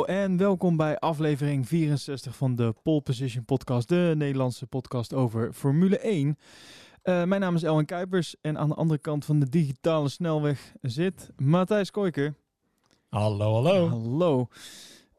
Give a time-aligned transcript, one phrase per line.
[0.00, 5.52] Hallo en welkom bij aflevering 64 van de Pole Position Podcast, de Nederlandse podcast over
[5.52, 6.26] Formule 1.
[6.28, 10.72] Uh, mijn naam is Elwin Kuipers en aan de andere kant van de digitale snelweg
[10.80, 12.34] zit Matthijs Koiker.
[13.08, 13.88] Hallo, hallo.
[13.88, 14.48] Hallo.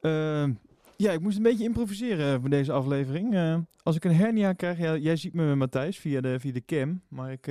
[0.02, 0.50] Uh,
[0.98, 3.34] ja, ik moest een beetje improviseren voor deze aflevering.
[3.34, 6.52] Uh, als ik een hernia krijg, ja, jij ziet me met Matthijs via de, via
[6.52, 7.48] de cam, maar ik,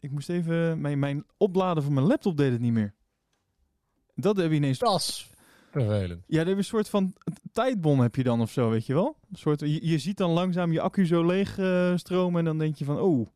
[0.00, 2.94] ik moest even, mijn, mijn opladen van mijn laptop deed het niet meer.
[4.14, 4.78] Dat heb je ineens...
[5.70, 6.24] vervelend.
[6.26, 7.14] Ja, er is een soort van
[7.52, 9.16] tijdbom heb je dan of zo, weet je wel?
[9.30, 12.58] Een soort, je, je ziet dan langzaam je accu zo leeg uh, stromen en dan
[12.58, 13.26] denk je van, oh.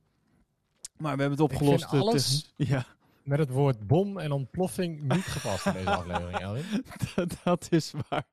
[0.99, 1.83] Maar we hebben het opgelost.
[1.83, 2.87] Ik vind alles ja.
[3.23, 6.65] met het woord bom en ontploffing niet gepast in deze aflevering, Elwin.
[7.15, 8.27] dat, dat is waar.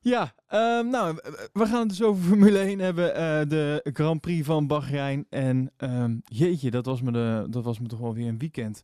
[0.00, 1.18] Ja, um, nou,
[1.52, 3.08] we gaan het dus over Formule 1 hebben.
[3.08, 5.26] Uh, de Grand Prix van Bahrein.
[5.28, 8.82] En um, jeetje, dat was, me de, dat was me toch wel weer een weekend.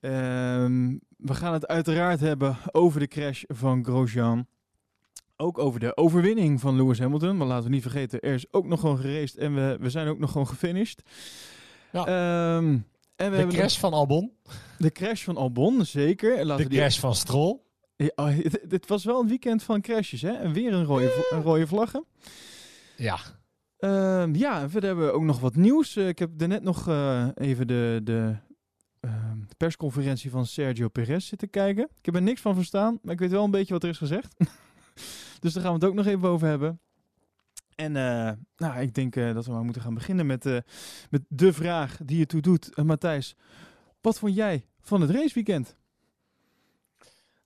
[0.00, 4.46] Um, we gaan het uiteraard hebben over de crash van Grosjean.
[5.36, 7.36] Ook over de overwinning van Lewis Hamilton.
[7.36, 10.08] Maar laten we niet vergeten, er is ook nog gewoon geraced en we, we zijn
[10.08, 11.02] ook nog gewoon gefinished.
[11.92, 12.56] Ja.
[12.56, 14.32] Um, en we de crash van Albon.
[14.78, 16.44] De crash van Albon, zeker.
[16.44, 17.58] Laten de crash van Stroll.
[17.96, 18.30] Ja, oh,
[18.68, 20.32] dit, was wel een weekend van crashes, hè?
[20.32, 22.04] En weer een rode, een rode vlaggen.
[22.96, 23.18] Ja.
[23.78, 25.96] Uh, ja, en verder hebben we ook nog wat nieuws.
[25.96, 28.36] Uh, ik heb er net nog uh, even de, Ehm, de
[29.56, 31.88] persconferentie van Sergio Perez zitten kijken.
[31.98, 33.98] Ik heb er niks van verstaan, maar ik weet wel een beetje wat er is
[33.98, 34.34] gezegd.
[35.40, 36.80] dus daar gaan we het ook nog even over hebben.
[37.74, 40.58] En uh, nou, ik denk uh, dat we maar moeten gaan beginnen met, uh,
[41.10, 42.76] met de vraag die je toe doet.
[42.76, 43.36] Matthijs,
[44.00, 45.76] wat vond jij van het raceweekend?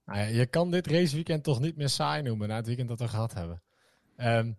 [0.04, 2.98] Nou ja, je kan dit raceweekend toch niet meer saai noemen na het weekend dat
[2.98, 3.62] we gehad hebben.
[4.16, 4.58] Um,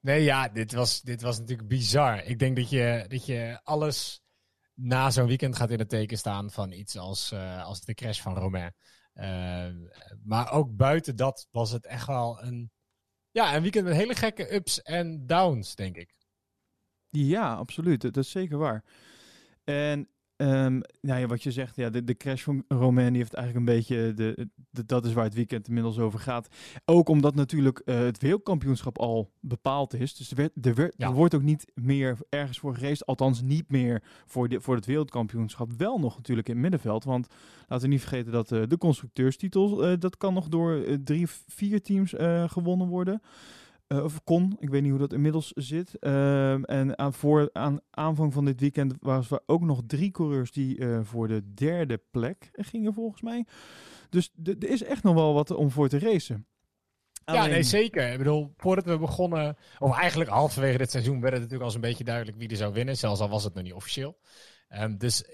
[0.00, 2.24] nee, ja, dit was, dit was natuurlijk bizar.
[2.24, 4.21] Ik denk dat je, dat je alles
[4.82, 8.20] na zo'n weekend gaat in het teken staan van iets als, uh, als de crash
[8.20, 8.74] van Romain.
[9.14, 9.66] Uh,
[10.24, 12.70] maar ook buiten dat was het echt wel een,
[13.30, 16.14] ja, een weekend met hele gekke ups en downs, denk ik.
[17.08, 18.00] Ja, absoluut.
[18.00, 18.84] Dat is zeker waar.
[19.64, 20.08] En
[20.42, 23.68] Um, nou ja, wat je zegt, ja, de, de crash van Romain die heeft eigenlijk
[23.68, 26.48] een beetje, de, de, dat is waar het weekend inmiddels over gaat.
[26.84, 30.16] Ook omdat natuurlijk uh, het wereldkampioenschap al bepaald is.
[30.16, 31.06] Dus er, werd, er, werd, ja.
[31.06, 34.86] er wordt ook niet meer ergens voor gereest, althans niet meer voor, de, voor het
[34.86, 35.72] wereldkampioenschap.
[35.76, 37.26] Wel nog natuurlijk in het middenveld, want
[37.68, 41.82] laten we niet vergeten dat uh, de constructeurstitel, uh, dat kan nog door drie, vier
[41.82, 42.14] teams
[42.46, 43.20] gewonnen worden.
[43.92, 45.96] Uh, of kon, ik weet niet hoe dat inmiddels zit.
[46.00, 50.52] Uh, en aan, voor, aan aanvang van dit weekend waren er ook nog drie coureurs
[50.52, 53.46] die uh, voor de derde plek gingen volgens mij.
[54.08, 56.46] Dus er is echt nog wel wat om voor te racen.
[57.24, 57.42] Alleen...
[57.42, 58.12] Ja, nee, zeker.
[58.12, 61.80] Ik bedoel, voordat we begonnen, of eigenlijk halverwege dit seizoen, werd het natuurlijk al een
[61.80, 62.96] beetje duidelijk wie er zou winnen.
[62.96, 64.18] Zelfs al was het nog niet officieel.
[64.68, 65.24] Um, dus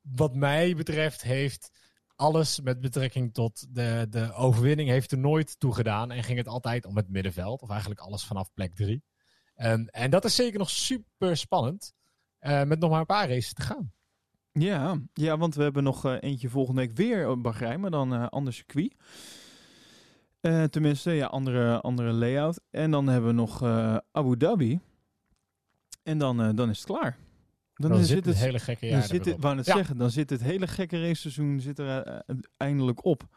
[0.00, 1.85] wat mij betreft heeft
[2.16, 6.10] alles met betrekking tot de, de overwinning heeft er nooit toe gedaan.
[6.10, 7.62] En ging het altijd om het middenveld.
[7.62, 9.04] Of eigenlijk alles vanaf plek drie.
[9.56, 11.94] Um, en dat is zeker nog super spannend.
[12.40, 13.92] Uh, met nog maar een paar races te gaan.
[14.52, 17.80] Ja, ja want we hebben nog uh, eentje volgende week weer op Bahrein.
[17.80, 18.94] Maar dan uh, ander circuit.
[20.70, 22.60] tenminste, ja, andere, andere layout.
[22.70, 23.62] En dan hebben we nog
[24.12, 24.80] Abu Dhabi.
[26.02, 27.25] En dan, dan is het klaar.
[27.78, 30.42] Dan, dan zit het, hele gekke jaar dan zit het, het zeggen, dan zit het
[30.42, 33.28] hele gekke race seizoen zit er uh, eindelijk op.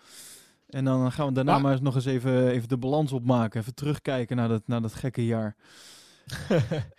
[0.69, 3.59] En dan gaan we daarna maar, maar eens nog eens even, even de balans opmaken.
[3.59, 5.55] Even terugkijken naar dat, naar dat gekke jaar.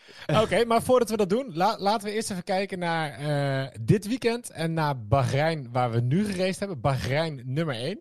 [0.43, 4.07] Oké, maar voordat we dat doen, la laten we eerst even kijken naar uh, dit
[4.07, 6.81] weekend en naar Bahrein, waar we nu gereisd hebben.
[6.81, 8.01] Bahrein nummer 1.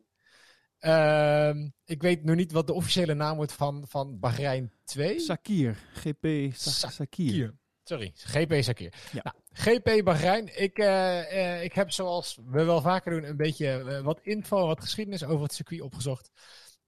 [0.82, 5.20] Uh, ik weet nog niet wat de officiële naam wordt van, van Bahrein 2.
[5.20, 7.59] Sakir, GP Sa Sakir.
[7.90, 8.94] Sorry, GP Sakir.
[9.12, 9.22] Ja.
[9.24, 10.62] Nou, GP Bahrein.
[10.62, 10.86] Ik, uh,
[11.34, 15.24] uh, ik heb zoals we wel vaker doen een beetje uh, wat info, wat geschiedenis
[15.24, 16.32] over het circuit opgezocht.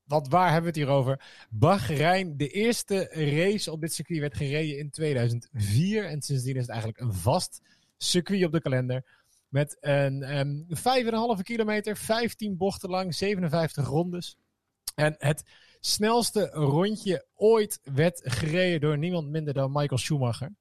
[0.03, 1.21] Want waar hebben we het hier over?
[1.49, 6.05] Bahrein, de eerste race op dit circuit werd gereden in 2004.
[6.05, 7.61] En sindsdien is het eigenlijk een vast
[7.97, 9.05] circuit op de kalender.
[9.47, 14.37] Met een um, ehm, 5,5 kilometer, 15 bochten lang, 57 rondes.
[14.95, 15.43] En het
[15.79, 20.59] snelste rondje ooit werd gereden door niemand minder dan Michael Schumacher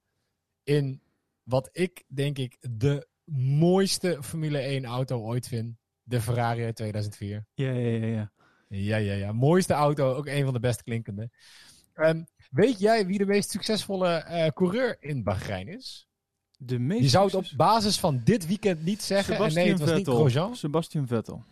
[0.62, 1.02] in
[1.42, 5.76] wat ik denk ik de mooiste Formule 1 auto ooit vind.
[6.02, 7.46] De Ferrari uit 2004.
[7.54, 8.32] Ja, ja, ja, ja.
[8.68, 9.32] Ja, ja, ja.
[9.32, 11.30] Mooiste auto, ook een van de best klinkende.
[11.94, 16.08] Um, weet jij wie de meest succesvolle uh, coureur in Bahrein is?
[16.56, 19.34] De meest Je zou het op basis van dit weekend niet zeggen.
[19.34, 20.12] Sebastian en nee, het was Vettel.
[20.12, 20.56] niet Grosjean.
[20.56, 21.44] Sebastian Vettel.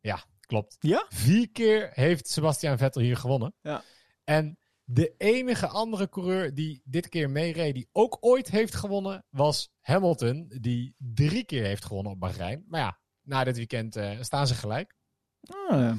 [0.00, 0.76] Ja, klopt.
[0.80, 1.06] Ja?
[1.08, 3.54] Vier keer heeft Sebastian Vettel hier gewonnen.
[3.60, 3.82] Ja.
[4.24, 9.70] En de enige andere coureur die dit keer meereed, die ook ooit heeft gewonnen, was
[9.80, 12.64] Hamilton, die drie keer heeft gewonnen op Bahrein.
[12.68, 14.94] Maar ja, na dit weekend uh, staan ze gelijk.
[15.40, 15.96] Ah, ja.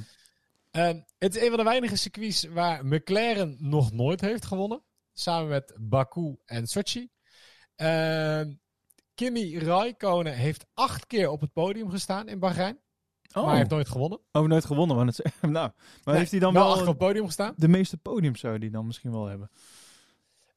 [0.71, 4.83] Ehm, het is een van de weinige circuits waar McLaren nog nooit heeft gewonnen.
[5.13, 7.09] Samen met Baku en Sochi.
[7.75, 8.53] Ehm,
[9.13, 12.79] Kimi Raikkonen heeft acht keer op het podium gestaan in Bahrein.
[13.41, 14.19] Maar hij heeft nooit gewonnen.
[14.31, 14.95] Oh, nooit gewonnen.
[14.95, 15.73] Maar, het, nou, maar
[16.03, 17.53] Nee, heeft hij dan wel wel acht keer op het podium gestaan?
[17.57, 19.49] de meeste podiums zou hij dan misschien wel hebben?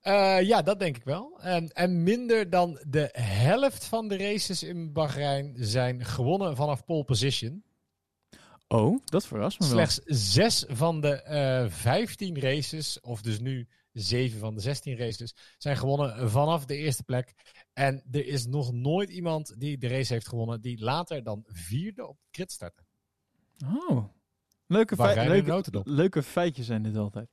[0.00, 1.38] Eh, ja, dat denk ik wel.
[1.40, 7.04] En, en minder dan de helft van de races in Bahrein zijn gewonnen vanaf pole
[7.04, 7.62] position.
[8.68, 9.74] Oh, dat verrast me wel.
[9.74, 10.00] Slechts
[10.32, 15.76] zes van de eh 15 races, of dus nu zeven van de 16 races, zijn
[15.76, 17.34] gewonnen vanaf de eerste plek.
[17.72, 22.08] En er is nog nooit iemand die de race heeft gewonnen die later dan vierde
[22.08, 22.82] op de grid startte.
[23.64, 24.04] Oh,
[24.66, 24.96] leuke,
[25.26, 27.28] leuke, leuke feitjes zijn dit altijd.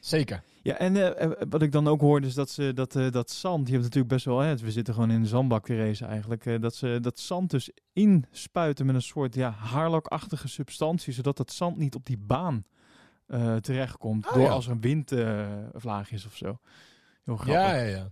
[0.00, 0.42] Zeker.
[0.62, 3.30] Ja, en eh, eh, wat ik dan ook hoorde is dat ze dat, eh, dat
[3.30, 6.08] zand, je hebt natuurlijk best wel, hè, we zitten gewoon in een zandbak te racen
[6.08, 11.52] eigenlijk, dat ze dat zand dus inspuiten met een soort ja, haarlakachtige substantie, zodat dat
[11.52, 12.64] zand niet op die baan
[13.30, 14.48] eh, terechtkomt, Oh, door ja.
[14.50, 16.58] als er een windvlaag is of zo.
[17.24, 17.52] Heel grappig.
[17.64, 18.10] Ja, ja, ja.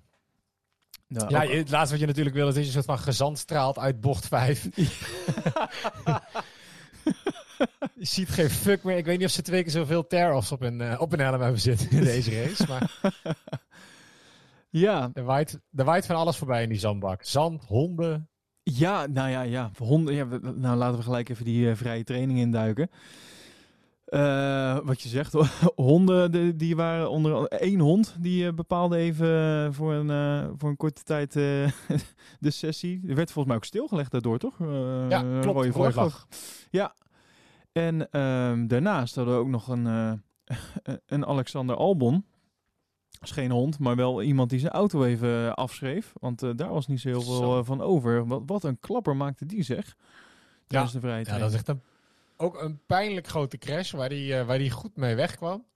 [1.09, 2.99] Nou, Ja, je- het laatste wat je natuurlijk wil is dat je een soort van
[2.99, 4.69] gezand straalt uit bocht 5.
[7.95, 8.97] je ziet geen fuck meer.
[8.97, 11.41] Ik weet niet of ze twee keer zoveel tear-offs op een, eh, op een helm
[11.41, 12.67] hebben zitten in deze race.
[12.69, 13.01] Maar
[14.71, 17.23] ja, er waait, er waait van alles voorbij in die zandbak.
[17.25, 18.29] Zand, honden.
[18.63, 19.71] Ja, nou ja, ja.
[19.79, 20.25] Honden, ja
[20.55, 22.91] nou, laten we gelijk even die eh, vrije training induiken.
[24.09, 25.33] Eh, wat je zegt,
[25.75, 30.69] honden, de, die waren onder één hond die eh, bepaalde even eh, voor een, voor
[30.69, 31.33] een korte tijd
[32.47, 33.01] de sessie.
[33.09, 34.59] Er werd volgens mij ook stilgelegd daardoor, toch?
[35.09, 35.45] Ja, klopt.
[35.45, 35.93] rode vlag.
[35.93, 36.29] vlag.
[36.71, 36.95] Ja.
[37.73, 39.85] En ehm, daarnaast hadden we ook nog een,
[41.07, 42.25] een Alexander Albon.
[43.11, 46.13] Dat is geen hond, maar wel iemand die zijn auto even afschreef.
[46.21, 48.27] Want daar was niet zo heel veel van over.
[48.27, 49.97] Wat, wat een klapper maakte die zeg.
[50.67, 51.81] Tijdens de Ja, dat is echt een,
[52.41, 55.67] ook een pijnlijk grote crash waar die, eh, waar die goed mee wegkwam.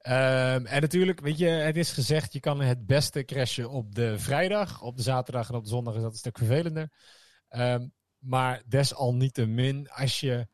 [0.00, 4.18] Ehm, en natuurlijk, weet je, het is gezegd, je kan het beste crashen op de
[4.18, 4.82] vrijdag.
[4.82, 6.92] Op de zaterdag en op de zondag is dat een stuk vervelender.
[7.48, 7.86] Ehm,
[8.18, 10.46] maar desalniettemin, als je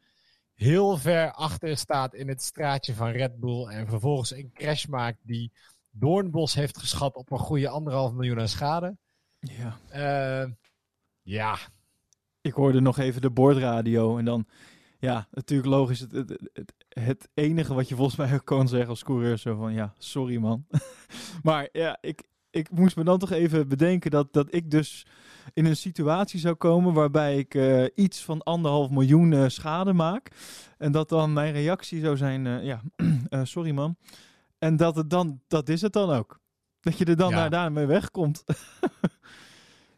[0.55, 5.19] heel ver achter staat in het straatje van Red Bull en vervolgens een crash maakt
[5.23, 5.53] die
[5.91, 8.97] Doornbos heeft geschat op een goede anderhalf miljoen aan schade.
[9.39, 9.79] Ja.
[9.89, 10.51] Ehm,
[11.23, 11.59] ja,
[12.41, 14.47] Ik hoorde nog even de boordradio en dan...
[14.99, 16.01] Ja, natuurlijk logisch.
[16.01, 19.57] Het, het, het, het enige wat je volgens mij ook kan zeggen als coureur zo
[19.57, 19.73] van...
[19.73, 20.67] Ja, sorry man.
[21.43, 25.07] maar ja, ik, ik moest me dan toch even bedenken dat, dat ik dus
[25.55, 26.93] in een situatie zou komen...
[26.93, 30.31] waarbij ik eh, iets van anderhalf miljoen eh, schade maak.
[30.79, 32.47] En dat dan mijn reactie zou zijn...
[32.47, 32.83] eh, ja,
[33.45, 33.97] sorry man.
[34.59, 36.41] En dat, het dan, dat is het dan ook.
[36.81, 37.49] Dat je er dan Ja.
[37.49, 38.45] daarmee wegkomt.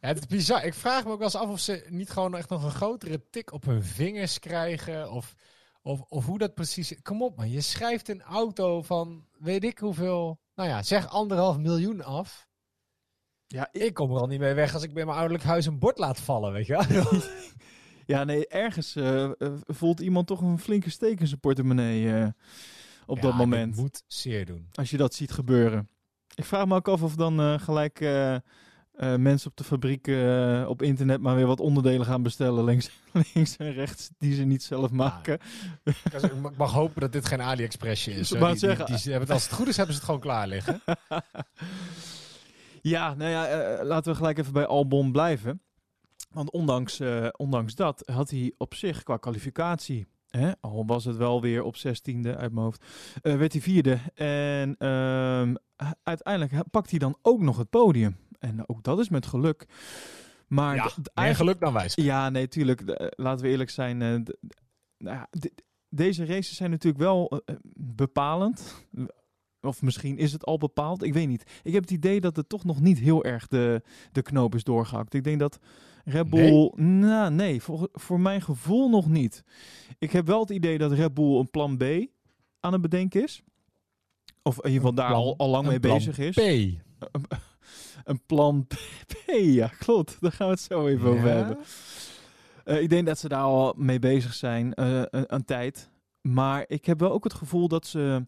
[0.00, 0.64] Ja, het is bizar.
[0.64, 3.22] Ik vraag me ook wel eens af of ze niet gewoon echt nog een grotere
[3.30, 5.12] tik op hun vingers krijgen.
[5.12, 5.34] Of,
[5.82, 7.02] of, of hoe dat precies...
[7.02, 10.40] Kom op man, je schrijft een auto van weet ik hoeveel...
[10.54, 12.46] Nou ja, zeg anderhalf miljoen af.
[13.46, 15.78] Ja, Ik kom er al niet mee weg als ik bij mijn ouderlijk huis een
[15.78, 17.20] bord laat vallen, weet je wel.
[18.06, 19.30] Ja, nee, ergens eh, eh,
[19.66, 22.28] voelt iemand toch een flinke steek in zijn portemonnee eh,
[23.06, 23.76] op Ja, dat moment.
[23.76, 24.68] moet zeer doen.
[24.72, 25.88] Als je dat ziet gebeuren.
[26.34, 28.00] Ik vraag me ook af of dan gelijk
[28.98, 32.90] eh, mensen op de fabriek eh, op internet maar weer wat onderdelen gaan bestellen links,
[33.34, 35.38] links en rechts die ze niet zelf maken.
[35.84, 38.28] Ik ik mag hopen dat dit geen AliExpressje is.
[38.28, 38.86] Die, die, zeggen.
[38.86, 40.80] die- die hebben het- als het goed is, hebben ze het gewoon klaar liggen.
[42.82, 45.62] Ja, nou ja, eh, laten we gelijk even bij Albon blijven.
[46.30, 51.16] Want ondanks, eh, ondanks dat had hij op zich qua kwalificatie, hè, al was het
[51.16, 52.84] wel weer op 16e uit mijn hoofd,
[53.22, 53.98] eh, werd hij vierde.
[54.14, 55.54] En ehm,
[56.02, 58.16] uiteindelijk pakt hij dan ook nog het podium.
[58.38, 59.66] En ook dat is met geluk.
[60.46, 61.94] Maar Ja, Meer geluk dan wijs.
[61.94, 62.80] ja, nee, tuurlijk.
[62.80, 64.02] eh, laten we eerlijk zijn.
[64.02, 64.08] eh,
[64.98, 65.28] nou ja,
[65.88, 68.86] deze races zijn natuurlijk wel eh, bepalend.
[69.60, 71.02] Of misschien is het al bepaald.
[71.02, 71.60] Ik weet niet.
[71.62, 74.64] Ik heb het idee dat het toch nog niet heel erg de, de knoop is
[74.64, 75.14] doorgehakt.
[75.14, 75.58] Ik denk dat
[76.04, 76.72] Red Bull...
[76.76, 77.62] Nou, nee.
[77.62, 79.44] Voor, voor mijn gevoel nog niet.
[79.98, 81.82] Ik heb wel het idee dat Red Bull een plan B
[82.60, 83.42] aan het bedenken is.
[84.42, 86.34] Of in ieder geval daar plan- al, al lang mee plan bezig is.
[86.34, 86.40] P.
[88.08, 88.74] Een plan P,
[89.60, 90.16] ja, klopt.
[90.20, 91.58] Daar gaan we het zo even over hebben.
[92.64, 95.90] Eh, ik denk dat ze daar al mee bezig zijn, eh, een, een tijd.
[96.20, 98.26] Maar ik heb wel ook het gevoel dat ze,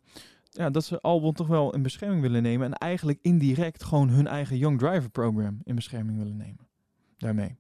[0.51, 2.67] ja, dat ze Albon toch wel in bescherming willen nemen.
[2.67, 6.69] En eigenlijk indirect gewoon hun eigen Young Driver Program in bescherming willen nemen.
[7.19, 7.57] Daarmee.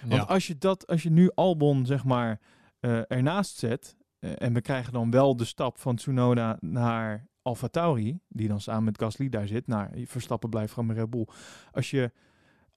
[0.00, 0.20] Want Ja.
[0.22, 2.40] als, je dat, als je nu Albon, zeg maar,
[2.80, 3.96] eh, ernaast zet.
[4.38, 8.18] en we krijgen dan wel de stap van Tsunoda naar Alfa Tauri.
[8.28, 9.66] Die dan samen met Gasly daar zit.
[9.66, 11.26] Nou, Verstappen blijft gewoon met Red Bull.
[11.72, 12.12] Als je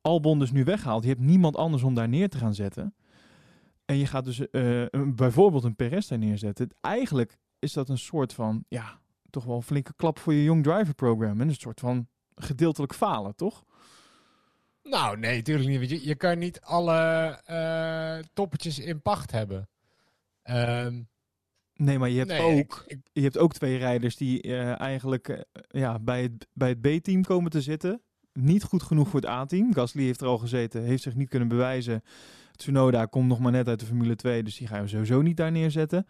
[0.02, 1.04] Albon dus nu weghaalt.
[1.04, 2.96] Je hebt niemand anders om daar neer te gaan zetten.
[3.86, 6.70] En je gaat dus eh, bijvoorbeeld een Perez daar neerzetten.
[6.82, 10.64] Eigenlijk is dat een soort van, ja, toch wel een flinke klap voor je Young
[10.64, 11.42] Driver program.
[11.42, 13.64] En een soort van gedeeltelijk falen, toch?
[14.84, 15.90] Nou, nee, natuurlijk niet.
[15.90, 19.70] Je, je kan niet alle uh, toppetjes in pacht hebben.
[20.44, 21.08] Um,
[21.78, 26.00] nee, maar je hebt, ook, je hebt ook twee rijders die uh, eigenlijk uh, ja,
[26.00, 28.02] bij het, bij het B-team komen te zitten.
[28.34, 29.74] Niet goed genoeg voor het A-team.
[29.74, 32.04] Gasly heeft er al gezeten, heeft zich niet kunnen bewijzen.
[32.52, 35.38] Tsunoda komt nog maar net uit de Formule 2, dus die gaan we sowieso niet
[35.38, 36.08] daar neerzetten.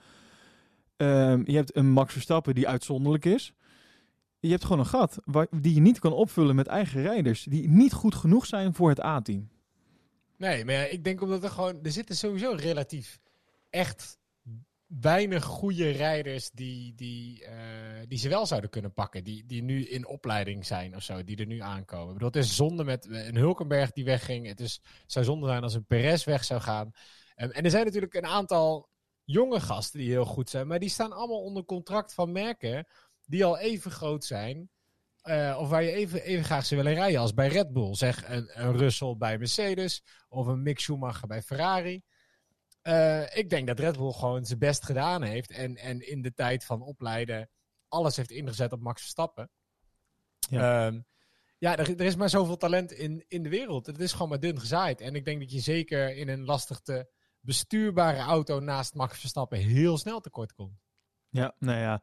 [0.98, 3.54] Um, je hebt een Max Verstappen die uitzonderlijk is.
[4.40, 7.70] Je hebt gewoon een gat waar, die je niet kan opvullen met eigen rijders die
[7.70, 9.50] niet goed genoeg zijn voor het A-team.
[10.38, 13.20] Nee, maar ja, ik denk omdat er gewoon er zitten sowieso relatief
[13.70, 14.18] echt
[14.88, 17.50] weinig goede rijders die, die, uh,
[18.08, 19.24] die ze wel zouden kunnen pakken.
[19.24, 22.08] Die, die nu in opleiding zijn of zo, die er nu aankomen.
[22.08, 24.48] Ik bedoel, het is zonde met een Hulkenberg die wegging.
[24.48, 26.92] Het, is, zou zonde zijn als een Perez weg zou gaan.
[27.36, 28.90] Um, en er zijn natuurlijk een aantal
[29.24, 30.68] jonge gasten die heel goed zijn.
[30.68, 32.88] Maar die staan allemaal onder contract van merken
[33.26, 34.70] die al even groot zijn.
[35.24, 37.96] Uh, of waar je even, even graag zou willen rijden als bij Red Bull.
[37.96, 42.04] Zeg een, een Russell bij Mercedes of een Mick Schumacher bij Ferrari.
[42.88, 45.52] Uh, ik denk dat Red Bull gewoon zijn best gedaan heeft.
[45.52, 47.50] En, en in de tijd van opleiden
[47.88, 49.50] alles heeft ingezet op Max Verstappen.
[50.50, 51.06] Ja, um,
[51.58, 53.86] ja er, er, is maar zoveel talent in, in de wereld.
[53.86, 55.02] Het is gewoon maar dun gezaaid.
[55.02, 59.58] En ik denk dat je zeker in een lastig te bestuurbare auto naast Max Verstappen
[59.58, 60.80] heel snel tekort komt.
[61.30, 62.02] Ja, nou ja.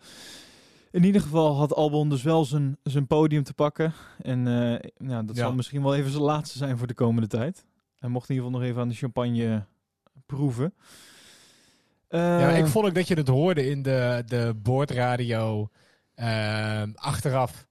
[0.91, 3.93] In ieder geval had Albon dus wel zijn, zijn podium te pakken.
[4.19, 5.43] En uh, nou, dat ja.
[5.43, 7.65] zal misschien wel even zijn laatste zijn voor de komende tijd.
[7.99, 9.67] Hij mocht in ieder geval nog even aan de champagne
[10.27, 10.75] proeven.
[12.09, 15.69] Uh, ja, ik vond ook dat je het hoorde in de, de boordradio
[16.17, 17.67] uh, achteraf.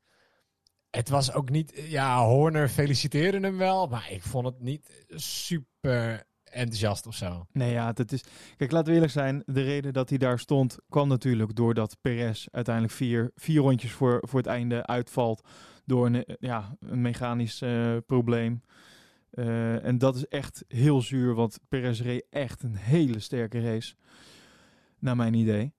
[0.90, 1.84] Het was ook niet...
[1.88, 7.46] Ja, Horner feliciteerde hem wel, maar ik vond het niet super enthousiast of zo.
[7.52, 8.24] Nee, ja, dat is.
[8.58, 9.44] Kijk, laten we eerlijk zijn.
[9.46, 14.24] De reden dat hij daar stond kwam natuurlijk doordat Perez uiteindelijk vier, vier rondjes voor,
[14.28, 15.48] voor het einde uitvalt
[15.86, 18.62] door een, ja, een mechanisch uh, probleem.
[19.34, 23.96] Uh, en dat is echt heel zuur, want Perez reed echt een hele sterke race,
[25.00, 25.74] naar mijn idee.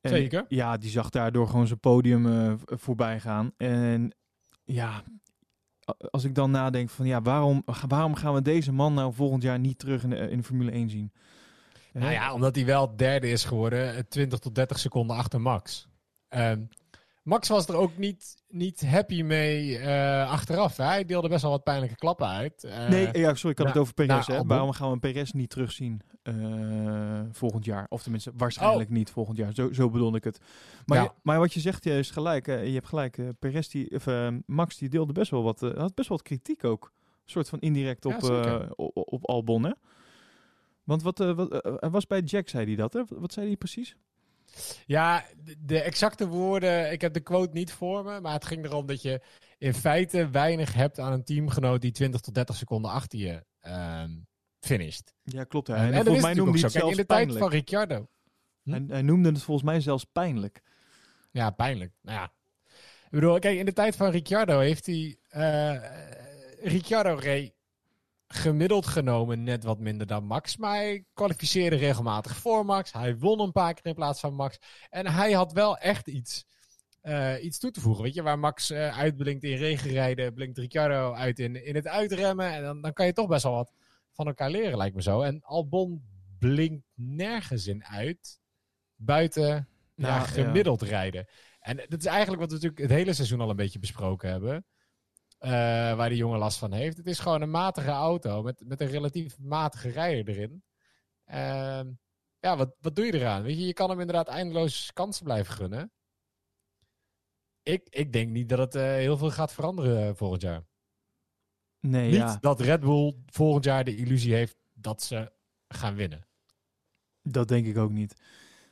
[0.00, 0.44] En, Zeker.
[0.48, 3.52] Ja, die zag daardoor gewoon zijn podium uh, voorbij gaan.
[3.56, 4.14] En
[4.64, 5.02] ja,
[6.10, 9.58] als ik dan nadenk van ja, waarom, waarom gaan we deze man nou volgend jaar
[9.58, 11.12] niet terug in de, in de Formule 1 zien?
[11.92, 15.88] Nou ja, omdat hij wel derde is geworden, 20 tot 30 seconden achter Max.
[16.28, 16.68] Um,
[17.28, 20.76] Max was er ook niet, niet happy mee uh, achteraf.
[20.76, 20.84] Hè?
[20.84, 22.64] Hij deelde best wel wat pijnlijke klappen uit.
[22.64, 24.26] Uh, nee, ja, sorry, ik had nou, het over Perez.
[24.26, 27.86] Nou, Waarom gaan we een Perez niet terugzien uh, volgend jaar?
[27.88, 28.94] Of tenminste, waarschijnlijk oh.
[28.94, 29.54] niet volgend jaar.
[29.54, 30.40] Zo, zo bedoel ik het.
[30.86, 31.04] Maar, ja.
[31.04, 32.46] je, maar wat je zegt, je is gelijk.
[32.46, 33.18] je hebt gelijk.
[33.38, 34.06] Perez, die, of,
[34.46, 36.92] Max, die deelde best wel wat, had best wel wat kritiek ook.
[37.24, 39.72] Een soort van indirect op, ja, op, op Albon, hè?
[40.84, 43.02] Want wat, wat was bij Jack, zei hij dat, hè?
[43.08, 43.96] Wat zei hij precies?
[44.86, 45.24] Ja,
[45.58, 49.02] de exacte woorden, ik heb de quote niet voor me, maar het ging erom dat
[49.02, 49.20] je
[49.58, 53.44] in feite weinig hebt aan een teamgenoot die 20 tot 30 seconden achter je
[54.02, 54.26] um,
[54.60, 55.14] finisht.
[55.22, 55.66] Ja, klopt.
[55.66, 55.74] Hè.
[55.74, 57.38] En, en volgens mij noemde hij het zelfs in de pijnlijk.
[57.38, 58.08] tijd van Ricciardo.
[58.62, 58.70] Hm?
[58.70, 60.62] Hij, hij, noemde het volgens mij zelfs pijnlijk.
[61.30, 61.92] Ja, pijnlijk.
[62.02, 62.32] Nou ja.
[63.04, 65.18] Ik bedoel, kijk, in de tijd van Ricciardo heeft hij...
[65.36, 65.82] Uh,
[66.62, 67.57] Ricciardo reed
[68.28, 70.56] gemiddeld genomen net wat minder dan Max.
[70.56, 72.92] Maar hij kwalificeerde regelmatig voor Max.
[72.92, 74.58] Hij won een paar keer in plaats van Max.
[74.90, 76.44] En hij had wel echt iets,
[77.02, 78.02] uh, iets toe te voegen.
[78.02, 82.52] Weet je, waar Max uh, uitblinkt in regenrijden, blinkt Ricciardo uit in, in het uitremmen.
[82.52, 83.72] En dan, dan kan je toch best wel wat
[84.12, 85.22] van elkaar leren, lijkt me zo.
[85.22, 86.02] En Albon
[86.38, 88.40] blinkt nergens in uit,
[88.94, 90.86] buiten ja, gemiddeld ja.
[90.86, 91.26] rijden.
[91.60, 94.64] En dat is eigenlijk wat we natuurlijk het hele seizoen al een beetje besproken hebben.
[95.40, 95.50] Uh,
[95.96, 96.96] waar die jongen last van heeft.
[96.96, 100.64] Het is gewoon een matige auto met, met een relatief matige rijder erin.
[101.26, 101.92] Uh,
[102.40, 103.42] ja, wat, wat doe je eraan?
[103.42, 105.92] Weet je, je kan hem inderdaad eindeloos kansen blijven gunnen.
[107.62, 110.66] Ik, ik denk niet dat het uh, heel veel gaat veranderen volgend jaar.
[111.80, 112.38] Nee, niet ja.
[112.40, 115.32] dat Red Bull volgend jaar de illusie heeft dat ze
[115.68, 116.26] gaan winnen.
[117.22, 118.22] Dat denk ik ook niet.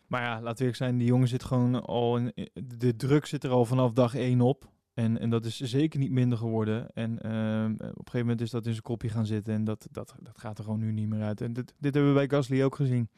[0.06, 3.50] Maar ja, laten we zijn, die jongen zit gewoon al in, de druk zit er
[3.50, 4.75] al vanaf dag 1 op.
[4.96, 6.90] En, en dat is zeker niet minder geworden.
[6.90, 9.54] En uh, op een gegeven moment is dat in zijn kopje gaan zitten.
[9.54, 11.40] En dat, dat, dat gaat er gewoon nu niet meer uit.
[11.40, 13.08] En dit, dit hebben we bij Gasly ook gezien.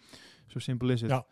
[0.47, 1.11] Zo simpel is het.
[1.11, 1.27] Ja.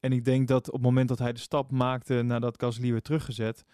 [0.00, 3.04] En ik denk dat op het moment dat hij de stap maakte nadat Gasly werd
[3.04, 3.64] teruggezet,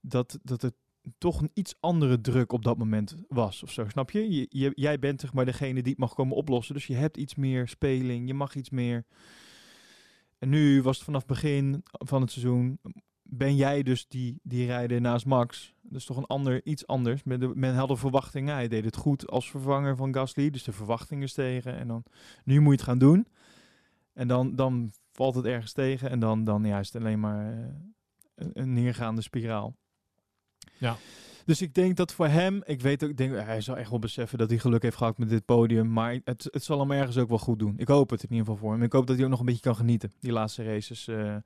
[0.00, 0.74] dat, dat het
[1.18, 3.62] toch een iets andere druk op dat moment was.
[3.62, 4.30] Of zo, snap je?
[4.30, 6.74] je, je jij bent zeg maar degene die het mag komen oplossen.
[6.74, 9.04] Dus je hebt iets meer speling, je mag iets meer.
[10.38, 12.78] En nu was het vanaf het begin van het seizoen
[13.36, 15.74] ben jij dus die, die rijder naast Max.
[15.82, 17.22] Dat is toch een ander, iets anders.
[17.22, 18.54] Men, de, men had de verwachtingen.
[18.54, 20.50] Hij deed het goed als vervanger van Gasly.
[20.50, 21.76] Dus de verwachtingen stegen.
[21.78, 22.02] En dan,
[22.44, 23.26] nu moet je het gaan doen.
[24.12, 27.52] En dan, dan valt het ergens tegen en dan, dan ja, is het alleen maar
[27.52, 27.58] eh,
[28.34, 29.76] een, een neergaande spiraal.
[30.78, 30.96] Ja.
[31.44, 33.98] Dus ik denk dat voor hem, ik weet ook, ik denk, hij zal echt wel
[33.98, 35.92] beseffen dat hij geluk heeft gehad met dit podium.
[35.92, 37.74] Maar het, het zal hem ergens ook wel goed doen.
[37.76, 38.82] Ik hoop het in ieder geval voor hem.
[38.82, 41.08] Ik hoop dat hij ook nog een beetje kan genieten, die laatste races.
[41.08, 41.36] eh,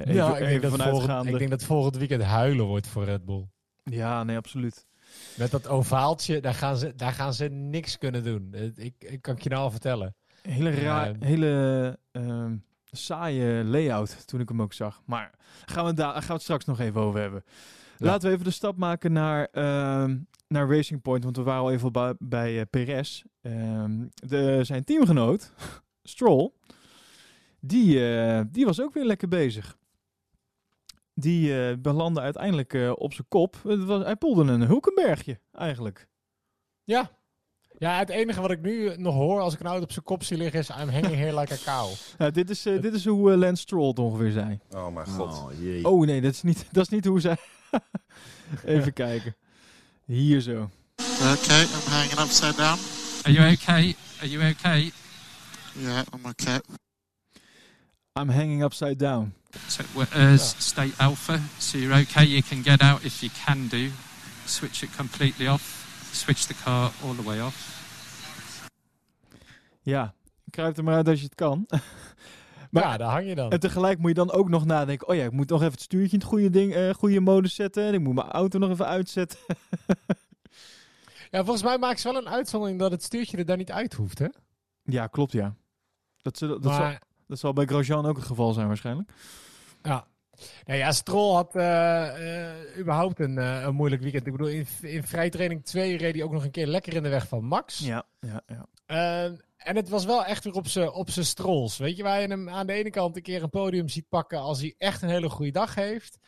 [0.00, 3.04] even, ja, ik denk, even dat volgend, ik denk dat volgend weekend huilen wordt voor
[3.04, 3.46] Red Bull.
[3.82, 4.86] Ja, nee, absoluut.
[5.36, 8.48] Met dat ovaaltje, daar gaan ze, daar gaan ze niks kunnen doen.
[8.52, 10.14] Eh, Ik, ik kan je nou al vertellen.
[10.42, 11.14] Hele raar, Ja.
[11.26, 12.56] hele ehm,
[12.90, 15.02] saaie layout toen ik hem ook zag.
[15.06, 15.30] Maar
[15.64, 17.44] gaan we, daar gaan we het straks nog even over hebben.
[17.98, 18.06] Ja.
[18.06, 20.16] Laten we even de stap maken naar, ehm,
[20.48, 23.22] naar Racing Point, want we waren al even bij, bij eh, Perez.
[23.42, 25.52] Ehm, de, zijn teamgenoot,
[26.02, 26.50] Stroll,
[27.60, 29.76] die, eh, die was ook weer lekker bezig.
[31.14, 33.56] Die eh, belandde uiteindelijk eh, op zijn kop.
[33.62, 36.08] Het was, hij poelde een Hulkenbergje, eigenlijk.
[36.84, 37.10] Ja.
[37.78, 40.24] Ja, het enige wat ik nu nog hoor als ik een auto op zijn kop
[40.24, 41.90] zie liggen is I'm hanging here like a cow.
[42.18, 44.58] Nou, dit, is, eh, dit is hoe Lance Stroll het ongeveer zei.
[44.70, 45.32] Oh mijn god.
[45.32, 45.88] Oh, jee.
[45.88, 47.36] Oh nee, dat is niet, dat is niet hoe zij.
[48.64, 49.36] Even kijken.
[50.04, 50.70] Hier zo.
[51.32, 52.78] Okay, I'm hanging upside down.
[53.22, 53.96] Are you okay?
[54.20, 54.92] Are you okay?
[55.72, 56.60] Yeah, I'm okay.
[58.20, 59.34] I'm hanging upside down.
[59.68, 59.82] So,
[60.16, 61.38] uh, state alpha.
[61.58, 62.24] So you're okay.
[62.26, 63.88] You can get out if you can do.
[64.44, 65.86] Switch it completely off.
[66.12, 67.82] Switch the car all the way off.
[69.82, 70.14] Ja,
[70.50, 71.66] kruip er maar uit als je het kan.
[72.70, 73.50] Maar- ja, daar hang je dan.
[73.50, 75.08] En tegelijk moet je dan ook nog nadenken.
[75.08, 77.54] Oh ja, ik moet nog even het stuurtje in het goede, ding, eh, goede modus
[77.54, 77.84] zetten.
[77.84, 79.38] En ik moet mijn auto nog even uitzetten.
[81.30, 83.94] Ja, volgens mij maken ze wel een uitzondering dat het stuurtje er daar niet uit
[83.94, 84.26] hoeft, hè?
[84.84, 85.54] ja, klopt ja.
[86.22, 86.74] Dat, zal- dat,
[87.26, 89.10] dat zal bij Grosjean ook het geval zijn waarschijnlijk.
[89.82, 90.06] ja.
[90.64, 94.26] Nou ja, Stroll had eh, eh, überhaupt een, eh, een moeilijk weekend.
[94.26, 97.08] Ik bedoel, in, in vrijtraining 2 reed hij ook nog een keer lekker in de
[97.08, 97.78] weg van Max.
[97.78, 98.66] Ja, ja, ja.
[98.86, 101.76] Eh, en het was wel echt weer op zijn op strolls.
[101.76, 104.38] Weet je, waar je hem aan de ene kant een keer een podium ziet pakken
[104.38, 106.18] als hij echt een hele goede dag heeft.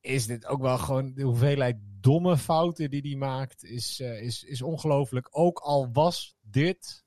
[0.00, 4.62] Is dit ook wel gewoon de hoeveelheid domme fouten die hij maakt, is, is, is
[4.62, 5.28] ongelooflijk.
[5.30, 7.04] Ook al was dit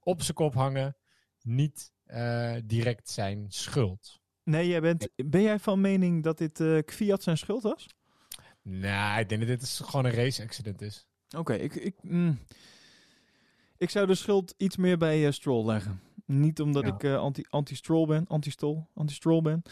[0.00, 0.96] op zijn kop hangen
[1.40, 4.20] niet eh, direct zijn schuld.
[4.44, 7.86] Nee, jij bent, ben jij van mening dat dit eh Kviat zijn schuld was?
[8.62, 11.06] Nou, ik denk dat dit is gewoon een race accident is.
[11.36, 12.38] Oké, ik, ik, mm,
[13.76, 16.00] ik zou de schuld iets meer bij eh, Stroll leggen.
[16.26, 16.94] Niet omdat Ja.
[16.94, 19.62] ik anti- anti-Stroll ben, anti-Stroll, anti-Stroll ben.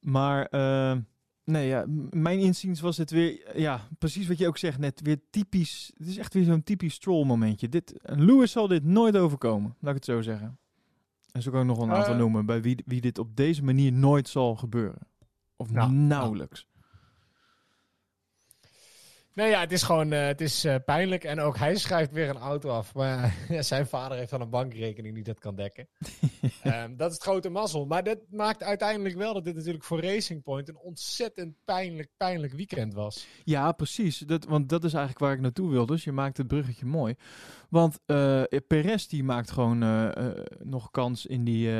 [0.00, 0.48] Maar
[1.44, 5.20] nee, ja, mijn inziens was het weer, ja, precies wat je ook zegt net, weer
[5.30, 5.92] typisch.
[5.96, 7.68] Het is echt weer zo'n typisch Stroll momentje.
[7.68, 10.58] Dit, Lewis zal dit nooit overkomen, laat ik het zo zeggen.
[11.32, 12.18] En zo kan ik nog wel een aantal Eh.
[12.18, 15.06] noemen bij wie, wie dit op deze manier nooit zal gebeuren.
[15.56, 16.66] Of Nou, nauwelijks.
[19.34, 21.24] Nee, ja, het is gewoon eh, het is, eh, pijnlijk.
[21.24, 22.94] En ook hij schrijft weer een auto af.
[22.94, 25.88] Maar ja, zijn vader heeft dan een bankrekening die dat kan dekken.
[26.62, 27.86] Ehm, dat is het grote mazzel.
[27.86, 32.52] Maar dat maakt uiteindelijk wel dat dit natuurlijk voor Racing Point een ontzettend pijnlijk, pijnlijk
[32.52, 33.26] weekend was.
[33.44, 34.18] Ja, precies.
[34.18, 35.86] Dat, want dat is eigenlijk waar ik naartoe wil.
[35.86, 37.14] Dus je maakt het bruggetje mooi.
[37.68, 39.78] Want eh Perez die maakt gewoon
[40.62, 41.70] nog kans in die...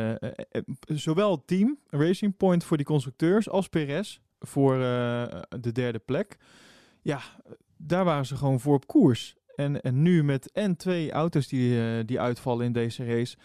[0.86, 4.78] zowel het team, Racing Point voor die constructeurs, als Perez voor
[5.60, 6.38] de derde plek.
[7.02, 7.20] Ja,
[7.76, 9.36] daar waren ze gewoon voor op koers.
[9.54, 13.36] En, en nu met en twee auto's die, eh, die uitvallen in deze race...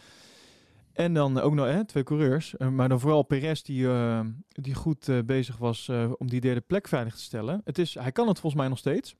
[0.93, 2.57] En dan ook nog hè, twee coureurs.
[2.57, 6.87] Eh, maar dan vooral Perez die, eh, die goed bezig was om die derde plek
[6.87, 7.61] veilig te stellen.
[7.63, 9.15] Het is, hij kan het volgens mij nog steeds.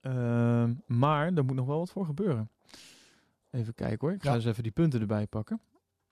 [0.00, 2.50] Ehm, maar er moet nog wel wat voor gebeuren.
[3.50, 4.12] Even kijken hoor.
[4.12, 4.34] Ik ga Ja.
[4.34, 5.60] eens even die punten erbij pakken.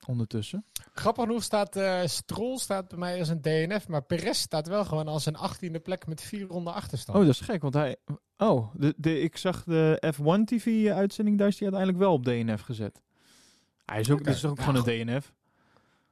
[0.07, 0.65] Ondertussen.
[0.93, 3.89] Grappig genoeg staat eh Stroll staat bij mij als een DNF.
[3.89, 7.19] Maar Perez staat wel gewoon als een achttiende plek met vier ronden achterstand.
[7.19, 7.63] Oh, dat is gek.
[7.63, 7.97] Want hij...
[8.37, 11.39] Oh, de, de, ik zag de F1 TV-uitzending.
[11.39, 13.03] Daar is hij uiteindelijk wel op DNF gezet.
[13.85, 15.33] Hij is ook, dit is ook Nou, gewoon een DNF.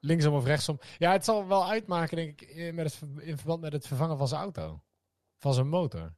[0.00, 0.78] Linksom of rechtsom.
[0.98, 4.18] Ja, het zal wel uitmaken, denk ik, in- met het, in verband met het vervangen
[4.18, 4.80] van zijn auto.
[5.38, 6.12] Van zijn motor.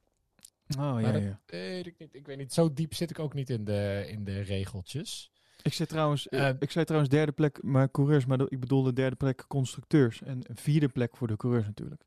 [0.78, 1.40] Oh, ja, dat- ja.
[1.46, 2.14] Weet ik niet.
[2.14, 2.52] Ik weet niet.
[2.52, 5.30] Zo diep zit ik ook niet in de, in de regeltjes.
[5.62, 9.16] Ik zei trouwens, Eh, ik zei trouwens derde plek maar coureurs, maar ik bedoelde derde
[9.16, 10.22] plek constructeurs.
[10.22, 12.02] En een vierde plek voor de coureurs natuurlijk.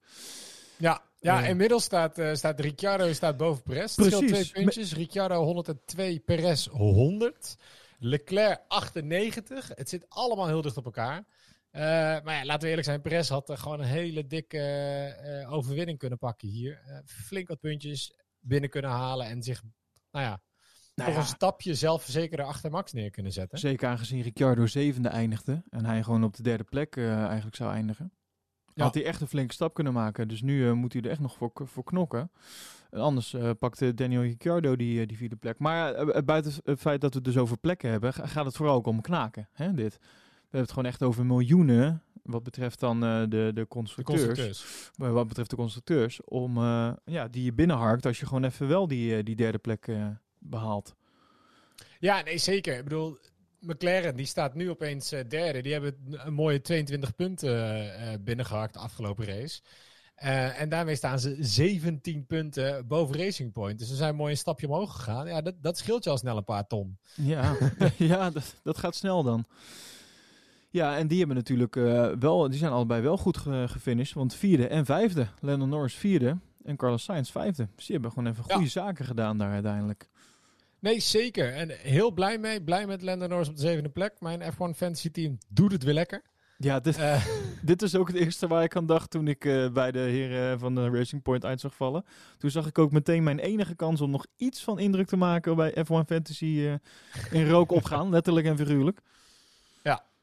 [0.77, 1.49] Ja, ja Eh.
[1.49, 3.91] inmiddels staat, eh, staat Ricciardo staat boven Perez.
[3.91, 4.49] Scheelt Precies.
[4.49, 4.93] twee puntjes.
[4.93, 7.55] Ricciardo 102, Perez 100.
[7.99, 9.71] Leclerc 98.
[9.75, 11.25] Het zit allemaal heel dicht op elkaar.
[11.71, 13.01] Maar ja, laten we eerlijk zijn.
[13.01, 17.01] Perez had eh, gewoon een hele dikke overwinning kunnen pakken hier.
[17.05, 19.27] Flink wat puntjes binnen kunnen halen.
[19.27, 19.61] En zich,
[20.11, 20.41] nou ja,
[20.95, 23.57] Nou ja, een stapje zelfverzekerder achter Max neer kunnen zetten.
[23.59, 27.73] Zeker aangezien Ricciardo zevende eindigde en hij gewoon op de derde plek eh, eigenlijk zou
[27.73, 28.11] eindigen.
[28.73, 28.83] Ja.
[28.83, 30.27] Had hij echt een flinke stap kunnen maken.
[30.27, 32.31] Dus nu eh, moet hij er echt nog voor, voor knokken.
[32.89, 35.59] En anders eh, pakte Daniel Ricciardo die, die vierde plek.
[35.59, 38.75] Maar buiten het feit dat we het dus over plekken hebben, ga- gaat het vooral
[38.75, 39.49] ook om knaken.
[39.53, 39.99] Hè, dit.
[40.41, 42.01] hebben het gewoon echt over miljoenen.
[42.23, 44.91] Wat betreft dan de, de De constructeurs.
[44.97, 46.23] wat betreft de constructeurs.
[46.23, 46.57] Om
[47.05, 49.87] ja, die je binnenharkt als je gewoon even wel die, die derde plek
[50.43, 50.95] behaalt.
[51.99, 52.77] Ja, nee, zeker.
[52.77, 53.17] Ik bedoel,
[53.59, 55.61] McLaren die staat nu opeens eh, derde.
[55.61, 59.61] Die hebben een mooie 22 punten eh, eh, binnengehakt de afgelopen race.
[60.15, 63.79] Eh, en daarmee staan ze 17 punten boven Racing Point.
[63.79, 65.27] Dus ze zijn mooi een stapje omhoog gegaan.
[65.27, 66.97] Ja, dat, dat scheelt je al snel een paar ton.
[67.15, 67.55] Ja,
[67.97, 69.45] ja dat, dat gaat snel dan.
[70.69, 74.13] Ja, en die hebben natuurlijk eh, wel, die zijn allebei wel goed ge- gefinished.
[74.13, 75.27] Want vierde en vijfde.
[75.39, 77.67] Lennon Norris vierde en Carlos Sainz vijfde.
[77.75, 78.53] Dus die hebben gewoon even Ja.
[78.55, 80.09] goede zaken gedaan daar uiteindelijk.
[80.83, 81.53] Nee, zeker.
[81.53, 82.63] En heel blij mee.
[82.63, 84.19] Blij met Lando Norris op de zevende plek.
[84.19, 86.21] Mijn F1 Fantasy team doet het weer lekker.
[86.57, 87.25] Ja, dit, Eh,
[87.61, 90.59] dit is ook het eerste waar ik aan dacht toen ik eh, bij de heren
[90.59, 92.05] van de Racing Point uit zag vallen.
[92.37, 95.55] Toen zag ik ook meteen mijn enige kans om nog iets van indruk te maken
[95.55, 96.73] bij F1 Fantasy eh,
[97.39, 98.09] in rook opgaan.
[98.17, 98.99] letterlijk en figuurlijk.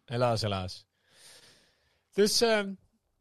[0.05, 0.87] helaas, helaas.
[2.13, 2.73] Dus, ehm,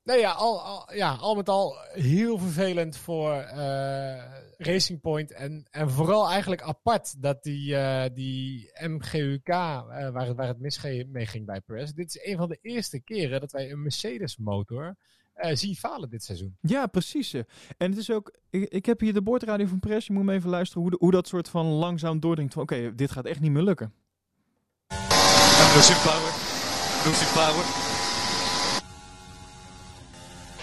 [0.04, 4.24] nee ja al, al, ja, al met al heel vervelend voor eh,
[4.58, 5.32] Racing Point.
[5.34, 10.60] En, en vooral eigenlijk apart dat die, eh, die MGUK, eh, waar, het, waar het
[10.60, 11.92] mis mee ging bij Perez.
[11.92, 14.96] Dit is een van de eerste keren dat wij een Mercedes motor
[15.34, 16.58] eh, zien falen dit seizoen.
[16.62, 17.34] Ja, precies.
[17.34, 17.46] En
[17.90, 20.08] het is ook, ik, ik heb hier de boordradio van Press.
[20.08, 22.54] Je moet me even luisteren hoe, de- hoe dat soort van langzaam doordringt.
[22.54, 23.94] Van oké, dit gaat echt niet meer lukken.
[25.76, 26.32] Losing power.
[27.06, 27.89] Losing power.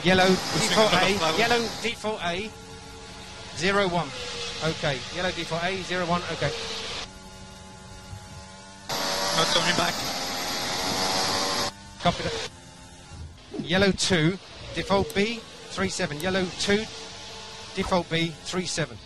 [0.04, 1.14] Yellow default a lot A.
[1.14, 1.38] of power.
[1.38, 2.50] Yellow default A.
[3.56, 4.08] Zero one.
[4.62, 4.98] Okay.
[5.16, 5.82] Yellow default A.
[5.82, 6.22] Zero one.
[6.32, 6.52] Okay.
[9.36, 9.94] Not coming back.
[12.02, 12.50] Copy that.
[13.58, 14.38] Yellow two.
[14.74, 15.40] Default B.
[15.70, 16.20] Three seven.
[16.20, 16.84] Yellow two.
[17.74, 18.28] Default B.
[18.44, 18.96] Three seven.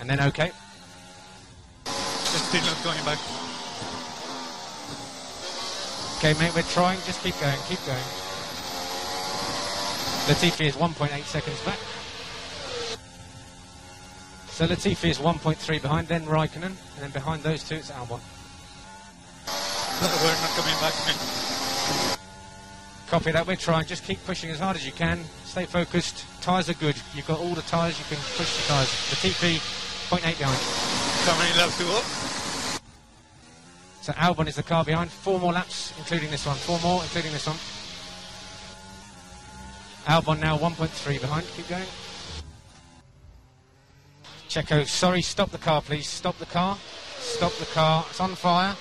[0.00, 0.52] And then okay.
[1.84, 3.18] Just still not coming back.
[6.18, 6.54] Okay, mate.
[6.54, 6.98] We're trying.
[7.06, 7.58] Just keep going.
[7.68, 8.27] Keep going.
[10.28, 11.78] Latifi is 1.8 seconds back.
[14.48, 18.20] So Latifi is 1.3 behind, then Raikkonen, and then behind those two it's Albon.
[20.02, 22.18] We're not coming back, man.
[23.08, 23.46] Copy that.
[23.46, 23.86] We're trying.
[23.86, 25.24] Just keep pushing as hard as you can.
[25.46, 26.26] Stay focused.
[26.42, 26.96] Tyres are good.
[27.14, 27.98] You've got all the tyres.
[27.98, 28.90] You can push the tyres.
[29.08, 29.56] The TP
[30.10, 30.60] 0.8 behind.
[31.24, 32.04] Coming in lap two up.
[34.02, 35.10] So Albon is the car behind.
[35.10, 36.56] Four more laps, including this one.
[36.56, 37.56] Four more, including this one.
[40.06, 41.46] Albon now 1.3 behind.
[41.56, 41.84] Keep going.
[44.48, 46.06] Checo, sorry, stop the car, please.
[46.08, 46.78] Stop the car.
[47.18, 48.04] Stop the car.
[48.08, 48.74] It's on fire.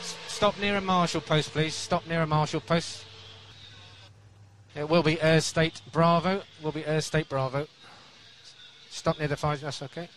[0.00, 1.74] S- Stop near a marshal post, please.
[1.74, 3.04] Stop near a marshal post.
[4.74, 6.42] It will be Air State Bravo.
[6.62, 7.66] Will be Air State Bravo.
[8.88, 9.56] Stop near the fire.
[9.56, 10.08] That's okay.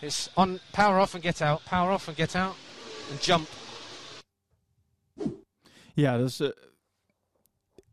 [0.00, 0.58] It's on.
[0.72, 1.64] Power off and get out.
[1.66, 2.56] Power off and get out.
[3.10, 3.48] And jump.
[5.94, 6.50] Yeah, dus eh,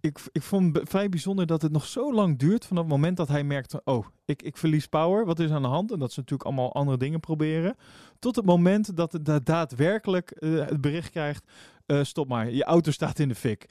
[0.06, 3.18] ik, ik vond het vrij bijzonder dat het nog zo lang duurt vanaf het moment
[3.18, 5.92] dat hij merkt oh, ik, ik verlies power, wat is aan de hand?
[5.92, 7.76] En dat ze natuurlijk allemaal andere dingen proberen.
[8.20, 11.52] Tot het moment dat het da- daadwerkelijk eh, het bericht krijgt,
[11.86, 13.66] eh, stop maar, je auto staat in de fik.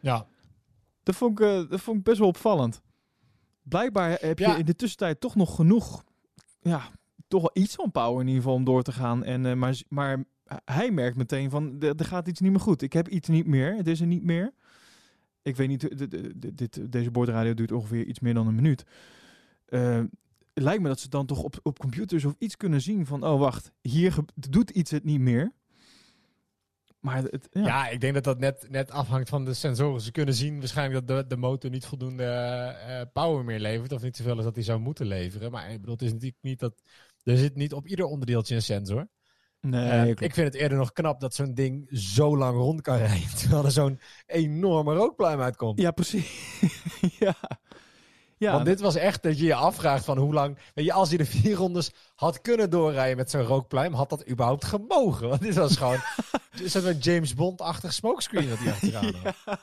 [0.00, 0.26] Ja.
[1.02, 2.82] Dat vond ik, eh, dat vond ik best wel opvallend.
[3.62, 4.52] Blijkbaar heb Ja.
[4.52, 6.04] je in de tussentijd toch nog genoeg,
[6.60, 6.90] ja,
[7.28, 9.24] toch wel iets van power in ieder geval om door te gaan.
[9.24, 10.24] En, maar, maar
[10.64, 12.82] hij merkt meteen van, er gaat iets niet meer goed.
[12.82, 14.52] Ik heb iets niet meer, het is er niet meer.
[15.48, 18.84] Ik weet niet, de- dit, deze boordradio duurt ongeveer iets meer dan een minuut.
[19.66, 20.02] Eh,
[20.54, 23.38] lijkt me dat ze dan toch op, op computers of iets kunnen zien van, oh
[23.38, 24.14] wacht, hier
[24.50, 25.52] doet iets het niet meer.
[27.00, 27.88] Maar het, ja.
[27.88, 30.00] Ik denk dat dat net, net afhangt van de sensoren.
[30.00, 33.92] Ze kunnen zien waarschijnlijk dat de, de motor niet voldoende eh, power meer levert.
[33.92, 35.50] Of niet zoveel als dat hij zou moeten leveren.
[35.50, 36.82] Maar ik bedoel, het is natuurlijk niet dat...
[37.22, 39.08] Er zit niet op ieder onderdeeltje een sensor.
[39.60, 42.96] Nee, Eh, ik vind het eerder nog knap dat zo'n ding zo lang rond kan
[42.96, 43.34] rijden.
[43.38, 45.80] Terwijl er zo'n enorme rookpluim uitkomt.
[45.80, 46.60] ja, precies.
[47.18, 47.34] ja.
[48.36, 50.58] Ja, Want dit was echt dat je je afvraagt van hoe lang...
[50.74, 53.92] Weet je, als hij de vier rondes had kunnen doorrijden met zo'n rookpluim...
[53.92, 55.28] had dat überhaupt gemogen.
[55.28, 55.98] Want dit was gewoon...
[56.62, 59.34] Is dat een James Bond-achtig smokescreen dat hij achteraan had.
[59.44, 59.58] Ja.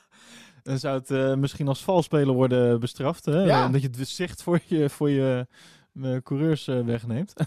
[0.63, 3.25] Dan zou het eh, misschien als valspeler worden bestraft.
[3.25, 3.39] Hè?
[3.43, 3.67] Ja.
[3.67, 5.47] Dat je het zicht voor je, voor je
[6.01, 7.33] eh, coureurs eh, wegneemt.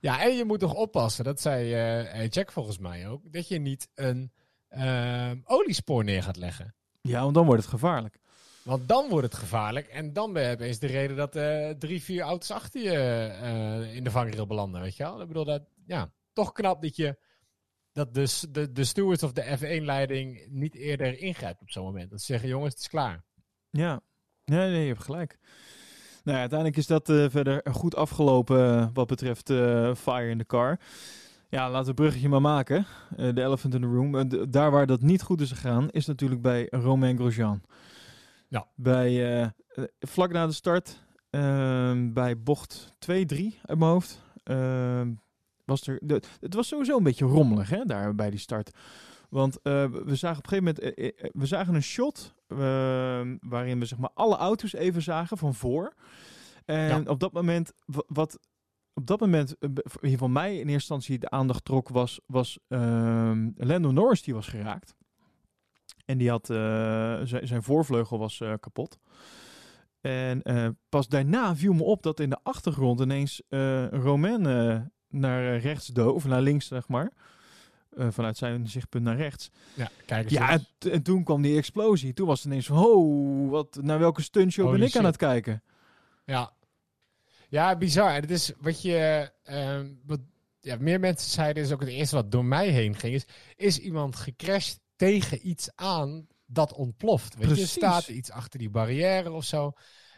[0.00, 3.58] Ja, en je moet toch oppassen, dat zei eh, Jack volgens mij ook, dat je
[3.58, 4.32] niet een
[5.44, 6.74] oliespoor neer gaat leggen.
[7.00, 8.20] ja, want dan wordt het gevaarlijk.
[8.68, 12.02] Want dan wordt het gevaarlijk en dan ben je opeens de reden dat eh, drie,
[12.02, 12.96] vier auto's achter je
[13.40, 15.20] eh, in de vangrail belanden, weet je wel?
[15.20, 17.18] Ik bedoel, dat, ja, toch knap dat je,
[17.92, 22.10] dat de, de, de stewards of de F1-leiding niet eerder ingrijpt op zo'n moment.
[22.10, 23.24] Dat ze zeggen, jongens, het is klaar.
[23.70, 24.00] Ja,
[24.44, 25.38] nee, nee, je hebt gelijk.
[26.28, 30.38] Nou ja, uiteindelijk is dat eh, verder goed afgelopen eh, wat betreft eh, fire in
[30.38, 30.80] the car.
[31.48, 32.86] Ja, laten we een bruggetje maar maken.
[33.16, 34.28] De elephant in the room.
[34.50, 37.62] Daar waar dat niet goed is gegaan, is natuurlijk bij Romain Grosjean.
[38.48, 38.66] Ja.
[38.74, 39.52] Bij,
[40.00, 45.12] vlak na de start, ehm, bij bocht 2-3 uit mijn hoofd, ehm,
[45.64, 45.98] was er...
[46.02, 48.70] De, het was sowieso een beetje rommelig, hè, daar bij die start.
[49.28, 50.78] Want we zagen op een gegeven moment,
[51.32, 52.34] we zagen een shot
[53.40, 55.94] waarin we zeg maar alle auto's even zagen van voor.
[56.64, 57.02] En Ja.
[57.06, 58.38] op dat moment, wa- wat
[58.94, 62.20] op dat moment, eh, in ieder geval mij in eerste instantie de aandacht trok, was,
[62.26, 64.94] was ehm Lando Norris die was geraakt.
[66.04, 68.98] En die had, eh, zijn voorvleugel was eh, kapot.
[70.00, 74.80] En eh, pas daarna viel me op dat in de achtergrond ineens eh Romain eh,
[75.08, 77.12] naar eh, rechts dook, of naar links zeg maar.
[77.98, 79.50] Eh, vanuit zijn zichtpunt naar rechts.
[79.74, 80.32] Ja, kijk eens.
[80.32, 80.58] Ja,
[80.90, 82.12] en, toen kwam die explosie.
[82.12, 85.62] Toen was het ineens van, oh, wat, naar welke stuntshow ben ik aan het kijken?
[86.24, 86.52] Ja.
[87.48, 88.14] Ja, bizar.
[88.14, 89.30] En het is wat je.
[89.42, 90.20] ehm, wat
[90.60, 93.14] ja, meer mensen zeiden, is ook het eerste wat door mij heen ging.
[93.14, 97.34] Is, is iemand gecrashed tegen iets aan dat ontploft?
[97.34, 97.72] Weet je, Precies.
[97.72, 99.72] staat er iets achter die barrière of zo?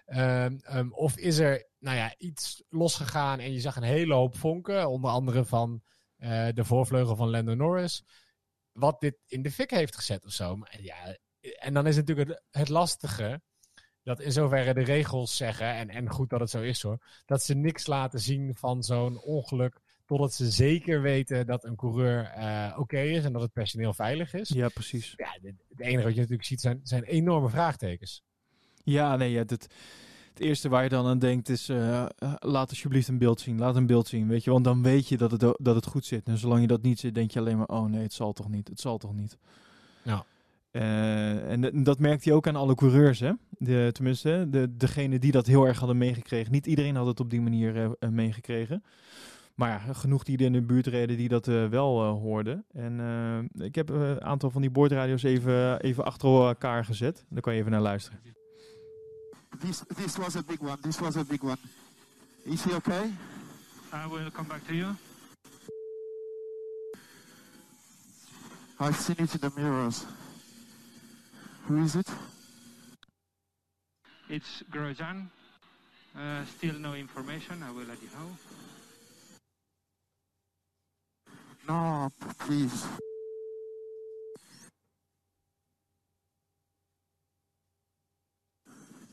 [0.07, 4.37] Ehm, ehm, of is er, nou ja, iets losgegaan en je zag een hele hoop
[4.37, 5.83] vonken, onder andere van
[6.21, 8.05] eh, de voorvleugel van Lando Norris,
[8.73, 10.57] wat dit in de fik heeft gezet of zo.
[10.57, 13.41] Maar ja, en dan is natuurlijk het, het lastige
[14.03, 17.43] dat in zoverre de regels zeggen, en, en goed dat het zo is hoor, dat
[17.43, 22.77] ze niks laten zien van zo'n ongeluk totdat ze zeker weten dat een coureur eh,
[22.79, 24.49] oké is en dat het personeel veilig is.
[24.49, 25.15] Ja, precies.
[25.17, 28.23] Ja, het het enige wat je natuurlijk ziet zijn, zijn enorme vraagtekens.
[28.85, 29.67] Ja, nee, ja, het,
[30.41, 32.07] het eerste waar je dan aan denkt is, eh,
[32.39, 33.59] laat alsjeblieft een beeld zien.
[33.59, 34.51] Laat een beeld zien, weet je.
[34.51, 36.29] Want dan weet je dat het, dat het goed zit.
[36.29, 38.49] En zolang je dat niet zit, denk je alleen maar, oh nee, het zal toch
[38.49, 38.69] niet.
[38.69, 39.39] Het zal toch niet.
[40.03, 40.25] Ja.
[40.71, 43.33] Eh, en dat merkte hij ook aan alle coureurs, hè.
[43.51, 46.53] De, tenminste, de, degene die dat heel erg hadden meegekregen.
[46.53, 48.85] Niet iedereen had het op die manier meegekregen.
[49.55, 52.65] Maar ja, genoeg die er in de buurt reden die dat wel hoorden.
[52.73, 53.01] En
[53.55, 57.25] ik heb een aantal van die boordradio's even, even achter elkaar gezet.
[57.29, 58.40] Daar kan je even naar luisteren.
[59.61, 60.79] This, this was a big one.
[60.83, 61.59] This was a big one.
[62.47, 63.13] Is he okay?
[63.93, 64.97] I will come back to you.
[68.79, 70.07] I've seen it in the mirrors.
[71.67, 72.09] Who is it?
[74.31, 75.27] It's Grosjean.
[76.17, 77.63] Uh, still no information.
[77.63, 78.31] I will let you know.
[81.69, 82.87] No, please.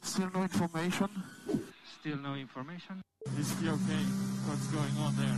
[0.07, 1.09] Still no information?
[1.99, 3.01] Still no information.
[3.37, 4.03] Is he okay?
[4.47, 5.37] What's going on there?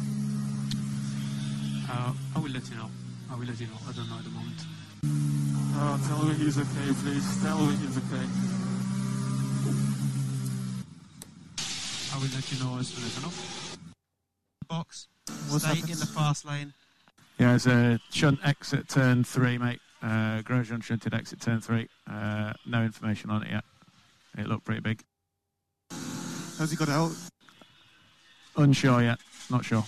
[1.91, 2.89] Uh, I will let you know.
[3.31, 3.79] I will let you know.
[3.87, 4.59] I don't know at the moment.
[5.75, 7.41] Oh, tell me he's okay, please.
[7.43, 8.25] Tell me he's okay.
[12.13, 13.33] I will let you know as soon as I know.
[14.67, 15.07] box.
[15.49, 15.93] What's Stay happened?
[15.93, 16.73] in the fast lane.
[17.39, 19.79] Yeah, it's a shunt exit turn three, mate.
[20.03, 21.89] Uh, Grosjean shunted exit turn three.
[22.09, 23.63] Uh, no information on it yet.
[24.37, 25.01] It looked pretty big.
[25.91, 27.11] Has he got out?
[28.57, 29.19] Unsure yet.
[29.49, 29.83] Not sure.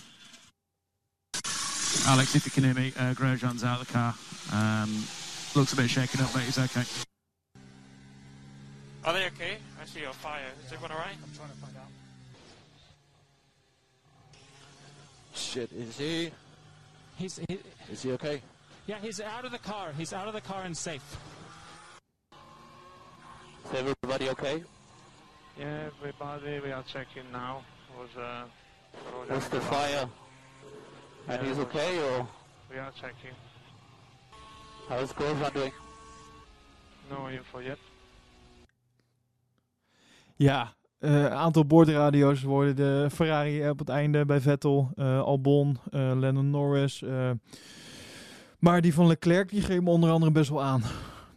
[2.08, 4.16] Alex, if you can hear me, uh, Grosjean's out of the car.
[4.54, 5.04] Um,
[5.56, 6.84] looks a bit shaken up, but he's okay.
[9.04, 9.58] Are they okay?
[9.82, 10.42] I see a fire.
[10.66, 11.16] Is everyone alright?
[11.24, 11.88] I'm trying to find out.
[15.34, 16.32] Shit, is he?
[17.18, 17.60] He's he,
[17.92, 18.42] Is he okay?
[18.88, 19.92] yeah, he's out of the car.
[19.98, 21.04] He's out of the car and safe.
[23.66, 24.64] Is everybody okay?
[25.60, 27.62] Yeah, everybody, we are checking now.
[27.98, 28.44] Was uh,
[29.28, 30.08] What's the fire?
[31.28, 32.28] And he's okay, or
[32.70, 33.36] We are checking.
[34.90, 35.74] how's Grosjean doing?
[37.10, 37.78] No info yet.
[40.36, 45.78] Ja, eh, een aantal boordradio's worden de Ferrari op het einde bij Vettel, eh, Albon,
[45.92, 47.02] eh Lennon Norris.
[47.02, 47.32] eh.
[48.60, 50.84] maar die van Leclerc, die greep me onder andere best wel aan.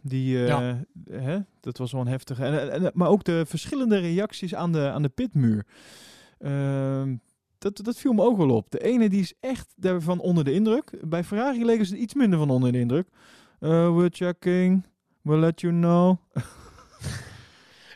[0.07, 0.83] Die, eh, Ja.
[1.09, 2.43] hè, dat was wel een heftige.
[2.45, 5.65] En, en, maar ook de verschillende reacties aan de, aan de pitmuur.
[6.39, 7.15] Ehm,
[7.57, 8.71] dat, dat viel me ook wel op.
[8.71, 10.91] De ene die is echt daarvan onder de indruk.
[11.07, 13.07] Bij Ferrari leken ze iets minder van onder de indruk.
[13.59, 14.85] Eh, we're checking,
[15.21, 16.17] we'll let you know.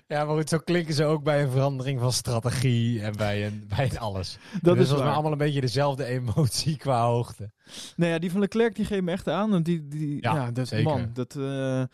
[0.10, 3.64] Ja, maar goed, zo klinken ze ook bij een verandering van strategie en bij, een,
[3.76, 4.38] bij het alles.
[4.62, 7.52] Dat dus is allemaal een beetje dezelfde emotie qua hoogte.
[7.96, 9.50] Nou ja, die van Leclerc die geeft me echt aan.
[9.50, 10.84] Want die, die, ja, Ja, dat zeker.
[10.84, 11.10] man.
[11.14, 11.90] Dat, eh, en,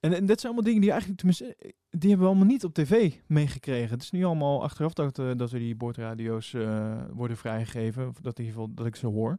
[0.00, 1.56] en dat zijn allemaal dingen die eigenlijk, tenminste,
[1.90, 3.90] die hebben we allemaal niet op tv meegekregen.
[3.90, 8.12] Het is nu allemaal achteraf dat, eh, dat we die boordradio's eh, worden vrijgegeven.
[8.20, 9.38] Dat in ieder geval dat ik ze hoor.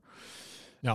[0.80, 0.94] Ja.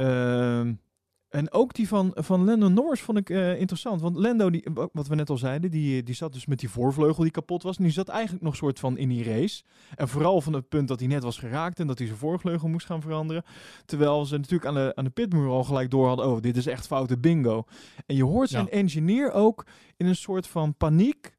[1.34, 4.00] En ook die van, van Lando Norris vond ik eh, interessant.
[4.00, 6.70] Want Lando, die, wa- wat we net al zeiden, die, die zat dus met die
[6.70, 7.76] voorvleugel die kapot was.
[7.76, 9.62] En die zat eigenlijk nog soort van in die race.
[9.94, 12.68] En vooral van het punt dat hij net was geraakt en dat hij zijn voorvleugel
[12.68, 13.42] moest gaan veranderen.
[13.84, 16.66] Terwijl ze natuurlijk aan de, aan de pitmuur al gelijk door hadden, oh, dit is
[16.66, 17.64] echt foute bingo.
[18.06, 18.70] En je hoort zijn Ja.
[18.70, 19.66] engineer ook
[19.96, 21.36] in een soort van paniek.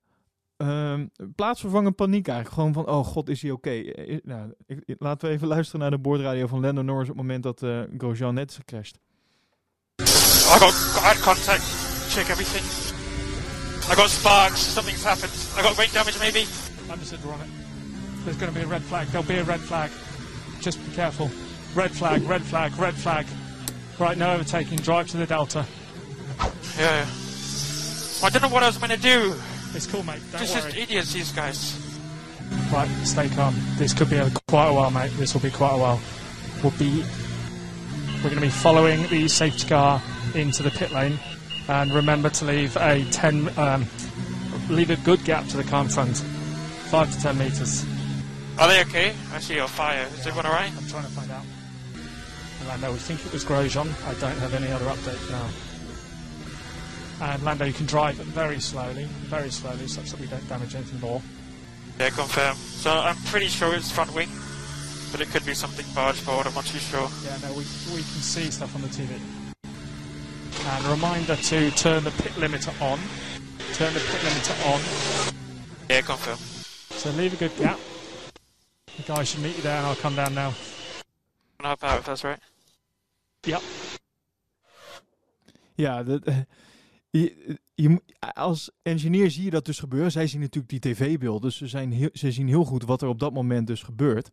[0.58, 1.06] ehm
[1.36, 2.56] plaatsvervangend paniek eigenlijk.
[2.60, 3.70] Gewoon van, oh god, is hij oké?
[3.70, 7.16] Eh, nou, ik- ik- laten we even luisteren naar de boordradio van Lando Norris op
[7.18, 9.00] het moment dat eh Grosjean net is gecrashed.
[10.48, 11.64] I got eye contact.
[12.12, 12.64] Check everything.
[13.90, 14.60] I got sparks.
[14.60, 15.34] Something's happened.
[15.58, 16.46] I got rain damage, maybe.
[16.90, 17.50] Understood, we're on it.
[18.24, 19.08] There's going to be a red flag.
[19.08, 19.92] There'll be a red flag.
[20.60, 21.30] Just be careful.
[21.76, 23.26] Red flag, red flag, red flag.
[24.00, 24.78] Right, no overtaking.
[24.80, 25.66] Drive to the delta.
[26.40, 26.50] Yeah.
[26.80, 27.08] yeah.
[28.24, 29.36] I don't know what I was going to do.
[29.74, 30.22] It's cool, mate.
[30.32, 30.72] Don't Just, worry.
[30.72, 31.80] just idiots, these guys.
[32.72, 33.56] Right, stay calm.
[33.78, 35.12] This could be a, quite a while, mate.
[35.18, 36.02] This will be quite a while.
[36.64, 37.04] We'll be.
[38.24, 40.02] We're going to be following the safety car
[40.36, 41.20] into the pit lane,
[41.68, 43.86] and remember to leave a ten, um,
[44.70, 46.18] leave a good gap to the car in front,
[46.90, 47.86] five to ten meters.
[48.58, 49.14] Are they okay?
[49.34, 50.08] I see you're fire.
[50.14, 50.72] Is everyone alright?
[50.78, 51.44] I'm trying to find out.
[52.68, 53.88] Lando, we think it was Grosjean.
[54.08, 55.48] I don't have any other updates now.
[57.22, 61.00] And Lando, you can drive very slowly, very slowly, such that we don't damage anything
[61.00, 61.22] more.
[62.00, 62.56] Yeah, confirm.
[62.56, 64.30] So I'm pretty sure it's front wing,
[65.12, 66.48] but it could be something barge board.
[66.48, 67.10] I'm not too sure.
[67.24, 69.20] Yeah, no, we, we can see stuff on the TV.
[70.64, 73.00] And a reminder to turn the pit limiter on.
[73.74, 74.82] Turn the pit limiter on.
[75.90, 76.38] Yeah, confirm.
[76.90, 77.80] So leave a good gap.
[78.98, 80.54] The guy should meet you there, and I'll come down now.
[81.60, 82.40] I'll help out if that's right.
[83.44, 83.62] Yep.
[85.76, 86.38] Ja, dat, eh,
[87.76, 88.02] je,
[88.34, 90.12] als engineer zie je dat dus gebeuren.
[90.12, 93.08] Zij zien natuurlijk die tv-beelden, dus ze, zijn heel, ze zien heel goed wat er
[93.08, 94.30] op dat moment dus gebeurt.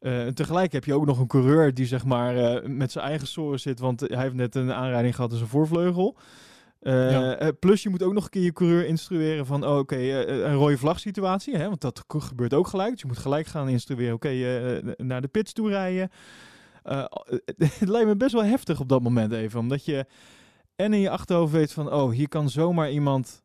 [0.00, 3.26] Eh, tegelijk heb je ook nog een coureur die zeg maar eh, met zijn eigen
[3.26, 6.16] soren zit, want hij heeft net een aanrijding gehad in zijn voorvleugel.
[6.80, 7.50] Eh, Ja.
[7.58, 10.78] plus je moet ook nog een keer je coureur instrueren van oh, oké, een rode
[10.78, 12.90] vlag situatie, hè, want dat ge- gebeurt ook gelijk.
[12.90, 14.30] Dus je moet gelijk gaan instrueren, oké,
[14.96, 16.10] naar de pits toe rijden.
[17.78, 20.06] Het lijkt me best wel heftig op dat moment even, omdat je
[20.76, 23.42] en in je achterhoofd weet van, oh, hier kan zomaar iemand,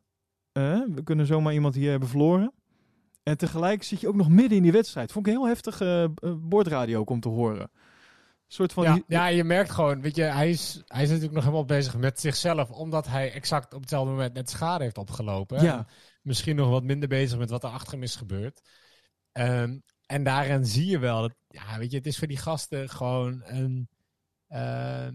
[0.52, 2.52] we kunnen zomaar iemand hier hebben verloren.
[3.24, 5.12] En tegelijk zit je ook nog midden in die wedstrijd.
[5.12, 7.70] Vond ik een heel heftig eh, eh, boordradio om te horen.
[8.46, 8.84] Soort van...
[8.84, 11.64] Ja, die- ja, je merkt gewoon, weet je, hij is, hij is natuurlijk nog helemaal
[11.64, 15.62] bezig met zichzelf, omdat hij exact op hetzelfde moment net schade heeft opgelopen.
[15.62, 15.78] Ja.
[15.78, 15.86] En
[16.22, 18.60] Misschien nog wat minder bezig met wat er achter hem is gebeurd.
[19.32, 22.88] Ehm, en daarin zie je wel dat, ja, weet je, het is voor die gasten
[22.88, 23.88] gewoon een,
[24.48, 25.14] ehm,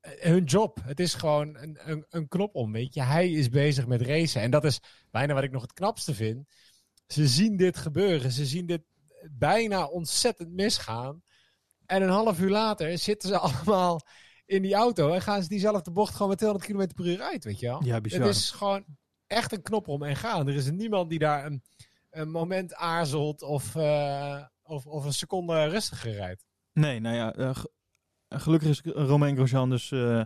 [0.00, 0.78] hun job.
[0.82, 3.02] Het is gewoon een, een, een knop om, weet je.
[3.02, 4.40] Hij is bezig met racen.
[4.42, 6.48] En dat is bijna wat ik nog het knapste vind.
[7.06, 8.32] Ze zien dit gebeuren.
[8.32, 8.82] Ze zien dit
[9.30, 11.22] bijna ontzettend misgaan.
[11.86, 14.00] En een half uur later zitten ze allemaal
[14.46, 17.44] in die auto en gaan ze diezelfde bocht gewoon met 200 km per uur uit,
[17.44, 17.84] weet je wel?
[17.84, 18.20] Ja, bizar.
[18.20, 18.84] Het is gewoon
[19.26, 20.48] echt een knop om en gaan.
[20.48, 21.62] Er is niemand die daar een,
[22.10, 26.44] een moment aarzelt of, eh, of, of een seconde rustiger rijdt.
[26.72, 27.70] Nee, nou ja, eh, ge-
[28.28, 30.22] gelukkig is Romain Grosjean dus eh,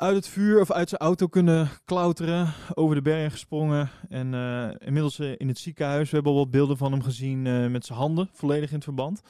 [0.00, 4.86] uit het vuur of uit zijn auto kunnen klauteren, over de berg gesprongen en eh,
[4.86, 6.08] inmiddels eh, in het ziekenhuis.
[6.08, 8.84] We hebben al wat beelden van hem gezien eh, met zijn handen volledig in het
[8.84, 9.20] verband.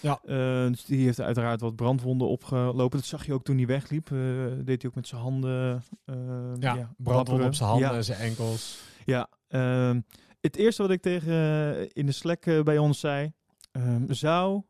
[0.00, 0.20] Ja.
[0.68, 2.98] Dus die heeft uiteraard wat brandwonden opgelopen.
[2.98, 4.08] Dat zag je ook toen hij wegliep.
[4.64, 5.82] deed hij ook met zijn handen.
[6.58, 8.02] Ja, ja, brandwonden op zijn handen, Ja.
[8.02, 8.78] zijn enkels.
[9.04, 10.00] Ja, ehm,
[10.40, 11.34] het eerste wat ik tegen
[11.92, 13.32] in de eh, bij ons zei,
[13.72, 14.62] ehm, zou,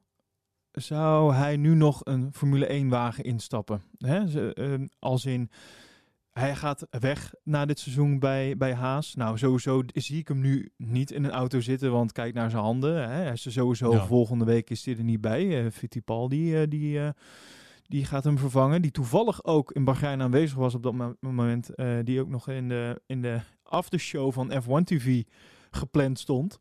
[0.72, 3.82] zou hij nu nog een Formule 1 wagen instappen?
[3.98, 4.28] Hè?
[4.28, 5.50] Ze, ehm, als in,
[6.30, 9.14] hij gaat weg na dit seizoen bij, bij Haas.
[9.14, 12.62] Nou, sowieso zie ik hem nu niet in een auto zitten, want kijk naar zijn
[12.62, 12.94] handen.
[13.10, 13.22] Hè?
[13.22, 14.06] Hij is er sowieso, Ja.
[14.06, 15.64] volgende week is hij er niet bij.
[15.64, 17.00] Uh, Fittipaldi, eh, die...
[17.00, 17.08] eh,
[17.82, 18.82] die gaat hem vervangen.
[18.82, 21.70] Die toevallig ook in Bahrein aanwezig was op dat mo- moment.
[22.02, 25.22] die ook nog in de, in de aftershow van F1 TV
[25.70, 26.60] gepland stond.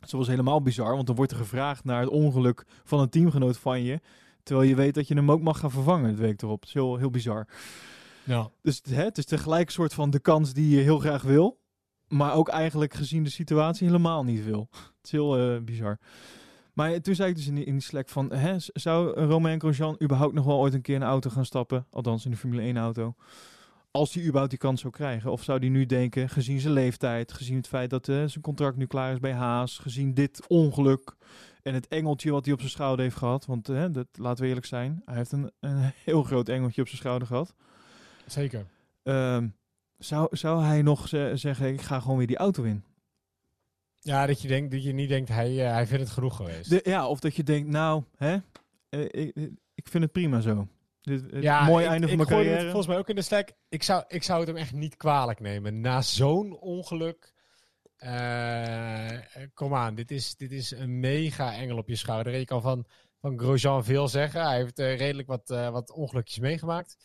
[0.00, 3.58] Dat was helemaal bizar, want dan wordt er gevraagd naar het ongeluk van een teamgenoot
[3.58, 4.00] van je.
[4.42, 6.60] Terwijl je weet dat je hem ook mag gaan vervangen het week erop.
[6.60, 7.46] Dat is heel, heel bizar.
[8.24, 8.50] Ja.
[8.62, 11.22] Dus het, hè, het is tegelijk een soort van de kans die je heel graag
[11.22, 11.60] wil.
[12.08, 14.68] Maar ook eigenlijk gezien de situatie helemaal niet wil.
[14.70, 15.98] Het is heel eh, bizar.
[16.72, 18.32] Maar toen zei ik dus in die, in die Slack van...
[18.32, 21.86] Hè, zou Romain Grosjean überhaupt nog wel ooit een keer in een auto gaan stappen?
[21.90, 23.14] Althans in de Formule 1 auto.
[23.90, 25.32] Als hij überhaupt die kans zou krijgen.
[25.32, 27.32] Of zou hij nu denken, gezien zijn leeftijd...
[27.32, 29.78] gezien het feit dat eh, zijn contract nu klaar is bij Haas...
[29.78, 31.16] gezien dit ongeluk
[31.62, 33.46] en het engeltje wat hij op zijn schouder heeft gehad...
[33.46, 35.02] want hè, dat, laten we eerlijk zijn...
[35.04, 37.54] hij heeft een, een heel groot engeltje op zijn schouder gehad...
[38.26, 38.66] Zeker.
[39.02, 39.48] Ehm,
[39.98, 42.84] zou, zou hij nog ze- zeggen, ik ga gewoon weer die auto in?
[44.00, 46.70] Ja, dat je, denkt, dat je niet denkt, hij, eh, hij vindt het genoeg geweest.
[46.70, 48.36] De, ja, of dat je denkt, nou, hè,
[48.88, 49.36] eh, ik,
[49.74, 50.68] ik vind het prima zo.
[51.00, 52.70] Dit, het Ja, mooi ik- einde ik van mijn gooide het carrière.
[52.70, 53.52] volgens mij ook in de Slack.
[53.68, 55.80] Ik zou, ik zou het hem echt niet kwalijk nemen.
[55.80, 57.36] Na zo'n ongeluk.
[57.96, 59.18] eh,
[59.54, 62.36] kom aan, dit is, dit is een mega engel op je schouder.
[62.36, 62.86] Je kan van,
[63.20, 64.42] van Grosjean veel zeggen.
[64.46, 66.96] Hij heeft eh, redelijk wat, eh, wat ongelukjes meegemaakt.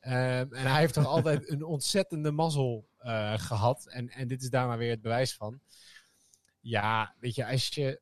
[0.00, 3.86] Ehm, en hij heeft toch altijd een ontzettende mazzel eh, gehad.
[3.88, 5.60] En, en dit is daar maar weer het bewijs van.
[6.60, 8.00] Ja, weet je, als je.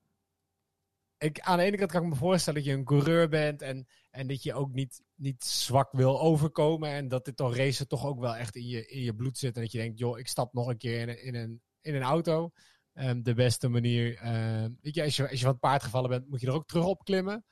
[1.19, 3.63] Ik, aan de ene kant kan ik me voorstellen dat je een coureur bent.
[3.63, 6.91] En, en dat je ook niet, niet zwak wil overkomen.
[6.91, 9.55] En dat dit toch racen toch ook wel echt in je, in je bloed zit.
[9.57, 11.95] En dat je denkt, joh, ik stap nog een keer in een, in een, in
[11.95, 12.51] een auto.
[12.93, 14.17] Ehm, de beste manier.
[14.17, 16.53] ehm, weet je, als je, als je van het paard gevallen bent, moet je er
[16.53, 17.45] ook terug op klimmen.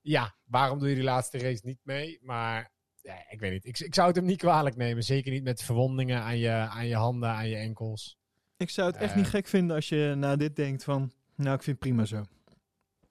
[0.00, 2.18] Ja, waarom doe je die laatste race niet mee?
[2.22, 2.72] Maar
[3.02, 3.64] ja, ik weet niet.
[3.64, 5.02] Ik, ik zou het hem niet kwalijk nemen.
[5.02, 8.18] Zeker niet met verwondingen aan je, aan je handen, aan je enkels.
[8.56, 9.16] Ik zou het echt Eh.
[9.16, 11.12] niet gek vinden als je na dit denkt van...
[11.34, 12.24] Nou, ik vind het prima zo.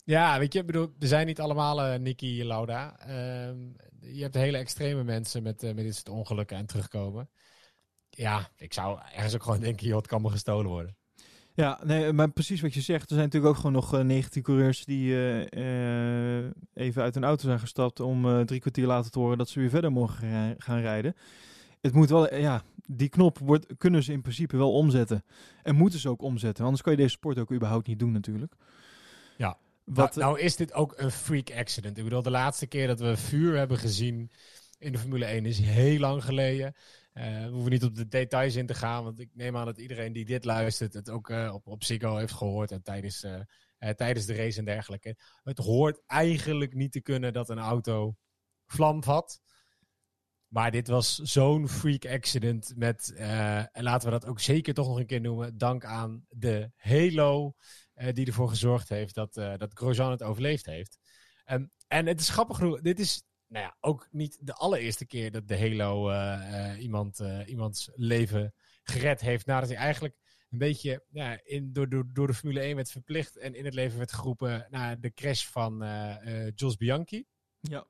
[0.07, 2.99] Ja, weet je, ik bedoel, we zijn niet allemaal eh Nicky Lauda.
[2.99, 3.57] Ehm,
[3.99, 7.29] je hebt hele extreme mensen met, eh, met dit soort ongelukken en terugkomen.
[8.09, 10.97] Ja, ik zou ergens ook gewoon denken, joh, het kan me gestolen worden.
[11.53, 13.09] Ja, nee, maar precies wat je zegt.
[13.09, 17.23] Er zijn natuurlijk ook gewoon nog eh, 19 coureurs die eh, eh, even uit een
[17.23, 20.55] auto zijn gestapt om eh, drie kwartier later te horen dat ze weer verder mogen
[20.57, 21.15] gaan rijden.
[21.81, 25.23] Het moet wel, eh, ja, die knop wordt, kunnen ze in principe wel omzetten.
[25.63, 28.55] En moeten ze ook omzetten, anders kan je deze sport ook überhaupt niet doen natuurlijk.
[29.37, 29.57] Ja.
[29.87, 31.97] Wat, nou, nou is dit ook een freak accident.
[31.97, 34.31] Ik bedoel, de laatste keer dat we vuur hebben gezien
[34.77, 36.75] in de Formule 1 is heel lang geleden.
[37.13, 39.77] Eh, we hoeven niet op de details in te gaan, want ik neem aan dat
[39.77, 43.89] iedereen die dit luistert het ook eh, op, op Ziggo heeft gehoord en tijdens, eh,
[43.89, 45.15] tijdens de race en dergelijke.
[45.43, 48.15] Het hoort eigenlijk niet te kunnen dat een auto
[48.65, 49.41] vlam vat.
[50.47, 53.13] Maar dit was zo'n freak accident met,
[53.71, 57.55] en laten we dat ook zeker toch nog een keer noemen, dank aan de Halo
[58.13, 60.97] die ervoor gezorgd heeft dat, eh, dat Grosjean het overleefd heeft.
[61.45, 65.31] Ehm, en het is grappig genoeg, dit is nou ja, ook niet de allereerste keer
[65.31, 69.45] dat de Halo eh, eh, iemand, eh, iemands leven gered heeft.
[69.45, 70.15] Nadat hij eigenlijk
[70.49, 73.73] een beetje ja, in, door, door, door de Formule 1 werd verplicht en in het
[73.73, 77.25] leven werd geroepen na de crash van eh eh, Jos Bianchi.
[77.59, 77.87] Ja.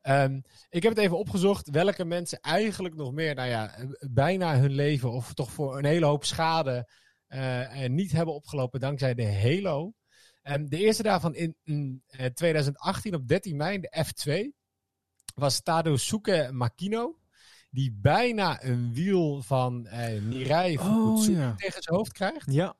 [0.00, 0.40] Ehm,
[0.70, 4.72] ik heb het even opgezocht welke mensen eigenlijk nog meer, nou ja, eh, bijna hun
[4.72, 6.84] leven of toch voor een hele hoop schade eh, eh,
[7.88, 9.92] niet hebben opgelopen dankzij de Halo.
[10.48, 14.56] Ehm, de eerste daarvan in, in, eh, 2018 op 13 mei, de F2,
[15.34, 17.18] was Tadeusuke Makino.
[17.70, 21.54] Die bijna een wiel van eh Mirai ja.
[21.54, 22.52] tegen zijn hoofd krijgt.
[22.52, 22.76] Ja.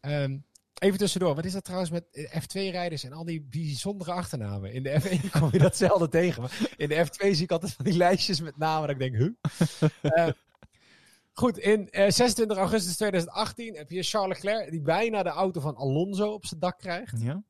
[0.00, 0.38] Ehm,
[0.78, 4.72] even tussendoor, wat is dat trouwens met eh, F2-rijders en al die bijzondere achternamen?
[4.72, 6.42] In de F1 kom je dat zelden tegen.
[6.42, 9.16] Maar in de F2 zie ik altijd van die lijstjes met namen dat ik denk,
[9.16, 9.30] huh?
[10.12, 10.28] Eh,
[11.32, 15.76] goed, in eh, 26 augustus 2018 heb je Charles Leclerc, die bijna de auto van
[15.76, 17.20] Alonso op zijn dak krijgt.
[17.20, 17.42] Ja.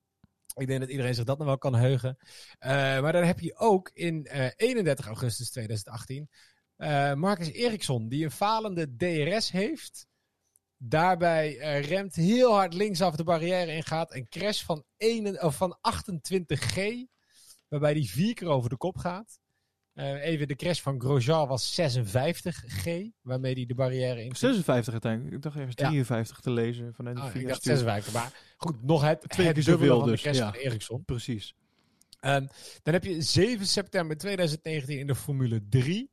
[0.54, 2.16] Ik denk dat iedereen zich dat nog wel kan heugen.
[2.58, 2.70] Eh,
[3.00, 6.28] maar dan heb je ook in eh, 31 augustus 2018
[6.82, 10.06] eh, Marcus Eriksson, die een falende DRS heeft.
[10.76, 14.14] Daarbij eh, remt heel hard linksaf de barrière ingaat.
[14.14, 16.80] Een crash van, 1, of van 28G.
[17.68, 19.38] Waarbij die vier keer over de kop gaat.
[19.94, 23.10] Eh, even de crash van Grosjean was 56G.
[23.22, 25.34] Waarmee hij de barrière in 56 uiteindelijk.
[25.34, 25.86] Ik dacht ergens Ja.
[25.86, 27.76] 53 te lezen vanuit de ik via dacht stuur.
[27.76, 28.12] 56.
[28.12, 30.52] Maar goed, nog het, Twee het dubbele van dus, de crash ja.
[30.52, 31.04] van Eriksson.
[31.04, 31.54] Precies.
[32.20, 32.46] Ehm,
[32.82, 36.10] dan heb je 7 september 2019 in de Formule 3.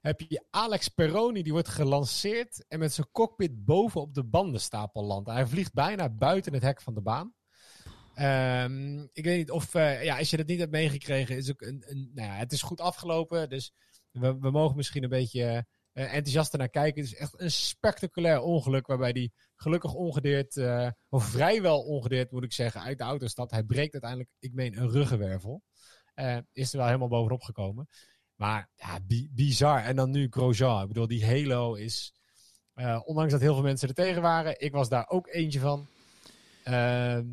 [0.00, 5.04] Heb je Alex Peroni, die wordt gelanceerd en met zijn cockpit boven op de bandenstapel
[5.04, 5.28] landt.
[5.28, 7.34] Hij vliegt bijna buiten het hek van de baan.
[8.14, 11.60] Ehm, ik weet niet of, eh, ja, als je dat niet hebt meegekregen, is ook
[11.62, 13.48] een, een, nou ja, het is goed afgelopen.
[13.48, 13.72] Dus
[14.10, 17.02] we, we mogen misschien een beetje eh, enthousiaster naar kijken.
[17.02, 22.44] Het is echt een spectaculair ongeluk waarbij die gelukkig ongedeerd, eh, of vrijwel ongedeerd moet
[22.44, 23.50] ik zeggen, uit de auto stapt.
[23.50, 25.62] Hij breekt uiteindelijk, ik meen, een ruggenwervel.
[26.52, 27.88] Is er wel helemaal bovenop gekomen.
[28.34, 29.82] Maar ja, bi- bizar.
[29.82, 30.82] En dan nu Grosjean.
[30.82, 32.14] Ik bedoel, die Halo is...
[33.04, 34.60] ondanks dat heel veel mensen er tegen waren.
[34.60, 35.86] Ik was daar ook eentje van.
[36.64, 37.24] Ehm,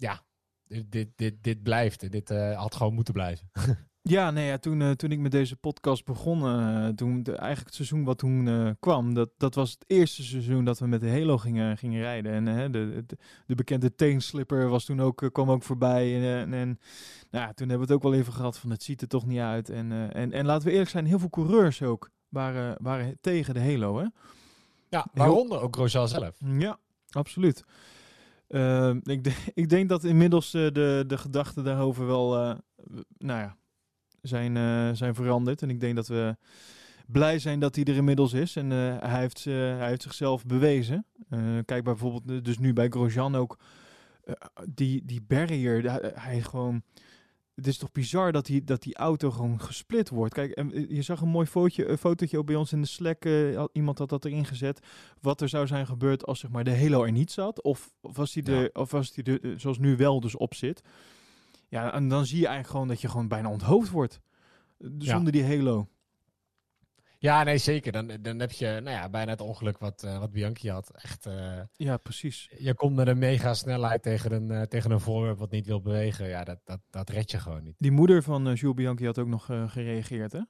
[0.00, 0.22] ja,
[0.66, 2.10] dit, dit, dit, dit blijft.
[2.10, 3.50] Dit eh, had gewoon moeten blijven.
[4.02, 7.66] Ja, nee, ja, toen, eh, toen ik met deze podcast begon, eh, toen de, eigenlijk
[7.66, 11.10] het seizoen wat toen kwam, dat, dat was het eerste seizoen dat we met de
[11.10, 12.48] Halo gingen, gingen rijden.
[12.48, 16.34] En de, de, de bekende teenslipper was toen ook, kwam ook voorbij.
[16.34, 16.78] En, en,
[17.30, 19.26] nou, ja, toen hebben we het ook wel even gehad van het ziet er toch
[19.26, 19.70] niet uit.
[19.70, 23.60] En, en, en laten we eerlijk zijn, heel veel coureurs ook waren, waren tegen de
[23.60, 23.98] Halo.
[23.98, 24.06] Hè?
[24.88, 26.36] Ja, waaronder ook Grosjean zelf.
[26.58, 26.78] Ja,
[27.10, 27.64] absoluut.
[28.50, 32.30] Ehm, ik, ik denk dat inmiddels eh, de, de gedachten daarover wel,
[32.76, 33.56] w- nou ja,
[34.22, 35.62] zijn, eh, zijn veranderd.
[35.62, 36.36] En ik denk dat we
[37.06, 38.56] blij zijn dat hij er inmiddels is.
[38.56, 41.04] En hij, heeft, hij heeft zichzelf bewezen.
[41.64, 43.58] Kijk bijvoorbeeld, dus nu bij Grosjean ook,
[44.74, 46.82] die, die barrier, hij gewoon...
[47.60, 50.34] het is toch bizar dat die, dat die auto gewoon gesplit wordt.
[50.34, 52.86] Kijk, en, eh, je zag een mooi fotootje, een fotootje ook bij ons in de
[52.86, 53.24] Slack.
[53.24, 54.80] eh, iemand had dat erin gezet.
[55.20, 57.62] Wat er zou zijn gebeurd als zeg maar, de Halo er niet zat.
[57.62, 60.82] Of of was die, er, of was die eh, zoals nu wel dus op zit.
[61.68, 64.20] Ja, en dan zie je eigenlijk gewoon dat je gewoon bijna onthoofd wordt.
[64.78, 65.88] eh, Zonder die Halo.
[67.22, 67.92] Ja, nee, zeker.
[67.92, 70.90] Dan, dan heb je nou ja, bijna het ongeluk wat, eh, wat Bianchi had.
[70.94, 72.50] Echt, eh, Ja, precies.
[72.58, 75.80] je komt met een mega snelheid tegen een, eh, tegen een voorwerp wat niet wil
[75.80, 76.28] bewegen.
[76.28, 77.74] Ja, dat, dat, dat red je gewoon niet.
[77.78, 80.40] Die moeder van Jules Bianchi had ook nog gereageerd, hè?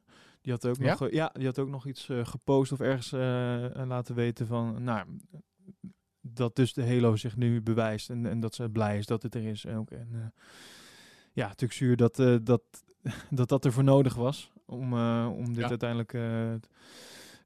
[0.40, 0.96] Die had ook Ja?
[0.98, 3.10] nog, ja, die had ook nog iets gepost of ergens
[3.88, 5.06] laten weten van, nou,
[6.20, 9.34] dat dus de Halo zich nu bewijst en, en dat ze blij is dat het
[9.34, 9.90] er is ook.
[9.90, 10.32] En
[11.32, 12.16] ja, natuurlijk zuur dat,
[12.52, 12.62] dat,
[13.30, 15.68] dat dat ervoor nodig was om, eh, om dit Ja.
[15.68, 16.52] uiteindelijk eh,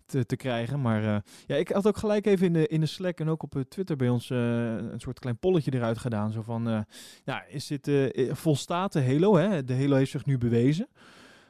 [0.07, 0.81] te, te krijgen.
[0.81, 3.43] Maar eh, ja, ik had ook gelijk even in de, in de Slack en ook
[3.43, 6.33] op Twitter bij ons een soort klein polletje eruit gedaan.
[6.33, 6.87] Zo van,
[7.25, 7.91] ja, is dit,
[8.31, 9.37] volstaat de Halo?
[9.37, 9.65] Hè?
[9.65, 10.89] De Halo heeft zich nu bewezen.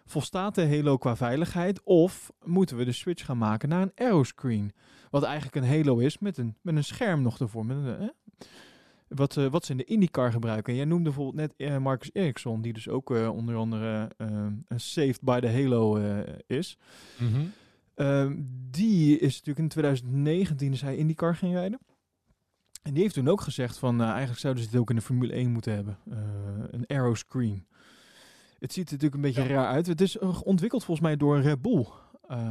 [0.06, 1.82] Volstaat de Halo qua veiligheid?
[1.82, 4.72] Of moeten we de switch gaan maken naar een aeroscreen?
[5.10, 7.66] Wat eigenlijk een Halo is met een, met een scherm nog ervoor.
[7.66, 8.12] Met een,
[9.14, 10.72] wat, eh, wat ze in de IndyCar gebruiken.
[10.72, 14.64] En jij noemde bijvoorbeeld net eh, Marcus Ericsson, die dus ook eh, onder andere een
[14.76, 15.96] Saved by the Halo
[16.46, 16.76] is.
[17.94, 18.34] Ehm,
[18.70, 21.78] die is natuurlijk in 2019 is hij IndyCar ging rijden.
[22.82, 25.32] En die heeft toen ook gezegd van eigenlijk zouden ze dit ook in de Formule
[25.32, 25.98] 1 moeten hebben.
[26.70, 27.66] Een aeroscreen.
[28.58, 29.86] Het ziet er natuurlijk een beetje raar uit.
[29.86, 31.86] Het is ontwikkeld volgens mij door Red Bull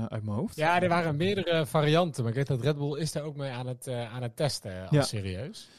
[0.08, 0.56] uit mijn hoofd.
[0.56, 2.22] Ja, er waren meerdere varianten.
[2.24, 4.82] Maar ik weet dat Red Bull is daar ook mee aan het, aan het testen.
[4.88, 5.02] Al Ja.
[5.02, 5.70] serieus.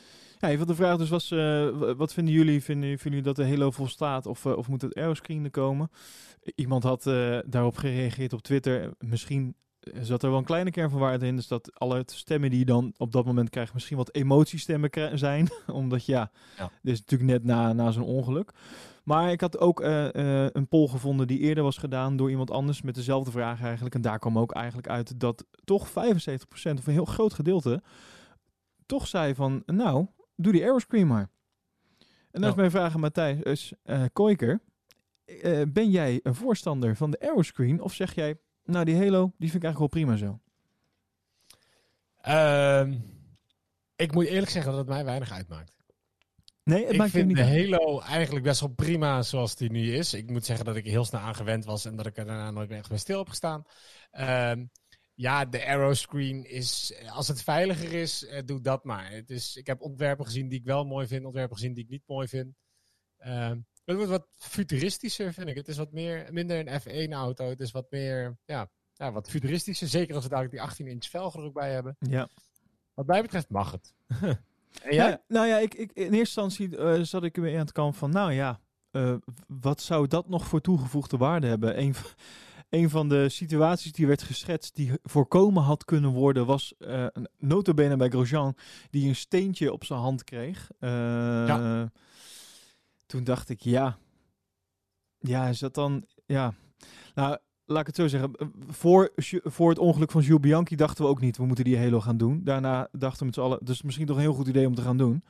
[0.44, 2.62] Ja, even de vraag dus was, eh, wat vinden jullie?
[2.62, 5.90] Vinden, vinden jullie dat de Halo volstaat of, eh, of moet het aeroscreen er komen?
[6.54, 8.92] Iemand had eh, daarop gereageerd op Twitter.
[8.98, 9.54] Misschien
[10.00, 11.36] zat er wel een kleine kern van waarheid in.
[11.36, 15.48] Dus dat alle stemmen die je dan op dat moment krijgt misschien wat emotiestemmen zijn.
[15.66, 16.70] Omdat ja, Ja.
[16.82, 18.52] dit is natuurlijk net na, na zo'n ongeluk.
[19.04, 22.94] Maar ik had ook een poll gevonden die eerder was gedaan door iemand anders met
[22.94, 23.94] dezelfde vraag eigenlijk.
[23.94, 25.92] En daar kwam ook eigenlijk uit dat toch 75%
[26.78, 27.82] of een heel groot gedeelte
[28.86, 30.06] toch zei van, nou,
[30.36, 31.30] doe die aeroscreen maar.
[32.30, 32.54] En dan is Ja.
[32.56, 34.60] mijn vraag aan Matthijs eh, Koiker.
[35.24, 37.80] eh, ben jij een voorstander van de aeroscreen?
[37.80, 40.40] Of zeg jij, nou die Halo, die vind ik eigenlijk wel prima zo.
[42.20, 42.94] Ehm,
[43.96, 45.76] ik moet eerlijk zeggen dat het mij weinig uitmaakt.
[46.64, 47.42] Nee, het ik maakt vind niet de.
[47.44, 50.14] Halo eigenlijk best wel prima zoals die nu is.
[50.14, 52.50] Ik moet zeggen dat ik heel snel aan gewend was en dat ik er daarna
[52.50, 53.64] nooit meer echt bij stil heb gestaan.
[54.10, 54.64] Ehm,
[55.14, 59.10] ja, de aeroscreen is, als het veiliger is, eh, doe dat maar.
[59.10, 61.90] Het is, ik heb ontwerpen gezien die ik wel mooi vind, ontwerpen gezien die ik
[61.90, 62.54] niet mooi vind.
[63.18, 65.56] Ehm, het wordt wat futuristischer, vind ik.
[65.56, 67.48] Het is wat meer, minder een F1-auto.
[67.48, 69.88] Het is wat meer, ja, ja, wat futuristischer.
[69.88, 71.96] Zeker als we dadelijk die 18-inch velgen er ook bij hebben.
[71.98, 72.28] Ja.
[72.94, 73.94] Wat mij betreft mag het.
[74.82, 75.22] en jij?
[75.28, 78.10] Nou ja, ik, ik, in eerste instantie eh, zat ik weer aan het kamp van,
[78.10, 78.60] nou ja,
[78.90, 79.14] eh,
[79.46, 81.80] wat zou dat nog voor toegevoegde waarde hebben?
[81.80, 82.12] Een, v-
[82.74, 87.96] een van de situaties die werd geschetst, die voorkomen had kunnen worden, was een notabene
[87.96, 88.56] bij Grosjean,
[88.90, 90.70] die een steentje op zijn hand kreeg.
[90.78, 91.82] Eh,
[93.06, 93.96] Toen dacht ik, ja,
[95.18, 96.54] ja, is dat dan, ja,
[97.14, 98.32] nou, laat ik het zo zeggen.
[98.68, 99.12] Voor,
[99.42, 102.16] voor het ongeluk van Jules Bianchi dachten we ook niet, we moeten die Halo gaan
[102.16, 102.40] doen.
[102.44, 104.82] Daarna dachten we met z'n allen, dus misschien toch een heel goed idee om te
[104.82, 105.24] gaan doen.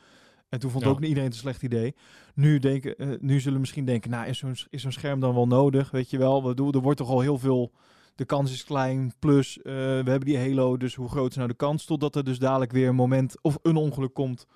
[0.55, 0.91] En toen vond Ja.
[0.91, 1.95] ook niet iedereen het een slecht idee.
[2.35, 5.35] Nu, denken, eh, nu zullen we misschien denken, nou, is zo'n is zo'n scherm dan
[5.35, 5.91] wel nodig?
[5.91, 7.73] Weet je wel, we doen, er wordt toch al heel veel,
[8.15, 9.13] de kans is klein.
[9.19, 11.85] Plus, eh, we hebben die Halo, dus hoe groot is nou de kans?
[11.85, 14.47] Totdat er dus dadelijk weer een moment of een ongeluk komt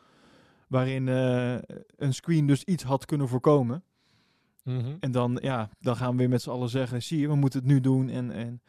[0.69, 1.55] waarin eh,
[1.97, 3.83] een screen dus iets had kunnen voorkomen.
[4.65, 4.97] Mhm.
[5.01, 7.59] En dan, ja, dan gaan we weer met z'n allen zeggen, zie je, we moeten
[7.59, 8.09] het nu doen.
[8.09, 8.63] En, en...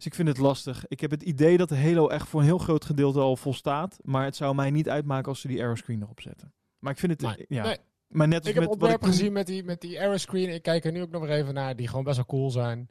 [0.00, 0.84] Dus ik vind het lastig.
[0.88, 3.98] Ik heb het idee dat de Halo echt voor een heel groot gedeelte al volstaat.
[4.02, 6.52] Maar het zou mij niet uitmaken als ze die aeroscreen erop zetten.
[6.78, 7.44] Maar ik vind het, Nee.
[7.48, 7.62] ja.
[7.62, 7.76] Nee.
[8.08, 10.00] Maar net als ik heb met wat ik ontwerpen toen- gezien met die, met die
[10.00, 10.48] aeroscreen.
[10.54, 12.88] Ik kijk er nu ook nog maar even naar, die gewoon best wel cool zijn.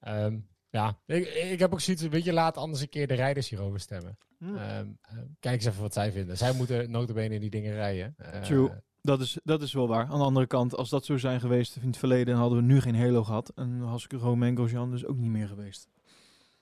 [0.00, 0.38] Ehm,
[0.70, 3.80] ja, ik, ik heb ook zoiets, weet je, laat anders een keer de rijders hierover
[3.80, 4.18] stemmen.
[4.38, 4.56] Hmm.
[4.56, 6.36] Ehm, eh, kijk eens even wat zij vinden.
[6.36, 8.14] Zij moeten notabene in die dingen rijden.
[8.16, 8.70] Eh, True.
[9.00, 10.06] Dat is, dat is wel waar.
[10.06, 12.64] Aan de andere kant, als dat zo zijn geweest in het verleden, dan hadden we
[12.64, 13.52] nu geen Halo gehad.
[13.54, 15.88] En dan was ik Romain Grosjean dus ook niet meer geweest.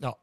[0.02, 0.16] Ja.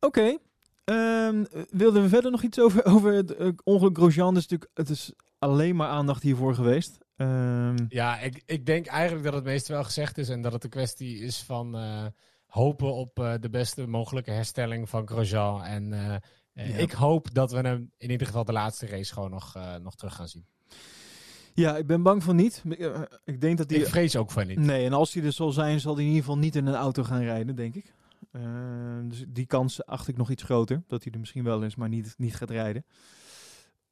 [0.00, 0.36] Oké.
[0.84, 4.34] Ehm, wilden we verder nog iets over, over het eh, ongeluk Grosjean?
[4.34, 6.98] Dus natuurlijk, het is alleen maar aandacht hiervoor geweest.
[7.16, 10.64] Ehm, Ja, ik, ik denk eigenlijk dat het meeste wel gezegd is en dat het
[10.64, 12.06] een kwestie is van eh,
[12.46, 15.62] hopen op eh, de beste mogelijke herstelling van Grosjean.
[15.64, 15.88] En
[16.52, 16.76] Ja.
[16.76, 19.94] ik hoop dat we hem in ieder geval de laatste race gewoon nog, eh, nog
[19.94, 20.46] terug gaan zien.
[21.54, 22.62] ja, ik ben bang van niet.
[23.24, 23.78] Ik, denk dat hij...
[23.78, 24.58] Ik vrees ook van niet.
[24.58, 26.74] Nee, en als hij er zal zijn, zal hij in ieder geval niet in een
[26.74, 27.94] auto gaan rijden, denk ik.
[28.30, 28.42] Eh,
[29.02, 30.82] dus die kans acht ik nog iets groter.
[30.86, 32.84] Dat hij er misschien wel is, maar niet, niet gaat rijden.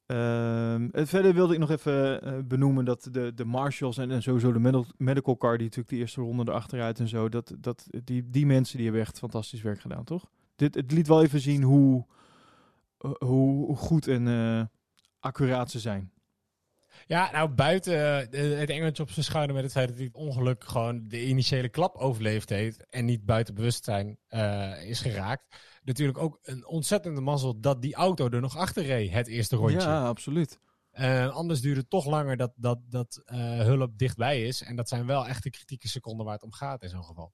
[0.09, 4.21] Ehm, en verder wilde ik nog even eh, benoemen dat de, de marshals en, en
[4.21, 8.29] sowieso de medical, car, die natuurlijk de eerste ronde erachteruit en zo, dat, dat, die,
[8.29, 10.29] die mensen die hebben echt fantastisch werk gedaan, toch?
[10.55, 12.05] Dit, het liet wel even zien hoe,
[12.97, 14.65] eh, hoe, goed en eh,
[15.19, 16.11] accuraat ze zijn.
[17.09, 20.15] Ja, nou buiten eh, het engeltje op zijn schouder met het feit dat hij het
[20.15, 25.43] ongeluk gewoon de initiële klap overleefd heeft en niet buiten bewustzijn eh, is geraakt.
[25.83, 29.79] Natuurlijk ook een ontzettende mazzel dat die auto er nog achter reed, het eerste rondje.
[29.79, 30.59] Ja, absoluut.
[30.99, 34.63] Eh, anders duurt het toch langer dat, dat, dat eh, hulp dichtbij is.
[34.63, 37.33] En dat zijn wel echt de kritieke seconden waar het om gaat in zo'n geval.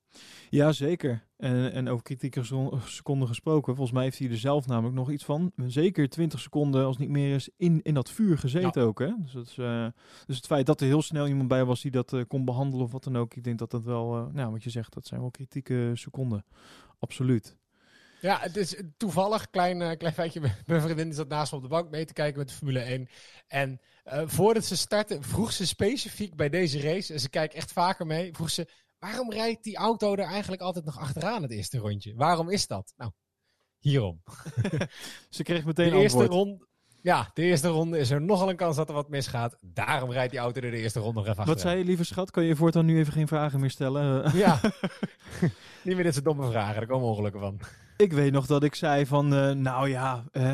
[0.49, 1.27] Ja, zeker.
[1.37, 5.11] En, en over kritieke seco- seconden gesproken, volgens mij heeft hij er zelf namelijk nog
[5.11, 8.99] iets van, zeker 20 seconden als niet meer is, in, in dat vuur gezeten ook.
[8.99, 9.11] Hè?
[9.17, 9.87] Dus, dat is, eh,
[10.25, 12.91] dus het feit dat er heel snel iemand bij was die dat kon behandelen of
[12.91, 15.31] wat dan ook, ik denk dat dat wel, nou wat je zegt, dat zijn wel
[15.31, 16.45] kritieke seconden.
[16.99, 17.57] Absoluut.
[18.25, 20.41] Ja, het is toevallig, klein, eh, klein feitje.
[20.65, 23.09] Mijn vriendin zat naast me op de bank mee te kijken met de Formule 1.
[23.47, 27.71] En eh, voordat ze starten, vroeg ze specifiek bij deze race, en ze kijkt echt
[27.71, 28.69] vaker mee, vroeg ze,
[28.99, 32.15] waarom rijdt die auto er eigenlijk altijd nog achteraan het eerste rondje?
[32.15, 32.93] Waarom is dat?
[32.97, 33.11] Nou,
[33.79, 34.21] hierom.
[35.29, 36.47] Ze kreeg meteen de eerste antwoord.
[36.47, 36.67] ronde,
[37.01, 39.57] ja, de eerste ronde is er nogal een kans dat er wat misgaat.
[39.61, 42.31] Daarom rijdt die auto er de eerste ronde nog even Wat zei je, lieve schat?
[42.31, 44.37] Kan je voortaan nu even geen vragen meer stellen?
[44.37, 44.59] Ja.
[45.83, 47.59] Niet meer dit soort domme vragen, daar komen ongelukken van.
[47.97, 50.51] Ik weet nog dat ik zei van, eh, nou ja, eh,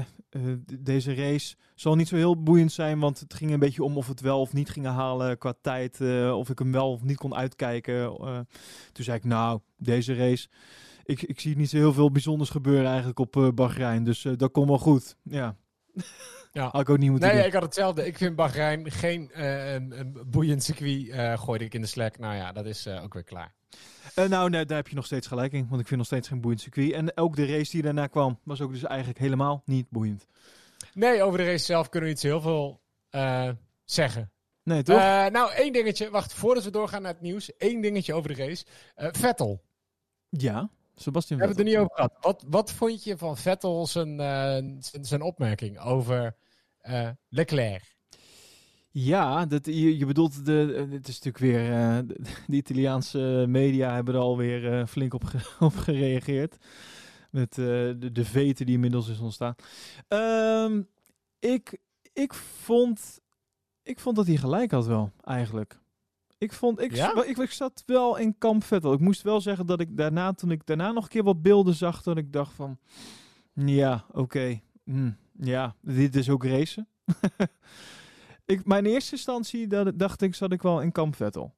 [0.80, 4.08] deze race zal niet zo heel boeiend zijn, want het ging een beetje om of
[4.08, 7.18] het wel of niet gingen halen qua tijd, eh, of ik hem wel of niet
[7.18, 8.16] kon uitkijken.
[8.92, 10.48] Toen zei ik, nou, deze race,
[11.04, 14.68] ik, ik zie niet zo heel veel bijzonders gebeuren eigenlijk op Bahrein, dus dat komt
[14.68, 15.16] wel goed.
[15.24, 15.56] Ja,
[16.54, 16.70] Ja.
[16.72, 17.48] had ik ook niet moeten Nee, doen.
[17.48, 18.06] ik had hetzelfde.
[18.06, 21.40] Ik vind Bahrein geen een, een boeiend circuit.
[21.40, 22.20] gooide ik in de Slack.
[22.20, 23.54] Nou ja, dat is ook weer klaar.
[24.16, 26.28] Eh, nou, nee, daar heb je nog steeds gelijk in, want ik vind nog steeds
[26.28, 26.92] geen boeiend circuit.
[26.92, 30.28] En ook de race die daarna kwam, was ook dus eigenlijk helemaal niet boeiend.
[30.94, 33.50] Nee, over de race zelf kunnen we niet zo heel veel eh,
[33.86, 34.32] zeggen.
[34.64, 34.98] Nee, toch?
[34.98, 36.10] Eh, nou, één dingetje.
[36.10, 37.56] Wacht, voordat we doorgaan naar het nieuws.
[37.58, 38.66] Één dingetje over de race.
[38.96, 39.62] Vettel.
[40.30, 42.18] ja, Sebastian We hebben het er niet over gehad.
[42.20, 44.18] Wat, wat vond je van Vettel zijn,
[44.84, 46.36] zijn, zijn opmerking over
[47.30, 48.00] Leclerc?
[48.92, 52.16] Ja, dat, je, je bedoelt, de, eh, het is natuurlijk weer, eh, de,
[52.48, 56.58] de Italiaanse media hebben er alweer eh, flink op, ge- op gereageerd.
[57.30, 59.56] Met de, de veten die inmiddels is ontstaan.
[60.08, 60.82] Ehm,
[61.40, 61.78] ik,
[62.14, 63.20] ik, vond,
[63.84, 65.80] ik vond dat hij gelijk had wel, eigenlijk.
[66.38, 67.24] Ik vond, ik, Ja?
[67.24, 68.94] ik, ik zat wel in kamp Vettel.
[68.94, 71.74] Ik moest wel zeggen dat ik daarna, toen ik daarna nog een keer wat beelden
[71.74, 72.78] zag, dat ik dacht van,
[73.54, 76.88] ja, oké, hm, ja, dit is ook racen.
[78.52, 81.54] ik, mijn eerste instantie dat, dacht ik, zat ik wel in kamp Vettel.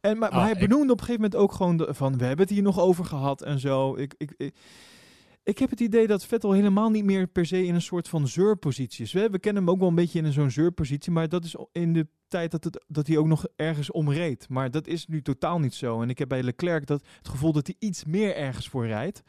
[0.00, 2.24] En, maar, maar Ah, hij benoemde op een gegeven moment ook gewoon de- van, we
[2.24, 3.96] hebben het hier nog over gehad en zo.
[3.96, 4.54] Ik, ik, ik,
[5.42, 8.28] ik heb het idee dat Vettel helemaal niet meer per se in een soort van
[8.28, 9.12] zeurpositie is.
[9.12, 11.92] We, we kennen hem ook wel een beetje in zo'n zeurpositie, maar dat is in
[11.92, 14.48] de tijd dat, het, dat hij ook nog ergens omreed.
[14.48, 16.02] Maar dat is nu totaal niet zo.
[16.02, 19.22] En ik heb bij Leclerc dat, het gevoel dat hij iets meer ergens voor rijdt.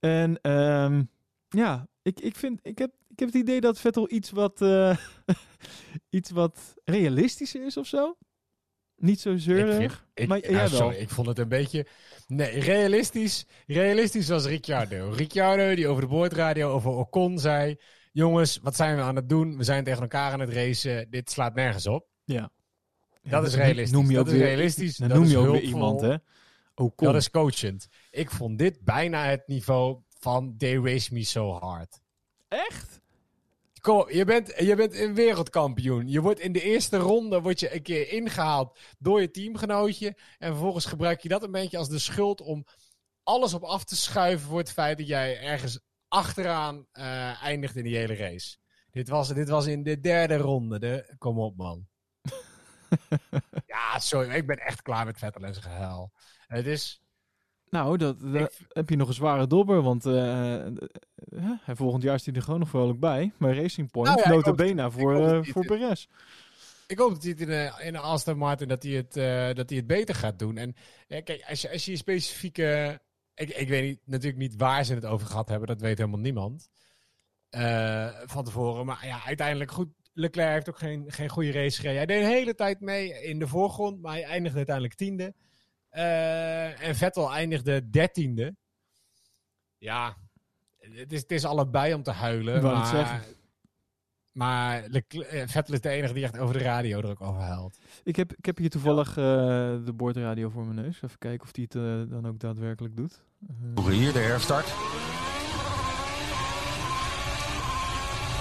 [0.00, 1.02] En ehm,
[1.48, 4.96] ja, ik, ik, vind, ik, heb, ik heb het idee dat Vettel iets wat, eh,
[6.18, 8.16] iets wat realistischer is of zo.
[8.96, 10.06] Niet zo zeurig.
[10.14, 10.68] ik- maar ja, jawel.
[10.68, 11.86] sorry, ik vond het een beetje...
[12.26, 13.46] Nee, realistisch.
[13.66, 15.10] Realistisch was Ricciardo.
[15.10, 17.76] Ricciardo die over de boordradio over Ocon zei...
[18.12, 19.56] Jongens, wat zijn we aan het doen?
[19.56, 21.10] We zijn tegen elkaar aan het racen.
[21.10, 22.06] Dit slaat nergens op.
[22.24, 22.50] Ja.
[23.22, 23.90] Dat is realistisch.
[23.90, 24.96] Noem je Dat ook is weer, realistisch.
[24.96, 26.14] Dan Dat noem is je ook weer iemand, hè?
[26.74, 27.06] Ocon.
[27.06, 27.88] Dat is coachend.
[28.10, 32.00] Ik vond dit bijna het niveau van They Race Me So Hard.
[32.48, 33.00] Echt?
[33.86, 36.08] Kom je bent, je bent een wereldkampioen.
[36.08, 40.16] Je wordt in de eerste ronde word je een keer ingehaald door je teamgenootje.
[40.38, 42.66] En vervolgens gebruik je dat een beetje als de schuld om
[43.22, 47.84] alles op af te schuiven voor het feit dat jij ergens achteraan eh, eindigt in
[47.84, 48.56] die hele race.
[48.90, 50.78] Dit was, dit was in de derde ronde.
[50.78, 51.86] De, kom op, man.
[53.66, 54.34] ja, sorry.
[54.34, 56.12] Ik ben echt klaar met Vettel en zijn gehuil.
[56.46, 57.05] Het is...
[57.76, 60.72] Nou, dat, dat heb je nog een zware dobber, want eh, eh,
[61.62, 63.32] hij volgend jaar staat hij er gewoon nog vrolijk bij.
[63.38, 66.06] Maar Racing Point, Nou ja, nota bene voor, eh, hij voor Perez.
[66.86, 69.54] Ik hoop dat hij het in de, in de Aston Martin dat hij het, eh,
[69.54, 70.56] dat hij het beter gaat doen.
[70.56, 70.74] En
[71.08, 73.00] eh, kijk, als je, als je specifieke...
[73.34, 75.68] Ik, ik weet niet, natuurlijk niet waar ze het over gehad hebben.
[75.68, 76.68] Dat weet helemaal niemand.
[77.50, 78.86] eh, van tevoren.
[78.86, 79.88] Maar ja, uiteindelijk goed.
[80.12, 81.96] Leclerc heeft ook geen, geen goede race gereden.
[81.96, 84.00] Hij deed een hele tijd mee in de voorgrond.
[84.02, 85.34] Maar hij eindigde uiteindelijk tiende.
[85.96, 88.56] Eh, en Vettel eindigde dertiende.
[89.78, 90.16] Ja,
[90.78, 92.62] het is, het is allebei om te huilen.
[92.62, 93.20] Maar zeggen.
[94.32, 97.40] maar Leclerc- eh, Vettel is de enige die echt over de radio er ook over
[97.42, 97.78] huilt.
[98.04, 99.14] Ik heb, ik heb hier toevallig eh,
[99.84, 101.02] de boordradio voor mijn neus.
[101.02, 103.22] Even kijken of hij het dan ook daadwerkelijk doet.
[103.90, 104.66] Hier de herstart.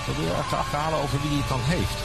[0.05, 1.99] Probeer te achterhalen over wie die het dan heeft.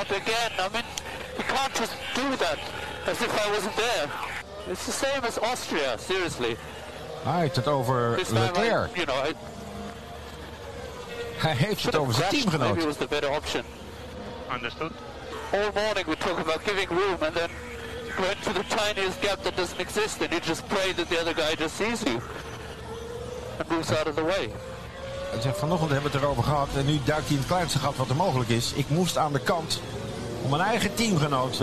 [0.00, 1.05] Up again.
[1.36, 2.58] You can't just do that
[3.06, 4.10] as if I wasn't there.
[4.70, 6.56] It's the same as Austria, seriously.
[7.22, 9.34] Hij heeft het over This time, I, you know, I
[11.36, 12.46] Hij heeft het over zijn crashed.
[12.46, 12.84] Maybe teamgenoot.
[12.84, 13.62] was the better option.
[14.52, 14.92] Understood.
[15.52, 17.50] All morning we talk about giving room and then
[18.16, 21.34] going to the tiniest gap that doesn't exist and you just pray that the other
[21.34, 22.20] guy just sees you
[23.58, 24.50] and moves out of the way.
[25.30, 27.78] Hij zegt vanochtend hebben we het erover gehad en nu duikt hij in het kleinste
[27.78, 28.72] gat wat er mogelijk is.
[28.72, 29.80] Ik moest aan de kant
[30.44, 31.60] om mijn eigen teamgenoot.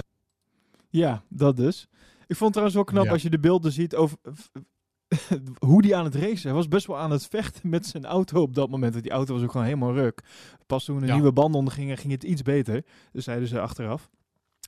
[0.89, 1.88] Ja, dat dus.
[2.28, 3.11] Ik vond het trouwens wel knap Ja.
[3.11, 4.17] als je de beelden ziet over
[5.67, 6.41] hoe die aan het racen.
[6.47, 8.91] Hij was best wel aan het vechten met zijn auto op dat moment.
[8.91, 10.21] Want die auto was ook gewoon helemaal ruk.
[10.65, 11.13] Pas toen de Ja.
[11.13, 12.84] nieuwe banden ondergingen, ging het iets beter.
[13.11, 14.09] Dus zeiden ze achteraf.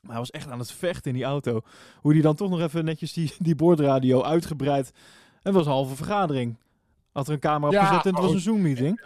[0.02, 1.60] Maar hij was echt aan het vechten in die auto.
[2.00, 4.92] Hoe die dan toch nog even netjes die, die boordradio uitgebreid.
[5.42, 6.56] Het was een halve vergadering.
[7.12, 9.00] Had er een camera Ja, opgezet en het was een Zoom-meeting.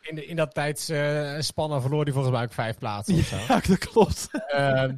[0.00, 3.36] In, de, in dat tijdsspannen verloor hij volgens mij ook vijf plaatsen of zo.
[3.36, 4.28] Ja, dat klopt.
[4.46, 4.96] Ehm,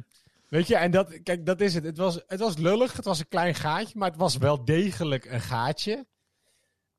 [0.49, 1.83] weet je, en dat, kijk, dat is het.
[1.83, 5.25] Het was, het was lullig, het was een klein gaatje, maar het was wel degelijk
[5.25, 6.05] een gaatje.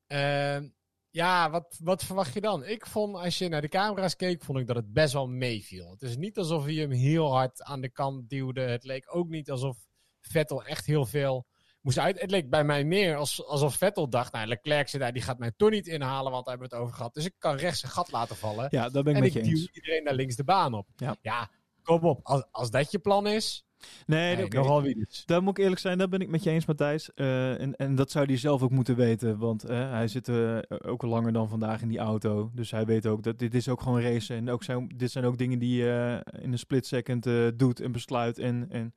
[0.07, 0.67] Ehm,
[1.09, 2.65] ja, wat, wat verwacht je dan?
[2.65, 5.91] Ik vond, als je naar de camera's keek, vond ik dat het best wel meeviel.
[5.91, 8.61] Het is niet alsof hij hem heel hard aan de kant duwde.
[8.61, 9.77] Het leek ook niet alsof
[10.21, 11.45] Vettel echt heel veel
[11.85, 12.21] moest uit.
[12.21, 15.39] Het leek bij mij meer als, alsof Vettel dacht, nou, Leclerc zit daar, die gaat
[15.39, 17.13] mij toch niet inhalen, want daar hebben we het over gehad.
[17.13, 18.67] Dus ik kan rechts een gat laten vallen.
[18.69, 19.69] Ja, daar ben ik en met je ik duw eens.
[19.71, 20.87] iedereen naar links de baan op.
[21.21, 21.49] Ja.
[21.83, 22.19] kom op.
[22.23, 23.65] Als, als dat je plan is,
[24.05, 25.07] Nee, nogal wie.
[25.25, 27.13] Daar moet ik eerlijk zijn, daar ben ik met je eens, Matthijs.
[27.13, 30.57] Eh, en, en dat zou hij zelf ook moeten weten, want eh, hij zit eh,
[30.85, 32.51] ook langer dan vandaag in die auto.
[32.53, 34.35] Dus hij weet ook dat dit is ook gewoon racen.
[34.35, 37.91] En ook zijn, dit zijn ook dingen die je in een split second doet en
[37.91, 38.39] besluit.
[38.39, 38.93] En, en...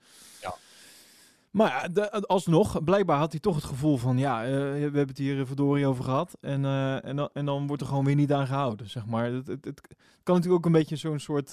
[1.50, 5.18] Maar de- alsnog, blijkbaar had hij toch het gevoel van, ja, eh, we hebben het
[5.18, 6.36] hier eh, verdorie over gehad.
[6.40, 9.24] En, eh, en, dan, en dan wordt er gewoon weer niet aan gehouden, zeg maar.
[9.32, 9.80] Het, het, het
[10.22, 11.52] kan natuurlijk ook een beetje zo'n soort,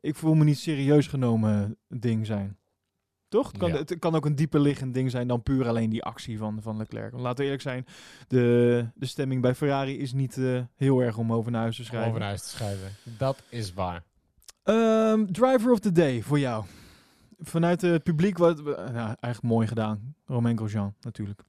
[0.00, 2.58] ik voel me niet serieus genomen ding zijn.
[3.28, 3.46] Toch?
[3.48, 3.76] Het kan, Ja.
[3.76, 6.76] het kan ook een dieper liggend ding zijn dan puur alleen die actie van, van
[6.76, 7.10] Leclerc.
[7.10, 7.86] Want laten we eerlijk zijn,
[8.28, 10.38] de, de stemming bij Ferrari is niet
[10.76, 12.08] heel erg om over naar huis te om schrijven.
[12.08, 12.88] over naar huis te schrijven.
[13.18, 14.02] Dat is waar.
[14.62, 16.64] Ehm, driver of the day voor jou.
[17.42, 20.14] Vanuit het publiek, wat, nou, eigenlijk mooi gedaan.
[20.26, 21.42] Romain Grosjean natuurlijk.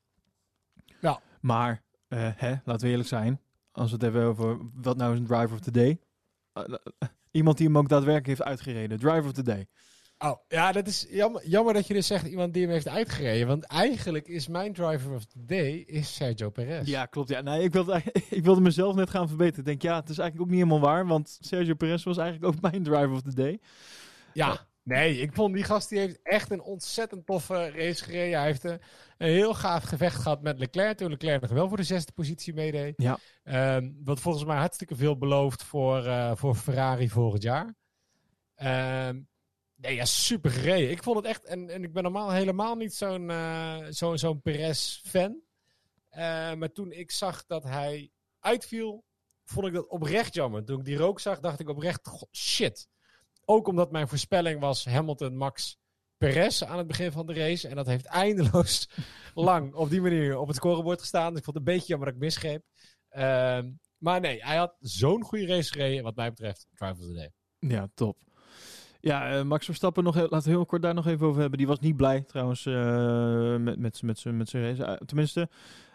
[1.01, 1.21] Ja.
[1.41, 3.39] Maar, eh, hè, laten we eerlijk zijn.
[3.71, 5.99] Als we het hebben over wat nou is een driver of the day.
[6.53, 8.99] Eh, eh, iemand die hem ook daadwerkelijk heeft uitgereden.
[8.99, 9.67] Driver of the day.
[10.23, 13.47] Oh, ja, dat is jammer, jammer dat je dus zegt iemand die hem heeft uitgereden.
[13.47, 16.87] Want eigenlijk is mijn driver of the day is Sergio Perez.
[16.87, 17.29] Ja, klopt.
[17.29, 17.41] Ja.
[17.41, 19.59] Nee, ik, wilde, ik wilde mezelf net gaan verbeteren.
[19.59, 21.07] Ik denk, ja, het is eigenlijk ook niet helemaal waar.
[21.07, 23.59] Want Sergio Perez was eigenlijk ook mijn driver of the day.
[24.33, 28.37] Ja, nee, ik vond die gast die heeft echt een ontzettend toffe race gereden.
[28.37, 28.79] Hij heeft een,
[29.17, 30.97] een heel gaaf gevecht gehad met Leclerc.
[30.97, 32.93] Toen Leclerc nog wel voor de zesde positie meedeed.
[32.97, 33.17] Ja.
[33.43, 37.75] Ehm, wat volgens mij hartstikke veel belooft voor, eh, voor Ferrari volgend jaar.
[38.55, 39.21] Ehm,
[39.75, 40.91] nee, ja, super gereden.
[40.91, 44.41] Ik vond het echt, en, en ik ben normaal helemaal niet zo'n eh, zo'n zo'n
[44.41, 45.41] Perez-fan.
[46.09, 49.05] Eh, maar toen ik zag dat hij uitviel,
[49.43, 50.65] vond ik dat oprecht jammer.
[50.65, 52.87] Toen ik die rook zag, dacht ik oprecht, "Goh, shit.
[53.45, 55.77] Ook omdat mijn voorspelling was Hamilton, Max,
[56.17, 57.67] Perez aan het begin van de race.
[57.67, 58.89] En dat heeft eindeloos
[59.33, 61.37] lang op die manier op het scorebord gestaan.
[61.37, 62.63] Ik vond het een beetje jammer dat ik misgreep.
[63.09, 67.13] Ehm, maar nee, hij had zo'n goede race gereden, wat mij betreft, driver of the
[67.13, 67.31] day.
[67.69, 68.17] Ja, top.
[68.99, 71.57] Ja, eh, Max Verstappen, nog, laten we heel kort daar nog even over hebben.
[71.57, 74.83] Die was niet blij trouwens eh, met, met, met, zijn- met zijn race.
[74.85, 75.49] Eh, tenminste,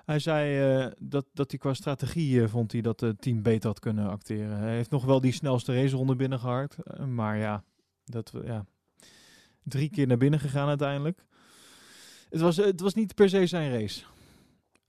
[0.07, 3.69] hij zei eh, dat, dat hij qua strategie eh, vond hij dat het team beter
[3.69, 4.59] had kunnen acteren.
[4.59, 6.77] Hij heeft nog wel die snelste raceronde binnengehaald.
[6.83, 7.65] eh, maar ja,
[8.05, 8.65] dat, we- ja,
[9.63, 11.25] drie keer naar binnen gegaan uiteindelijk.
[12.31, 14.05] Het was, het was niet per se zijn race.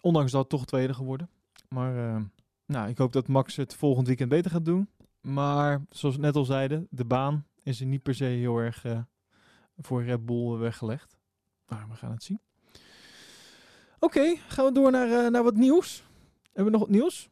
[0.02, 1.30] Ondanks dat toch tweede geworden.
[1.70, 2.22] Maar
[2.66, 4.90] nou, ik hoop dat Max het volgend weekend beter gaat doen.
[5.22, 8.84] Maar zoals we net al zeiden, de baan is er niet per se heel erg
[9.78, 11.18] voor Red Bull weggelegd.
[11.68, 12.40] Maar we gaan het zien.
[14.00, 16.04] Oké, gaan we door naar, eh, naar wat nieuws.
[16.54, 17.30] Hebben we nog wat nieuws?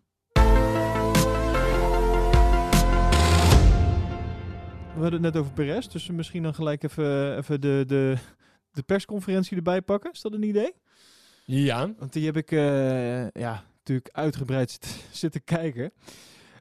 [4.94, 8.18] We hadden het net over Perez, dus we misschien dan gelijk even, even de, de,
[8.72, 10.12] de persconferentie erbij pakken.
[10.12, 10.74] Is dat een idee?
[11.46, 11.94] Ja.
[12.00, 15.92] Want die heb ik eh, ja, natuurlijk uitgebreid zit- zitten kijken.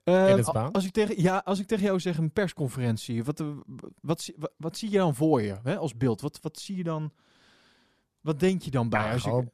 [0.05, 0.72] Eh, In het Spaans?
[0.74, 3.44] als, ik tegen, ja, als ik tegen jou zeg een persconferentie, wat,
[4.00, 6.20] wat, zie- wat, wat zie je dan voor je hè, als beeld?
[6.20, 7.12] Wat, wat zie je dan?
[8.20, 9.00] Wat denk je dan bij?
[9.07, 9.48] Ja, als je-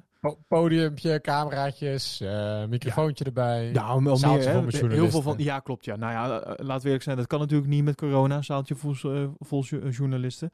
[0.49, 3.71] podiumpje, cameraatje, eh, microfoontje erbij.
[4.17, 4.51] Zaaltje
[4.89, 4.91] meer.
[4.91, 5.35] Heel veel van.
[5.39, 5.85] Ja, klopt.
[5.85, 5.97] Ja.
[5.97, 7.17] Nou ja, eh, laten we eerlijk zijn.
[7.17, 8.43] Dat kan natuurlijk niet met corona.
[8.43, 10.51] Zaaltje vol, eh, vol jo- journalisten.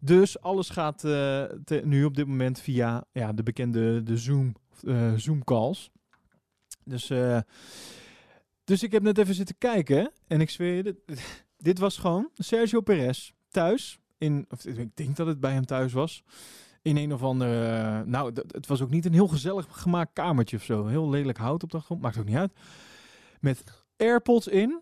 [0.00, 4.54] Dus alles gaat eh, te- nu op dit moment via ja, de bekende de Zoom,
[4.86, 5.90] eh, Zoom calls.
[6.84, 7.38] Dus, eh,
[8.64, 10.96] dus ik heb net even zitten kijken en ik zweer je, dit,
[11.58, 13.98] dit was gewoon Sergio Perez thuis.
[14.18, 16.22] In, of ik denk dat het bij hem thuis was.
[16.82, 18.04] In een of andere.
[18.04, 20.86] Nou, d- het was ook niet een heel gezellig gemaakt kamertje of zo.
[20.86, 22.00] Heel lelijk hout op de grond.
[22.00, 22.52] Maakt ook niet uit.
[23.40, 23.64] Met
[23.96, 24.80] AirPods in.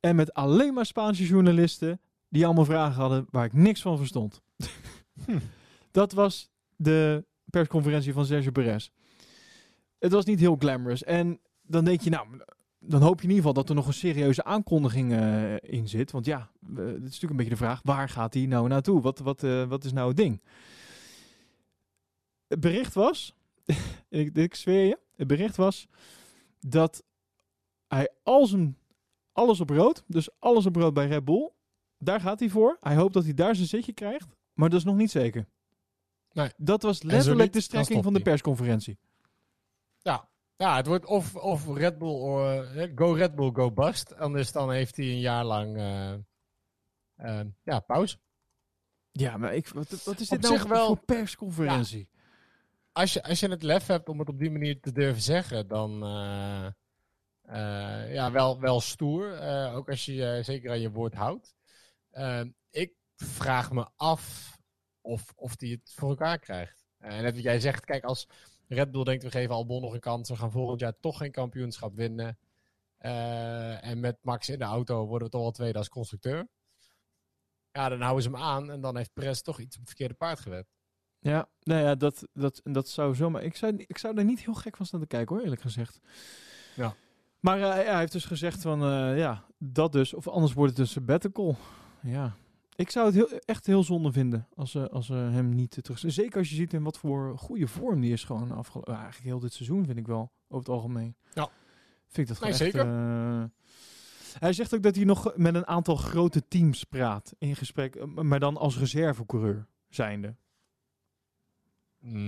[0.00, 2.00] En met alleen maar Spaanse journalisten.
[2.28, 4.40] Die allemaal vragen hadden waar ik niks van verstond.
[5.90, 8.88] Dat was de persconferentie van Sergio Perez.
[9.98, 11.04] Het was niet heel glamorous.
[11.04, 12.26] En dan denk je, nou,
[12.78, 16.10] dan hoop je in ieder geval dat er nog een serieuze aankondiging eh, in zit.
[16.10, 19.00] Want ja, eh, het is natuurlijk een beetje de vraag, waar gaat hij nou naartoe?
[19.00, 20.40] Wat, wat, eh, wat is nou het ding?
[22.48, 23.34] Het bericht was,
[24.08, 25.86] ik, ik zweer je, het bericht was
[26.60, 27.02] dat
[27.88, 28.78] hij al zijn,
[29.32, 31.50] alles op rood, dus alles op rood bij Red Bull,
[31.98, 32.76] daar gaat hij voor.
[32.80, 35.46] Hij hoopt dat hij daar zijn zitje krijgt, maar dat is nog niet zeker.
[36.32, 36.50] Nee.
[36.56, 38.98] Dat was letterlijk niet, de strekking van de persconferentie.
[39.98, 40.28] Ja.
[40.56, 44.16] ja, het wordt of, of Red Bull, or, eh, go Red Bull, go bust.
[44.18, 46.12] Anders dan heeft hij een jaar lang eh,
[47.14, 48.18] eh, ja, pauze.
[49.12, 52.08] Ja, maar ik, wat, wat is Op dit nou zich wel- voor persconferentie?
[52.98, 55.68] Als je, als je het lef hebt om het op die manier te durven zeggen,
[55.68, 56.66] dan eh,
[57.42, 59.32] eh, ja, wel, wel stoer.
[59.32, 61.54] Eh, ook als je zeker aan je woord houdt.
[62.10, 64.56] Eh, ik vraag me af
[65.00, 66.86] of, of die het voor elkaar krijgt.
[66.98, 68.28] En net wat jij zegt, kijk, als
[68.68, 71.32] Red Bull denkt, we geven Albon nog een kans, we gaan volgend jaar toch geen
[71.32, 72.38] kampioenschap winnen.
[72.98, 76.48] En met Max in de auto worden we toch wel tweede als constructeur.
[77.72, 80.14] Ja, dan houden ze hem aan en dan heeft Perez toch iets op het verkeerde
[80.14, 80.77] paard gewet.
[81.28, 83.42] Ja, nou ja, dat, dat, dat zou zomaar...
[83.42, 86.00] Ik zou, ik zou er niet heel gek van staan te kijken hoor, eerlijk gezegd.
[86.76, 86.94] Ja.
[87.40, 90.14] Maar eh, hij heeft dus gezegd van, eh, ja, dat dus.
[90.14, 91.56] Of anders wordt het een sabbatical.
[92.02, 92.36] Ja.
[92.76, 95.82] Ik zou het heel, echt heel zonde vinden als ze als ze hem niet eh,
[95.82, 95.98] terug...
[96.06, 98.94] Zeker als je ziet in wat voor goede vorm die is gewoon afgelopen...
[98.94, 101.16] eigenlijk heel dit seizoen vind ik wel, over het algemeen.
[101.34, 101.48] Ja.
[102.06, 102.80] Vind ik dat Nee, gewoon echt, zeker.
[102.80, 103.44] eh,
[104.38, 108.04] hij zegt ook dat hij nog met een aantal grote teams praat in gesprek, eh,
[108.04, 110.34] maar dan als reservecoureur zijnde.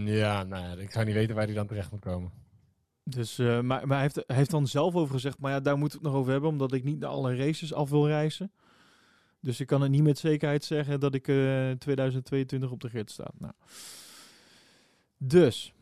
[0.04, 2.32] Ja, nou ja, ik zou niet weten waar hij dan terecht moet komen.
[3.04, 5.78] Dus, eh, maar, maar hij, heeft, hij heeft dan zelf over gezegd, maar ja, daar
[5.78, 8.52] moeten we het nog over hebben, omdat ik niet naar alle races af wil reizen.
[9.40, 13.10] Dus ik kan het niet met zekerheid zeggen dat ik eh 2022 op de grid
[13.10, 13.30] sta.
[13.38, 13.52] Nou.
[15.16, 15.74] Dus,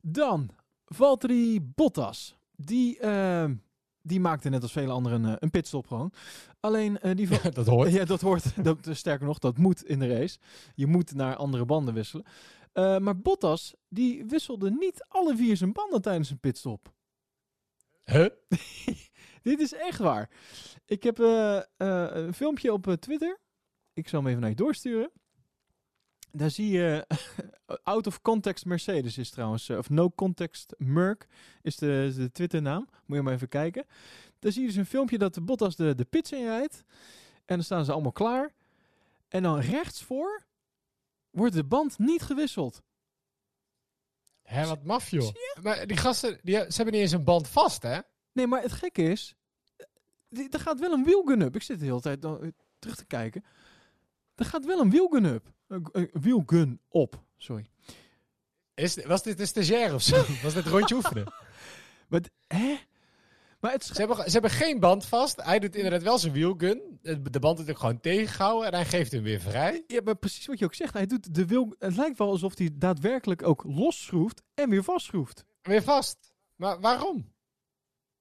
[0.00, 0.50] dan
[0.84, 2.36] Valtteri Bottas.
[2.56, 3.50] Die, eh,
[4.02, 6.12] die maakte net als vele anderen een, een pitstop gewoon.
[6.60, 7.92] Alleen die dat hoort.
[7.92, 8.44] Ja, dat hoort.
[8.64, 10.38] Dat, sterker nog, dat moet in de race.
[10.74, 12.24] Je moet naar andere banden wisselen.
[12.72, 16.92] Eh, maar Bottas, die wisselde niet alle vier zijn banden tijdens een pitstop.
[18.04, 18.28] Huh?
[19.42, 20.30] Dit is echt waar.
[20.84, 21.64] Ik heb eh, eh,
[22.12, 23.38] een filmpje op Twitter.
[23.92, 25.10] Ik zal hem even naar je doorsturen.
[26.32, 27.06] Daar zie je
[27.82, 31.26] out of context Mercedes is trouwens, of no context Merc
[31.62, 32.88] is de, is de Twitter naam.
[33.06, 33.86] Moet je maar even kijken.
[34.38, 36.84] Daar zie je dus een filmpje dat de Bottas de, de pits inrijdt.
[37.44, 38.52] En dan staan ze allemaal klaar.
[39.28, 40.46] En dan rechtsvoor
[41.30, 42.82] wordt de band niet gewisseld.
[44.42, 45.34] Hè, wat maf, joh.
[45.62, 47.98] Maar die gasten, die, ze hebben niet eens een band vast, hè?
[48.32, 49.34] Nee, maar het gekke is,
[49.76, 49.86] eh,
[50.28, 51.54] die- er gaat wel een wielgun up.
[51.54, 52.48] Ik zit de hele tijd dan, eh,
[52.78, 53.44] terug te kijken.
[54.34, 55.52] Er gaat wel een wielgun up.
[55.66, 57.70] Een wielgun op, sorry.
[58.74, 60.24] Is, was dit een stagiair of zo?
[60.42, 61.32] Was dit rondje oefenen?
[62.08, 62.76] Maar, d- hè?
[63.60, 65.42] Maar het Ze hebben, ze hebben geen band vast.
[65.42, 66.98] Hij doet inderdaad wel zijn wielgun.
[67.02, 69.84] De band wordt ook gewoon tegengehouden en hij geeft hem weer vrij.
[69.86, 70.92] Ja, maar precies wat je ook zegt.
[70.92, 71.74] Hij doet de wil.
[71.78, 75.44] Het lijkt wel alsof hij daadwerkelijk ook losschroeft en weer vastschroeft.
[75.62, 76.32] Weer vast.
[76.56, 77.32] Maar waarom?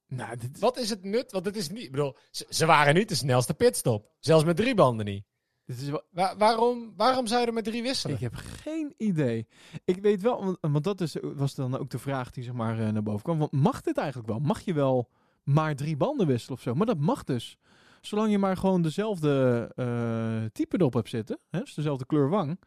[0.07, 0.59] Nou, dit...
[0.59, 1.31] Wat is het nut?
[1.31, 1.83] Want het is niet.
[1.83, 4.11] Ik bedoel, ze, ze waren niet de snelste pitstop.
[4.19, 5.25] Zelfs met drie banden niet.
[5.65, 6.03] Dit is wel...
[6.37, 8.15] Waarom, waarom zou je er met drie wisselen?
[8.15, 9.47] Ik heb geen idee.
[9.85, 12.79] Ik weet wel, want, want dat is, was dan ook de vraag die zeg maar
[12.79, 13.39] eh, naar boven kwam.
[13.39, 14.39] Want mag dit eigenlijk wel?
[14.39, 15.09] Mag je wel
[15.47, 16.73] maar drie banden wisselen of zo?
[16.73, 17.57] Maar dat mag dus.
[18.01, 22.59] Zolang je maar gewoon dezelfde eh, type erop hebt zitten, hè, dus dezelfde kleur wang,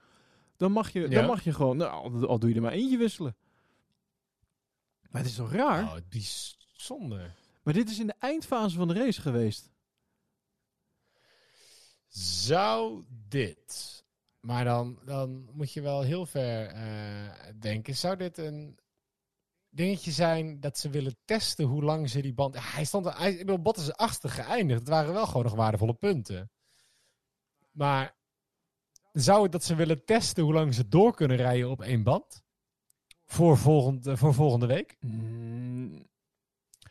[0.56, 1.08] dan mag je, Ja.
[1.08, 3.36] dan mag je gewoon, nou, al, al doe je er maar eentje wisselen.
[5.10, 5.82] Maar het is toch raar?
[5.82, 7.34] Oh, bijzonder.
[7.62, 9.70] Maar dit is in de eindfase van de race geweest.
[12.08, 14.04] Zou dit.
[14.40, 17.96] Maar dan, dan moet je wel heel ver eh, denken.
[17.96, 18.78] Zou dit een
[19.70, 22.72] dingetje zijn dat ze willen testen hoe lang ze die band.
[22.74, 23.16] Hij stond.
[23.16, 24.80] Hij, ik bedoel, Bottas is achtste geëindigd.
[24.80, 26.50] Het waren wel gewoon nog waardevolle punten.
[27.70, 28.16] Maar
[29.12, 32.42] zou het dat ze willen testen hoe lang ze door kunnen rijden op één band?
[33.26, 34.96] Voor, volgend, eh, voor volgende week?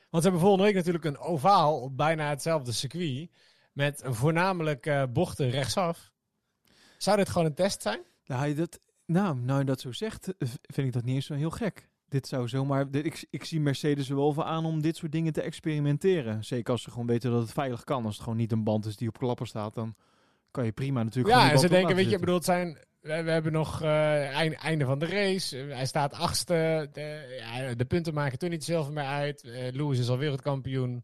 [0.09, 3.31] Want ze hebben volgende week natuurlijk een ovaal op bijna hetzelfde circuit.
[3.73, 6.11] Met voornamelijk eh, bochten rechtsaf.
[6.97, 8.01] Zou dit gewoon een test zijn?
[8.25, 11.33] Nou, dat, nou, nou je dat zo zegt, eh, vind ik dat niet eens zo
[11.33, 11.88] heel gek.
[12.09, 12.91] Dit zou zomaar.
[12.91, 16.43] Dit, ik, ik zie Mercedes er wel voor aan om dit soort dingen te experimenteren.
[16.43, 18.05] Zeker als ze gewoon weten dat het veilig kan.
[18.05, 19.95] Als het gewoon niet een band is die op klapper staat, dan
[20.51, 21.35] kan je prima natuurlijk.
[21.35, 24.35] Ja, en ze denken, weet je, ik bedoel, het zijn, we, we hebben nog eh,
[24.35, 25.57] eind, einde van de race.
[25.57, 26.89] Hij staat achtste.
[26.91, 29.43] De, ja, de punten maken toen niet zoveel meer uit.
[29.43, 31.03] Eh, Lewis is al wereldkampioen.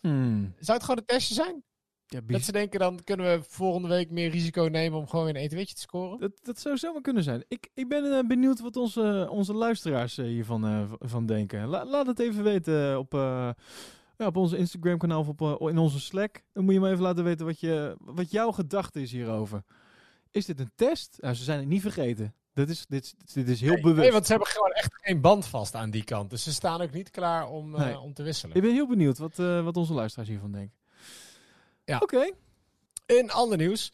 [0.00, 0.54] Hmm.
[0.58, 1.62] Zou het gewoon een testje zijn?
[2.10, 5.34] Ja, Dat ze denken, dan kunnen we volgende week meer risico nemen om gewoon weer
[5.34, 6.18] een evenwichtje te scoren?
[6.20, 7.44] dat, dat zou zomaar kunnen zijn.
[7.48, 11.66] Ik, ik ben eh, benieuwd wat onze, onze luisteraars eh, hiervan v- van denken.
[11.66, 16.42] La- laat het even weten op, ja, op onze Instagram-kanaal of op, in onze Slack.
[16.52, 19.62] Dan moet je me even laten weten wat, je, wat jouw gedachte is hierover.
[20.30, 21.16] Is dit een test?
[21.20, 22.34] Nou, ze zijn het niet vergeten.
[22.52, 24.00] Dat is, dit, dit is heel Nee, bewust.
[24.02, 26.30] Nee, want ze hebben gewoon echt geen band vast aan die kant.
[26.30, 27.98] Dus ze staan ook niet klaar om, Nee.
[27.98, 28.56] om te wisselen.
[28.56, 30.76] Ik ben heel benieuwd wat, wat onze luisteraars hiervan denken.
[31.88, 31.98] Ja.
[31.98, 32.30] Oké.
[33.06, 33.92] In ander nieuws.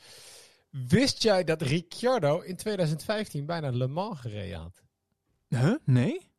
[0.71, 4.83] Wist jij dat Ricciardo in 2015 bijna Le Mans gereden had?
[5.49, 5.75] Huh?
[5.85, 6.31] Nee?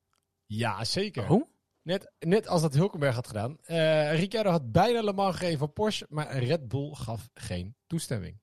[0.45, 1.29] Ja, zeker.
[1.29, 1.43] Oh?
[1.81, 3.57] Net, net als dat Hulkenberg had gedaan.
[3.61, 8.37] Eh Ricciardo had bijna Le Mans gereden voor Porsche, maar Red Bull gaf geen toestemming.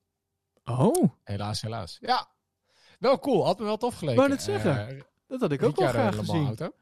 [0.65, 1.97] Oh, Helaas, helaas.
[2.01, 2.27] Ja,
[2.99, 3.45] wel cool.
[3.45, 4.17] Had me wel tof geleken.
[4.19, 4.87] Wou net zeggen.
[4.87, 6.45] Eh, dat had ik ook wel Ricciardo graag Le Mans gezien.
[6.47, 6.75] auto.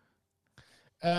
[0.98, 1.12] Eh,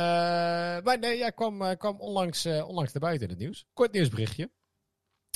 [0.85, 3.67] maar nee, jij kwam, kwam onlangs, onlangs naar buiten in het nieuws.
[3.73, 4.51] Kort nieuwsberichtje.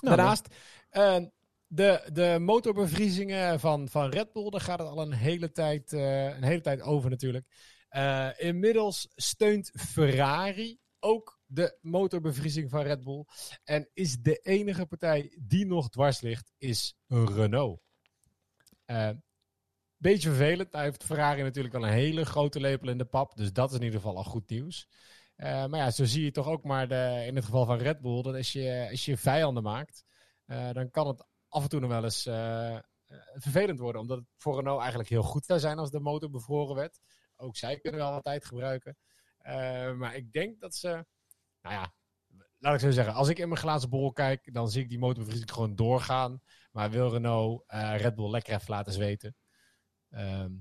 [0.02, 0.48] Nou, Daarnaast,
[0.88, 1.16] eh,
[1.66, 6.24] de, de motorbevriezingen van, van Red Bull, daar gaat het al een hele tijd, eh,
[6.24, 7.46] een hele tijd over natuurlijk.
[7.88, 13.24] Eh, inmiddels steunt Ferrari ook de motorbevriezing van Red Bull.
[13.64, 17.80] En is de enige partij die nog dwars ligt, is Renault.
[19.96, 20.72] Beetje vervelend.
[20.72, 23.36] Hij heeft Ferrari natuurlijk al een hele grote lepel in de pap.
[23.36, 24.88] Dus dat is in ieder geval al goed nieuws.
[25.36, 28.00] Eh, maar ja, zo zie je toch ook maar de, in het geval van Red
[28.00, 30.04] Bull, dat als je, als je vijanden maakt,
[30.44, 32.78] eh, dan kan het af en toe nog wel eens eh,
[33.34, 34.00] vervelend worden.
[34.00, 37.00] Omdat het voor Renault eigenlijk heel goed zou zijn als de motor bevroren werd.
[37.36, 38.96] Ook zij kunnen wel wat tijd gebruiken.
[39.96, 40.88] Maar ik denk dat ze,
[41.60, 41.94] nou ja,
[42.58, 43.14] laat ik zo zeggen.
[43.14, 46.40] Als ik in mijn glazen bol kijk, dan zie ik die motorbevriezing gewoon doorgaan.
[46.70, 47.64] Maar wil Renault
[47.96, 49.36] Red Bull lekker even laten zweten.
[50.10, 50.52] Ehm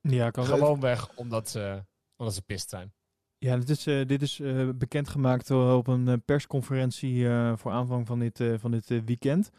[0.00, 1.86] Ja, kan gewoonweg omdat ze,
[2.16, 2.94] omdat ze pist zijn.
[3.38, 8.18] Ja, dit is, eh, dit is eh, bekendgemaakt eh, op een persconferentie voor aanvang van
[8.18, 9.50] dit, van dit weekend.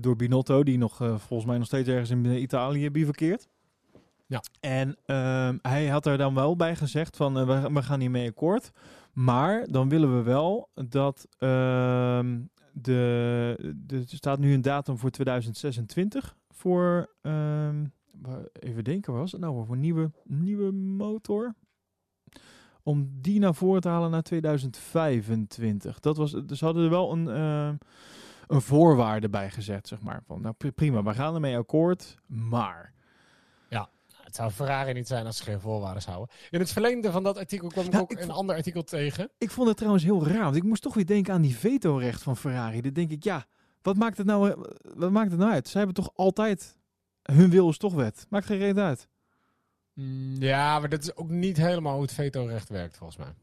[0.00, 3.48] Door Binotto, die nog volgens mij nog steeds ergens in Italië bivakkeert.
[4.26, 4.42] Ja.
[4.60, 8.70] En ehm, hij had er dan wel bij gezegd van we, we gaan hiermee akkoord.
[9.12, 12.40] Maar dan willen we wel dat ehm,
[12.72, 17.84] de, de, er staat nu een datum voor 2026 voor, ehm,
[18.52, 21.54] even denken, was het nou voor een nieuwe, nieuwe motor?
[22.82, 26.00] Om die naar voren te halen naar 2025.
[26.00, 27.74] Dat was, dus ze hadden er wel een, ehm,
[28.46, 30.22] een voorwaarde bij gezet, zeg maar.
[30.26, 32.92] Van, nou pri- prima, we gaan ermee akkoord, maar...
[33.68, 33.88] Ja,
[34.22, 36.34] het zou Ferrari niet zijn als ze geen voorwaarden houden.
[36.50, 39.30] In het verlengde van dat artikel kwam ik Nou, ook ik een ander artikel tegen.
[39.38, 42.22] Ik vond het trouwens heel raar, want ik moest toch weer denken aan die vetorecht
[42.22, 42.80] van Ferrari.
[42.80, 43.46] Dan denk ik, ja,
[43.82, 44.56] wat maakt het nou, eh,
[44.94, 45.68] wat maakt het nou uit?
[45.68, 46.78] Zij hebben toch altijd,
[47.22, 48.26] hun wil is toch wet.
[48.28, 49.08] Maakt geen reden uit.
[49.94, 53.34] Mm, Ja, maar dat is ook niet helemaal hoe het vetorecht werkt, volgens mij.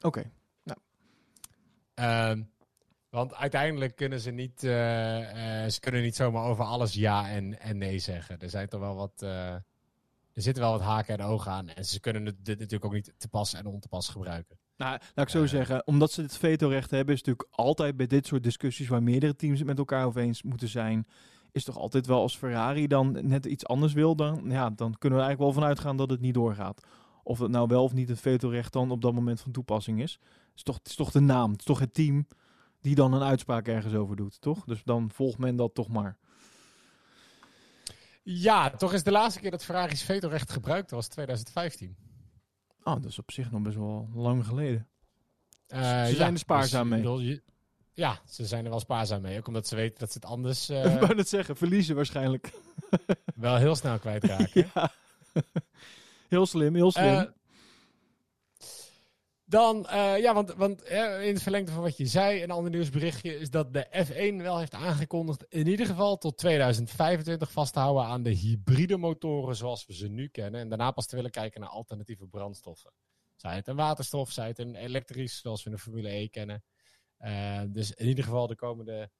[0.00, 0.30] Oké,
[0.62, 0.78] nou,
[1.94, 2.42] Ehm,
[3.10, 7.60] want uiteindelijk kunnen ze niet, eh, eh, ze kunnen niet zomaar over alles ja en,
[7.60, 8.38] en nee zeggen.
[8.40, 9.52] Er zijn toch wel wat, eh,
[10.32, 11.68] er zitten wel wat haken en ogen aan.
[11.68, 14.58] En ze kunnen het dit natuurlijk ook niet te pas en on te pas gebruiken.
[14.76, 18.06] Nou, laat ik zo zeggen, omdat ze het vetorecht hebben, is het natuurlijk altijd bij
[18.06, 21.06] dit soort discussies waar meerdere teams het met elkaar over eens moeten zijn,
[21.54, 25.18] is toch altijd wel als Ferrari dan net iets anders wil, dan, ja, dan kunnen
[25.18, 26.86] we eigenlijk wel vanuit gaan dat het niet doorgaat.
[27.22, 30.12] Of het nou wel of niet het vetorecht dan op dat moment van toepassing is.
[30.22, 32.26] Het is toch, het is toch de naam, het is toch het team
[32.80, 34.64] die dan een uitspraak ergens over doet, toch?
[34.64, 36.18] Dus dan volgt men dat toch maar.
[38.22, 41.96] Ja, toch is de laatste keer dat Ferrari's vetorecht gebruikt was 2015.
[42.82, 44.88] Oh, dat is op zich nog best wel lang geleden.
[45.66, 47.42] Eh, Ze ja, zijn er spaarzaam dus, mee.
[47.94, 49.38] Ja, ze zijn er wel spaarzaam mee.
[49.38, 52.50] Ook omdat ze weten dat ze het anders ik eh, wou net zeggen, verliezen waarschijnlijk.
[53.34, 54.66] wel heel snel kwijtraken.
[54.74, 54.92] ja.
[56.28, 57.14] heel slim, heel slim.
[57.14, 57.22] Eh,
[59.44, 63.38] dan, eh, ja, want, want in het verlengde van wat je zei, een ander nieuwsberichtje
[63.38, 68.04] is dat de F1 wel heeft aangekondigd in ieder geval tot 2025 vast te houden
[68.04, 70.60] aan de hybride motoren zoals we ze nu kennen.
[70.60, 72.92] En daarna pas te willen kijken naar alternatieve brandstoffen.
[73.36, 76.64] Zij het een waterstof, zij het een elektrisch, zoals we in de Formule E kennen.
[77.24, 79.10] Eh, dus in ieder geval de komende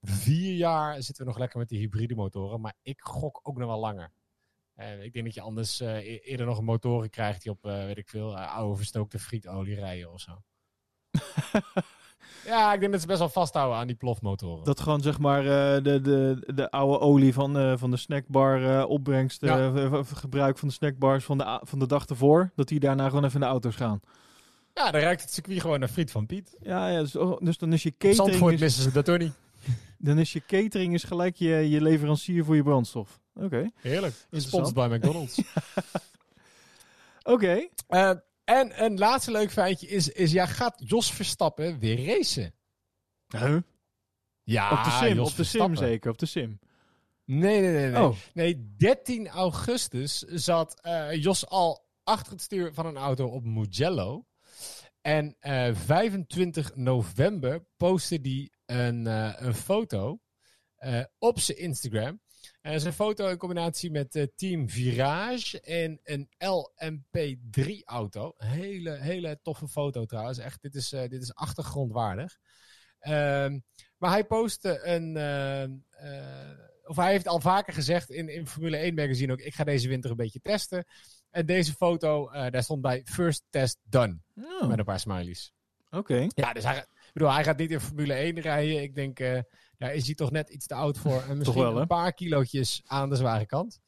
[0.00, 2.60] vier jaar zitten we nog lekker met die hybride motoren.
[2.60, 4.12] Maar ik gok ook nog wel langer.
[4.74, 7.62] Eh, ik denk dat je anders eh, e- eerder nog een motoren krijgt die op,
[7.62, 10.32] weet ik veel, oude verstookte frietolie rijden of zo.
[12.44, 14.64] Ja, ik denk dat ze best wel vasthouden aan die plofmotoren.
[14.64, 15.42] Dat gewoon zeg maar
[15.82, 20.02] de, de, de oude olie van, van de snackbar opbrengst, Ja.
[20.02, 23.34] gebruik van de snackbars van de, van de dag ervoor, dat die daarna gewoon even
[23.34, 24.00] in de auto's gaan.
[24.74, 26.56] Ja, dan ruikt het circuit gewoon naar friet van Piet.
[26.60, 28.28] Ja, ja dus, oh, dus dan is je Op catering...
[28.28, 29.32] Zandvoort is- missen ze dat toch niet.
[29.98, 33.20] Dan is je catering is gelijk je, je leverancier voor je brandstof.
[33.34, 33.70] Oké.
[33.74, 34.14] Heerlijk.
[34.14, 34.42] Interessant.
[34.42, 35.40] Gesponsord bij McDonald's.
[37.22, 37.68] Oké.
[37.88, 38.10] Eh,
[38.44, 42.54] en een laatste leuk feitje is, is ja, gaat Jos Verstappen weer racen?
[43.28, 43.56] Huh?
[44.42, 46.58] Ja, op de sim, Jos op de sim zeker, op de sim.
[47.24, 47.90] Nee, nee, nee.
[47.90, 48.16] Nee, Oh.
[48.32, 54.24] nee 13 augustus zat eh, Jos al achter het stuur van een auto op Mugello.
[55.02, 60.20] En eh, 25 november postte hij een, eh, een foto
[60.76, 62.20] eh, op zijn Instagram.
[62.60, 68.34] En is een foto in combinatie met Team Virage en een LMP3-auto.
[68.36, 70.38] Hele, hele toffe foto trouwens.
[70.38, 72.38] Echt, dit is, dit is achtergrondwaardig.
[72.98, 73.60] Ehm,
[73.98, 75.16] maar hij postte een.
[76.84, 79.88] Of hij heeft al vaker gezegd in, in Formule 1 magazine ook: ik ga deze
[79.88, 80.84] winter een beetje testen.
[81.30, 84.18] En deze foto, eh, daar stond bij First Test Done.
[84.34, 84.68] Oh.
[84.68, 85.52] Met een paar smileys.
[85.90, 86.26] Oké.
[86.28, 88.82] Ja, dus hij, bedoel, hij gaat niet in Formule 1 rijden.
[88.82, 89.40] Ik denk, eh,
[89.78, 91.22] daar is hij toch net iets te oud voor.
[91.28, 93.80] En misschien wel, een paar kilootjes aan de zware kant.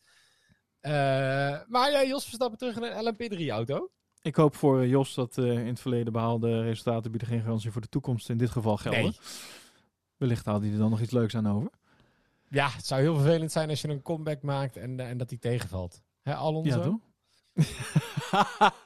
[0.80, 0.92] Eh,
[1.66, 3.90] maar ja, Jos Verstappen terug in een LMP3-auto.
[4.22, 7.88] Ik hoop voor Jos dat in het verleden behaalde resultaten bieden geen garantie voor de
[7.88, 9.02] toekomst in dit geval gelden.
[9.02, 9.18] Nee.
[10.16, 11.70] Wellicht haalt hij er dan nog iets leuks aan over.
[12.48, 15.30] Ja, het zou heel vervelend zijn als je een comeback maakt en, eh, en dat
[15.30, 16.02] hij tegenvalt.
[16.22, 16.78] Hè, Alonso?
[16.78, 17.00] Ja, toch?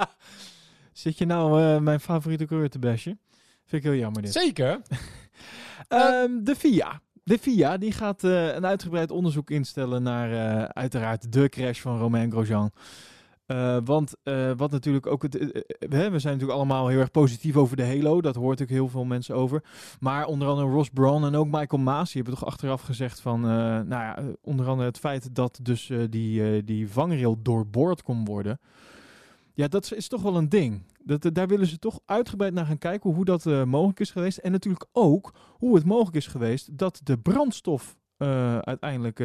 [0.93, 3.21] Zit je nou eh, mijn favoriete coureur te bashen?
[3.65, 4.33] Vind ik heel jammer dit.
[4.33, 4.81] Zeker.
[5.89, 7.01] Ehm, de FIA.
[7.25, 12.31] De FIA die gaat eh, een uitgebreid onderzoek instellen naar uiteraard de crash van Romain
[12.31, 12.73] Grosjean.
[13.49, 17.77] Eh, want eh, wat natuurlijk ook eh, we, zijn natuurlijk allemaal heel erg positief over
[17.77, 18.21] de Halo.
[18.21, 19.65] Dat hoort ook heel veel mensen over.
[20.01, 23.41] Maar onder andere Ross Brawn en ook Michael Maas die hebben toch achteraf gezegd van,
[23.41, 28.61] nou ja, onder andere het feit dat dus die, die vangrail doorboord kon worden.
[29.55, 30.83] Ja, dat is, toch wel een ding.
[31.05, 34.39] Dat, daar willen ze toch uitgebreid naar gaan kijken hoe dat mogelijk is geweest.
[34.39, 37.97] En natuurlijk ook hoe het mogelijk is geweest dat de brandstof
[38.61, 39.19] uiteindelijk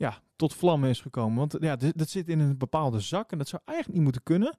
[0.00, 1.38] ja, tot vlammen is gekomen.
[1.38, 4.56] Want ja, dat zit in een bepaalde zak en dat zou eigenlijk niet moeten kunnen.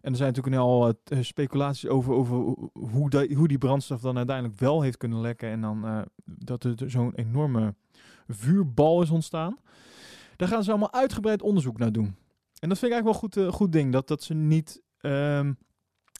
[0.00, 2.36] En er zijn natuurlijk nu al eh, speculaties over, over
[2.72, 5.48] hoe, hoe die brandstof dan uiteindelijk wel heeft kunnen lekken.
[5.50, 7.74] En dan eh, dat er zo'n enorme
[8.28, 9.56] vuurbal is ontstaan.
[10.36, 12.16] Daar gaan ze allemaal uitgebreid onderzoek naar doen.
[12.58, 13.92] En dat vind ik eigenlijk wel een goed, eh, goed ding.
[13.92, 15.52] Dat, dat ze niet ehm,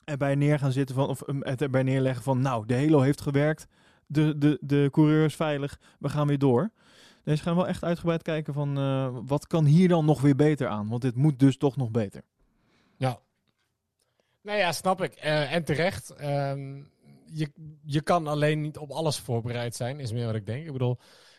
[0.04, 3.20] erbij neer gaan zitten van, of um, het erbij neerleggen van, nou, de Halo heeft
[3.20, 3.66] gewerkt.
[4.06, 5.80] De, de, de coureur is veilig.
[5.98, 6.70] We gaan weer door.
[7.28, 10.36] Nee, ze gaan wel echt uitgebreid kijken van, eh, wat kan hier dan nog weer
[10.36, 10.88] beter aan?
[10.88, 12.22] Want dit moet dus toch nog beter.
[12.96, 13.20] Ja.
[14.42, 15.14] Nou ja, snap ik.
[15.14, 16.10] Eh, en terecht.
[16.10, 16.82] Ehm,
[17.26, 17.52] je,
[17.84, 20.66] je kan alleen niet op alles voorbereid zijn, is meer wat ik denk.
[20.66, 20.98] Ik bedoel,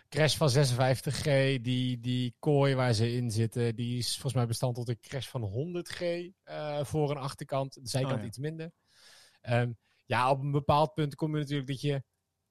[0.10, 1.24] crash van 56G,
[1.62, 5.28] die, die kooi waar ze in zitten, die is volgens mij bestand tot een crash
[5.28, 6.02] van 100G
[6.44, 7.74] eh, voor een achterkant.
[7.74, 8.28] De zijkant Oh ja.
[8.28, 8.72] iets minder.
[9.42, 9.72] Ehm,
[10.06, 12.04] ja, op een bepaald punt kom je natuurlijk dat je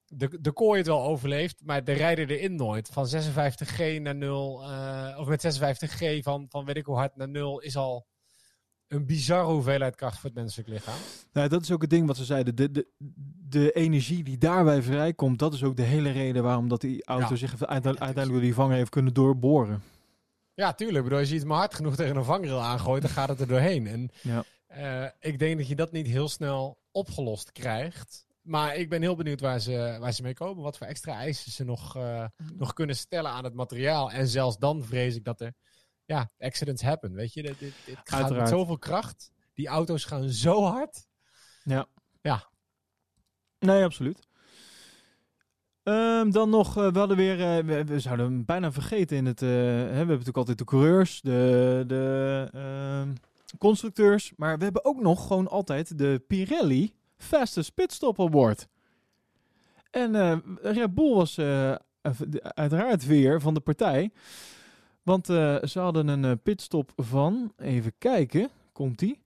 [0.09, 2.89] de, de kooi het wel overleeft, maar de rijder erin nooit.
[2.91, 7.29] Van 56G naar 0, eh, of met 56G van, van weet ik hoe hard naar
[7.29, 8.07] 0, is al
[8.87, 10.95] een bizarre hoeveelheid kracht voor het menselijk lichaam.
[11.33, 12.55] Nou, dat is ook het ding wat ze zeiden.
[12.55, 12.87] De, de,
[13.49, 17.27] de energie die daarbij vrijkomt, dat is ook de hele reden waarom dat die auto
[17.29, 17.35] Ja.
[17.35, 19.83] zich uite- uiteindelijk door die vanger heeft kunnen doorboren.
[20.53, 20.97] Ja, tuurlijk.
[20.97, 23.39] Ik bedoel, als je iets maar hard genoeg tegen een vangrail aangooit, dan gaat het
[23.39, 23.87] er doorheen.
[23.87, 24.43] En Ja.
[24.67, 28.25] eh, ik denk dat je dat niet heel snel opgelost krijgt.
[28.49, 30.63] Maar ik ben heel benieuwd waar ze, waar ze mee komen.
[30.63, 34.11] Wat voor extra eisen ze nog, eh, nog kunnen stellen aan het materiaal.
[34.11, 35.53] En zelfs dan vrees ik dat er
[36.05, 37.13] ja, accidents happen.
[37.13, 38.49] Weet je, dit, dit, dit gaat met Uiteraard.
[38.49, 39.31] zoveel kracht.
[39.53, 41.07] Die auto's gaan zo hard.
[41.63, 41.87] Ja.
[42.21, 42.49] Ja.
[43.59, 44.27] Nee, absoluut.
[45.83, 49.25] Ehm, dan nog, eh, we hadden weer, eh, we, we zouden hem bijna vergeten in
[49.25, 53.13] het, eh, hè, we hebben natuurlijk altijd de coureurs, de, de ehm,
[53.57, 58.67] constructeurs, maar we hebben ook nog gewoon altijd de Pirelli Fastest Pitstop Award.
[59.91, 61.75] En eh Red Bull was eh,
[62.41, 64.11] uiteraard weer van de partij,
[65.03, 69.21] want eh, ze hadden een eh, pitstop van, even kijken, komt die,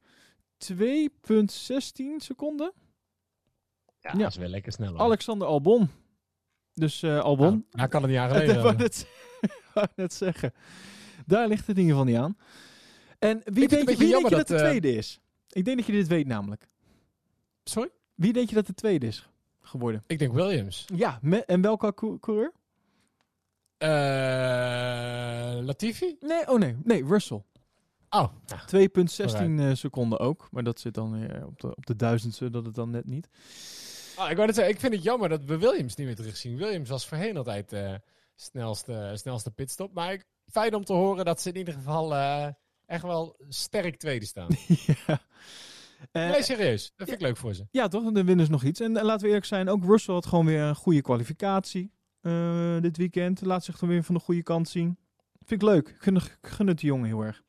[0.74, 0.76] 2,16
[2.18, 2.74] seconden.
[3.99, 4.90] Ja, dat is wel lekker snel.
[4.90, 4.99] hoor.
[4.99, 5.90] Alexander Albon.
[6.74, 7.49] Dus eh, Albon.
[7.49, 8.61] Nou, daar kan het niet aan Dat gelegen
[9.74, 10.53] wou net, zeggen.
[11.26, 12.38] Daar ligt het in ieder geval niet aan.
[13.20, 15.20] En wie een denk, je, wie denk je dat, dat, de eh, tweede is?
[15.49, 16.68] Ik denk dat je dit weet namelijk.
[17.64, 17.90] Sorry?
[18.15, 19.30] Wie denk je dat de tweede is
[19.61, 20.03] geworden?
[20.07, 20.85] Ik denk Williams.
[20.95, 22.52] Ja, me- en welke cou- coureur?
[23.77, 26.15] Eh, Latifi?
[26.19, 27.44] Nee, oh nee, nee, Russell.
[28.10, 28.27] Oh,
[28.65, 30.48] 2,16 eh, seconden ook.
[30.52, 33.30] Maar dat zit dan weer op de, op de duizendste, dat het dan net niet.
[34.15, 36.57] Ah, ik, wou net zeggen, ik vind het jammer dat we Williams niet meer terugzien.
[36.57, 37.94] Williams was voorheen altijd eh
[38.35, 39.94] snelste, snelste pitstop.
[39.94, 42.48] Maar ik, fijn om te horen dat ze in ieder geval eh,
[42.85, 44.49] echt wel sterk tweede staan.
[45.07, 45.22] ja.
[46.11, 46.93] Eh, nee, serieus.
[46.95, 47.67] Dat vind ik leuk voor ze.
[47.71, 48.11] Ja, toch?
[48.11, 48.80] Dan winnen ze nog iets.
[48.80, 52.97] En laten we eerlijk zijn, ook Russell had gewoon weer een goede kwalificatie eh, dit
[52.97, 53.41] weekend.
[53.41, 54.97] Laat zich dan weer van de goede kant zien.
[55.45, 55.88] Vind ik leuk.
[55.88, 57.43] Ik gun, ik gun het die jongen heel erg.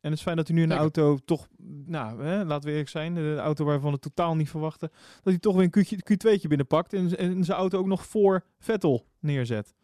[0.00, 1.02] En het is fijn dat hij nu een Lekker.
[1.02, 1.46] auto toch,
[1.86, 5.22] nou, hè, laten we eerlijk zijn, de auto waarvan we het totaal niet verwachten, dat
[5.22, 9.06] hij toch weer een Q, Q2'tje binnenpakt en, en zijn auto ook nog voor Vettel
[9.18, 9.74] neerzet.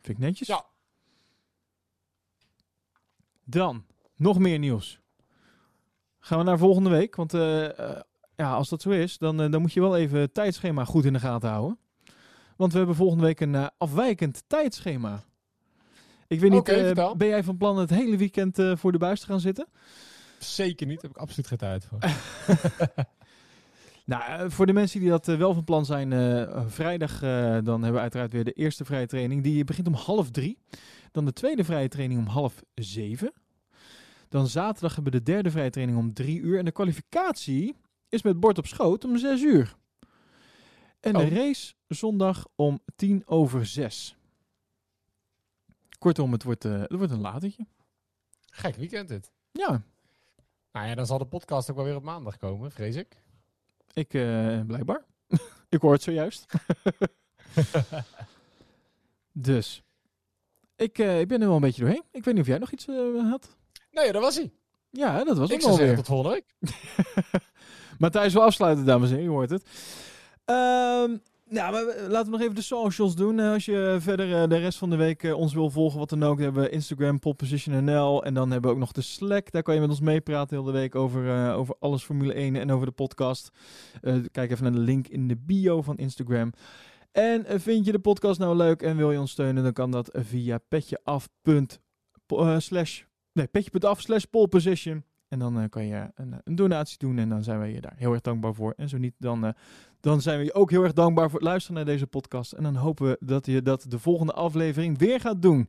[0.00, 0.48] Vind ik netjes.
[0.48, 0.64] Ja.
[3.44, 3.86] Dan,
[4.16, 5.00] nog meer nieuws.
[6.28, 7.16] Gaan we naar volgende week.
[7.16, 8.00] Want eh, eh,
[8.36, 11.04] ja, als dat zo is, dan, eh, dan moet je wel even het tijdschema goed
[11.04, 11.78] in de gaten houden.
[12.56, 15.22] Want we hebben volgende week een afwijkend tijdschema.
[16.26, 16.64] Ik weet niet,
[17.16, 19.66] ben jij van plan het hele weekend voor de buis te gaan zitten?
[20.38, 21.00] Zeker niet.
[21.00, 21.98] Daar heb ik absoluut geen tijd voor.
[24.04, 26.10] Nou, voor de mensen die dat wel van plan zijn,
[26.70, 27.18] vrijdag
[27.64, 29.42] dan hebben we uiteraard weer de eerste vrije training.
[29.42, 30.58] Die begint om half drie.
[31.12, 33.32] Dan de tweede vrije training om half zeven.
[34.28, 36.58] Dan zaterdag hebben we de derde vrije training om drie uur.
[36.58, 37.76] En de kwalificatie
[38.08, 39.76] is met bord op schoot om zes uur.
[41.00, 41.30] En de Oh.
[41.32, 44.16] race zondag om tien over zes.
[45.98, 47.66] Kortom, het wordt, eh, het wordt een latertje.
[48.50, 49.30] Gek weekend dit.
[49.50, 49.82] Ja,
[50.72, 53.22] Nou ja, dan zal de podcast ook wel weer op maandag komen, vrees ik.
[53.92, 55.04] ik eh, blijkbaar.
[55.68, 56.46] ik hoor het zojuist.
[59.32, 59.82] dus.
[60.76, 62.02] Ik, eh, ik ben er wel een beetje doorheen.
[62.10, 62.94] Ik weet niet of jij nog iets eh,
[64.02, 64.52] Nee, dat was hij.
[64.90, 65.96] Ja, dat was Ik zou alweer.
[65.96, 66.72] tot volgende week.
[67.98, 69.30] Matthijs wil afsluiten, dames en heren.
[69.30, 69.62] Je hoort het.
[70.44, 71.16] Ehm,
[71.48, 73.40] nou, maar laten we nog even de socials doen.
[73.40, 76.08] Eh, als je verder eh, de rest van de week eh, ons wil volgen, wat
[76.08, 78.24] dan ook, hebben we Instagram, PopPositionNL.
[78.24, 79.50] En dan hebben we ook nog de Slack.
[79.50, 82.70] Daar kan je met ons meepraten heel de week over, over alles Formule 1 en
[82.70, 83.50] over de podcast.
[84.30, 86.52] Kijk even naar de link in de bio van Instagram.
[87.12, 90.10] En vind je de podcast nou leuk en wil je ons steunen, dan kan dat
[90.12, 91.28] via petjeaf.
[93.38, 95.04] Eh, nee, petje.af slash poleposition.
[95.28, 97.94] En dan eh, kan je een, een donatie doen en dan zijn wij je daar
[97.96, 98.74] heel erg dankbaar voor.
[98.76, 99.52] En zo niet, dan, eh,
[100.00, 102.52] dan zijn we je ook heel erg dankbaar voor het luisteren naar deze podcast.
[102.52, 105.68] En dan hopen we dat je dat de volgende aflevering weer gaat doen.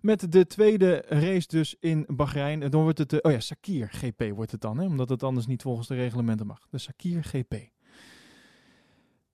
[0.00, 2.62] Met de tweede race dus in Bahrein.
[2.62, 4.84] En Dan wordt het, eh, oh ja, Sakir GP wordt het dan, hè?
[4.84, 6.66] omdat het anders niet volgens de reglementen mag.
[6.70, 7.54] De Sakir GP.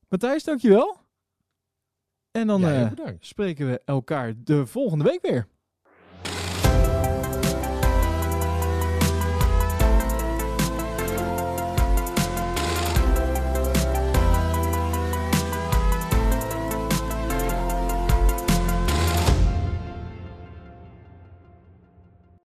[0.09, 0.97] Matthijs, dankjewel.
[2.31, 2.91] En dan eh,
[3.21, 5.47] spreken we elkaar de volgende week weer.